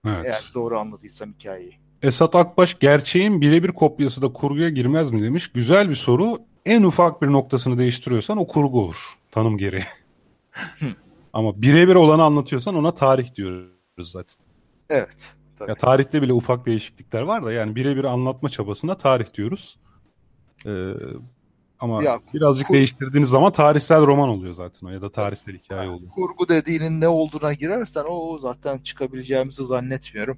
Evet. 0.05 0.25
Eğer 0.25 0.51
doğru 0.53 0.79
anladıysam 0.79 1.33
hikayeyi. 1.33 1.79
Esat 2.01 2.35
Akbaş 2.35 2.79
gerçeğin 2.79 3.41
birebir 3.41 3.69
kopyası 3.71 4.21
da 4.21 4.33
kurguya 4.33 4.69
girmez 4.69 5.11
mi 5.11 5.23
demiş. 5.23 5.47
Güzel 5.47 5.89
bir 5.89 5.95
soru. 5.95 6.39
En 6.65 6.83
ufak 6.83 7.21
bir 7.21 7.27
noktasını 7.27 7.77
değiştiriyorsan 7.77 8.37
o 8.37 8.47
kurgu 8.47 8.81
olur. 8.81 9.15
Tanım 9.31 9.57
gereği. 9.57 9.85
Ama 11.33 11.61
birebir 11.61 11.95
olanı 11.95 12.23
anlatıyorsan 12.23 12.75
ona 12.75 12.93
tarih 12.93 13.35
diyoruz 13.35 14.11
zaten. 14.11 14.35
Evet. 14.89 15.33
Tabii. 15.59 15.69
Ya 15.69 15.75
tarihte 15.75 16.21
bile 16.21 16.33
ufak 16.33 16.65
değişiklikler 16.65 17.21
var 17.21 17.45
da 17.45 17.51
yani 17.51 17.75
birebir 17.75 18.03
anlatma 18.03 18.49
çabasına 18.49 18.97
tarih 18.97 19.33
diyoruz. 19.33 19.79
Ee, 20.65 20.93
ama 21.79 22.03
ya, 22.03 22.19
birazcık 22.33 22.67
kur... 22.67 22.73
değiştirdiğiniz 22.73 23.29
zaman 23.29 23.51
tarihsel 23.51 24.07
roman 24.07 24.29
oluyor 24.29 24.53
zaten 24.53 24.87
o 24.87 24.91
ya 24.91 25.01
da 25.01 25.11
tarihsel 25.11 25.55
hikaye 25.55 25.89
oluyor. 25.89 26.11
Kurgu 26.11 26.49
dediğinin 26.49 27.01
ne 27.01 27.07
olduğuna 27.07 27.53
girersen 27.53 28.03
o 28.09 28.37
zaten 28.37 28.77
çıkabileceğimizi 28.77 29.65
zannetmiyorum. 29.65 30.37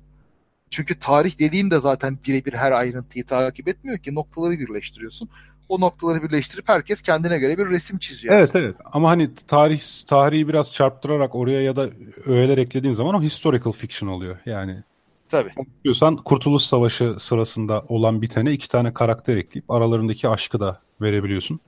Çünkü 0.70 1.00
tarih 1.00 1.40
dediğin 1.40 1.72
de 1.72 1.80
zaten 1.80 2.18
birebir 2.28 2.54
her 2.54 2.72
ayrıntıyı 2.72 3.26
takip 3.26 3.68
etmiyor 3.68 3.98
ki 3.98 4.16
noktaları 4.16 4.60
birleştiriyorsun. 4.60 5.30
O 5.70 5.82
noktaları 5.82 6.24
birleştirip 6.24 6.70
herkes 6.70 7.02
kendine 7.02 7.38
göre 7.38 7.58
bir 7.58 7.70
resim 7.70 7.98
çiziyor. 7.98 8.36
Evet 8.36 8.44
aslında. 8.44 8.66
evet 8.66 8.76
ama 8.86 9.10
hani 9.10 9.34
tarih 9.48 9.82
tarihi 10.08 10.48
biraz 10.48 10.72
çarptırarak 10.72 11.36
oraya 11.36 11.62
ya 11.62 11.76
da 11.76 11.90
öğeler 12.26 12.58
eklediğin 12.58 12.94
zaman 12.94 13.16
o 13.16 13.22
historical 13.22 13.72
fiction 13.72 14.10
oluyor. 14.10 14.38
Yani 14.46 14.84
Tabii. 15.30 15.49
Diyorsan 15.84 16.15
Kurtuluş 16.15 16.63
Savaşı 16.63 17.15
sırasında 17.19 17.86
olan 17.88 18.21
bitene 18.21 18.51
iki 18.51 18.69
tane 18.69 18.93
karakter 18.93 19.38
ekleyip 19.38 19.71
aralarındaki 19.71 20.30
aşkı 20.30 20.59
da 20.59 20.82
verebiliyorsun. 21.01 21.59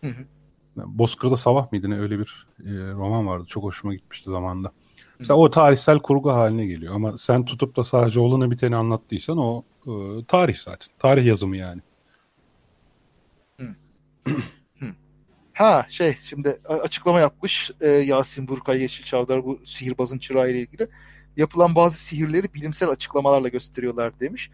Hı 0.00 0.06
hı. 0.06 0.24
Bozkır'da 0.76 1.36
Sabah 1.36 1.72
mıydı 1.72 1.90
ne 1.90 1.98
öyle 2.00 2.18
bir 2.18 2.46
e, 2.60 2.70
roman 2.92 3.26
vardı. 3.26 3.44
Çok 3.48 3.64
hoşuma 3.64 3.94
gitmişti 3.94 4.30
zamanında. 4.30 4.72
Mesela 5.18 5.38
o 5.38 5.50
tarihsel 5.50 5.98
kurgu 5.98 6.30
haline 6.30 6.66
geliyor 6.66 6.94
ama 6.94 7.18
sen 7.18 7.44
tutup 7.44 7.76
da 7.76 7.84
sadece 7.84 8.20
olanı 8.20 8.50
biteni 8.50 8.76
anlattıysan 8.76 9.38
o 9.38 9.64
e, 9.86 9.92
tarih 10.28 10.56
zaten. 10.56 10.88
Tarih 10.98 11.26
yazımı 11.26 11.56
yani. 11.56 11.80
Ha 15.54 15.86
şey 15.88 16.16
şimdi 16.20 16.56
açıklama 16.82 17.20
yapmış 17.20 17.70
e, 17.80 17.88
Yasin 17.88 18.48
Burkay 18.48 18.80
Yeşil 18.82 19.04
Çavdar 19.04 19.44
bu 19.44 19.60
sihirbazın 19.64 20.18
çırağı 20.18 20.50
ile 20.50 20.60
ilgili. 20.60 20.88
Yapılan 21.36 21.74
bazı 21.74 21.96
sihirleri 21.96 22.54
bilimsel 22.54 22.88
açıklamalarla 22.88 23.48
gösteriyorlar 23.48 24.20
demiş. 24.20 24.50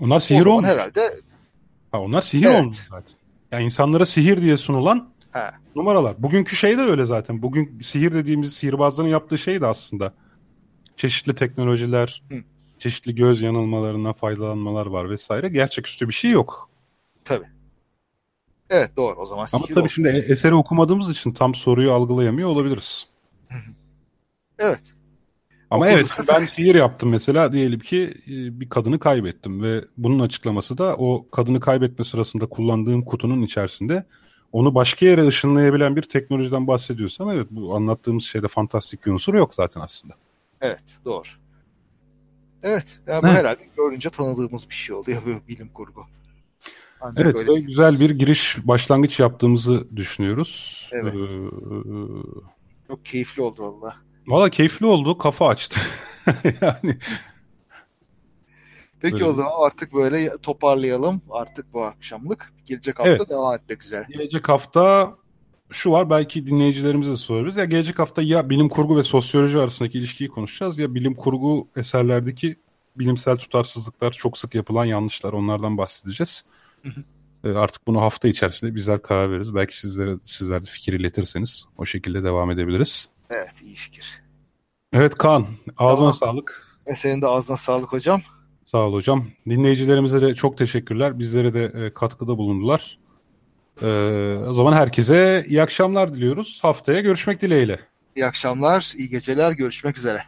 Onlar 0.00 0.18
sihir 0.18 0.46
olmuş. 0.46 0.68
herhalde 0.68 1.20
ha, 1.92 2.00
onlar 2.00 2.22
sihir 2.22 2.46
evet. 2.46 2.60
olmuş 2.60 2.76
zaten. 2.76 3.14
Yani 3.52 3.64
insanlara 3.64 4.06
sihir 4.06 4.40
diye 4.40 4.56
sunulan 4.56 5.08
ha. 5.30 5.54
numaralar. 5.76 6.22
Bugünkü 6.22 6.56
şey 6.56 6.78
de 6.78 6.82
öyle 6.82 7.04
zaten. 7.04 7.42
Bugün 7.42 7.80
sihir 7.80 8.12
dediğimiz 8.12 8.52
sihirbazların 8.52 9.08
yaptığı 9.08 9.38
şey 9.38 9.60
de 9.60 9.66
aslında 9.66 10.12
çeşitli 10.96 11.34
teknolojiler, 11.34 12.22
Hı. 12.30 12.36
çeşitli 12.78 13.14
göz 13.14 13.42
yanılmalarından 13.42 14.12
faydalanmalar 14.12 14.86
var 14.86 15.10
vesaire. 15.10 15.48
Gerçeküstü 15.48 16.08
bir 16.08 16.14
şey 16.14 16.30
yok. 16.30 16.70
Tabii. 17.24 17.46
Evet 18.70 18.96
doğru 18.96 19.20
o 19.20 19.26
zaman. 19.26 19.46
Ama 19.52 19.66
tabii 19.66 19.80
oldu. 19.80 19.88
şimdi 19.88 20.08
eseri 20.08 20.54
okumadığımız 20.54 21.10
için 21.10 21.32
tam 21.32 21.54
soruyu 21.54 21.92
algılayamıyor 21.92 22.48
olabiliriz. 22.48 23.08
Evet. 24.58 24.95
Ama 25.76 25.88
evet 25.88 26.10
ben 26.28 26.44
sihir 26.44 26.74
yaptım 26.74 27.10
mesela 27.10 27.52
diyelim 27.52 27.80
ki 27.80 28.14
e, 28.26 28.60
bir 28.60 28.68
kadını 28.68 28.98
kaybettim 28.98 29.62
ve 29.62 29.84
bunun 29.96 30.18
açıklaması 30.20 30.78
da 30.78 30.96
o 30.96 31.26
kadını 31.30 31.60
kaybetme 31.60 32.04
sırasında 32.04 32.46
kullandığım 32.46 33.04
kutunun 33.04 33.42
içerisinde 33.42 34.06
onu 34.52 34.74
başka 34.74 35.06
yere 35.06 35.26
ışınlayabilen 35.26 35.96
bir 35.96 36.02
teknolojiden 36.02 36.66
bahsediyorsam 36.66 37.30
evet 37.30 37.46
bu 37.50 37.76
anlattığımız 37.76 38.24
şeyde 38.24 38.48
fantastik 38.48 39.06
bir 39.06 39.12
unsur 39.12 39.34
yok 39.34 39.54
zaten 39.54 39.80
aslında. 39.80 40.14
Evet 40.60 40.84
doğru. 41.04 41.28
Evet 42.62 43.00
yani 43.06 43.22
bu 43.22 43.26
herhalde 43.26 43.64
görünce 43.76 44.10
tanıdığımız 44.10 44.68
bir 44.68 44.74
şey 44.74 44.96
oluyor 44.96 45.22
bu 45.26 45.48
bilim 45.48 45.68
kurgu. 45.68 46.02
Ancak 47.00 47.26
evet 47.26 47.36
öyle 47.36 47.60
güzel 47.60 48.00
bir 48.00 48.10
giriş 48.10 48.58
başlangıç 48.64 49.20
yaptığımızı 49.20 49.96
düşünüyoruz. 49.96 50.90
Evet. 50.92 51.14
Ee, 51.14 51.38
Çok 52.88 53.04
keyifli 53.04 53.42
oldu 53.42 53.62
valla. 53.62 53.96
Valla 54.26 54.50
keyifli 54.50 54.86
oldu. 54.86 55.18
Kafa 55.18 55.48
açtı. 55.48 55.80
yani. 56.60 56.98
Peki 59.00 59.14
böyle. 59.14 59.24
o 59.24 59.32
zaman 59.32 59.52
artık 59.66 59.94
böyle 59.94 60.30
toparlayalım. 60.42 61.22
Artık 61.30 61.74
bu 61.74 61.84
akşamlık. 61.84 62.52
Gelecek 62.64 62.98
hafta 62.98 63.10
evet. 63.10 63.30
devam 63.30 63.54
etmek 63.54 63.82
üzere. 63.82 64.06
Gelecek 64.10 64.48
hafta 64.48 65.14
şu 65.70 65.90
var 65.90 66.10
belki 66.10 66.46
dinleyicilerimize 66.46 67.12
de 67.12 67.16
sorarız. 67.16 67.56
Ya 67.56 67.64
gelecek 67.64 67.98
hafta 67.98 68.22
ya 68.22 68.50
bilim 68.50 68.68
kurgu 68.68 68.96
ve 68.96 69.02
sosyoloji 69.02 69.58
arasındaki 69.58 69.98
ilişkiyi 69.98 70.28
konuşacağız 70.28 70.78
ya 70.78 70.94
bilim 70.94 71.14
kurgu 71.14 71.68
eserlerdeki 71.76 72.56
bilimsel 72.96 73.36
tutarsızlıklar, 73.36 74.12
çok 74.12 74.38
sık 74.38 74.54
yapılan 74.54 74.84
yanlışlar 74.84 75.32
onlardan 75.32 75.78
bahsedeceğiz. 75.78 76.44
Ee, 77.44 77.48
artık 77.48 77.86
bunu 77.86 78.00
hafta 78.00 78.28
içerisinde 78.28 78.74
bizler 78.74 79.02
karar 79.02 79.30
veririz. 79.30 79.54
Belki 79.54 79.78
sizlere 79.78 80.14
sizler 80.24 80.62
de 80.62 80.66
fikir 80.66 80.92
iletirseniz 80.92 81.66
o 81.78 81.84
şekilde 81.84 82.24
devam 82.24 82.50
edebiliriz. 82.50 83.10
Evet 83.30 83.62
iyi 83.62 83.74
fikir. 83.74 84.22
Evet 84.92 85.14
Kaan 85.14 85.46
ağzına 85.78 85.96
tamam. 85.96 86.12
sağlık. 86.12 86.66
Ve 86.86 86.96
senin 86.96 87.22
de 87.22 87.26
ağzına 87.26 87.56
sağlık 87.56 87.92
hocam. 87.92 88.20
Sağ 88.64 88.78
ol 88.78 88.92
hocam. 88.92 89.26
Dinleyicilerimize 89.48 90.20
de 90.22 90.34
çok 90.34 90.58
teşekkürler. 90.58 91.18
Bizlere 91.18 91.54
de 91.54 91.64
e, 91.64 91.94
katkıda 91.94 92.38
bulundular. 92.38 92.98
Ee, 93.82 94.36
o 94.48 94.52
zaman 94.54 94.72
herkese 94.72 95.44
iyi 95.46 95.62
akşamlar 95.62 96.14
diliyoruz. 96.14 96.58
Haftaya 96.62 97.00
görüşmek 97.00 97.40
dileğiyle. 97.40 97.80
İyi 98.16 98.26
akşamlar, 98.26 98.92
iyi 98.96 99.08
geceler. 99.08 99.52
Görüşmek 99.52 99.98
üzere. 99.98 100.22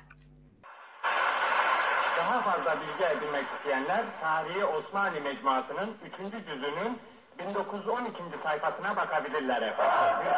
Daha 2.19 2.43
fazla 2.43 2.77
bilgi 2.81 3.05
edinmek 3.19 3.45
isteyenler 3.59 4.05
Tarihi 4.21 4.65
Osmanlı 4.65 5.21
Mecmuası'nın 5.21 5.91
3. 6.07 6.47
cüzünün 6.47 6.99
1912. 7.39 8.23
sayfasına 8.43 8.97
bakabilirler 8.97 9.63
efendim. 9.63 10.29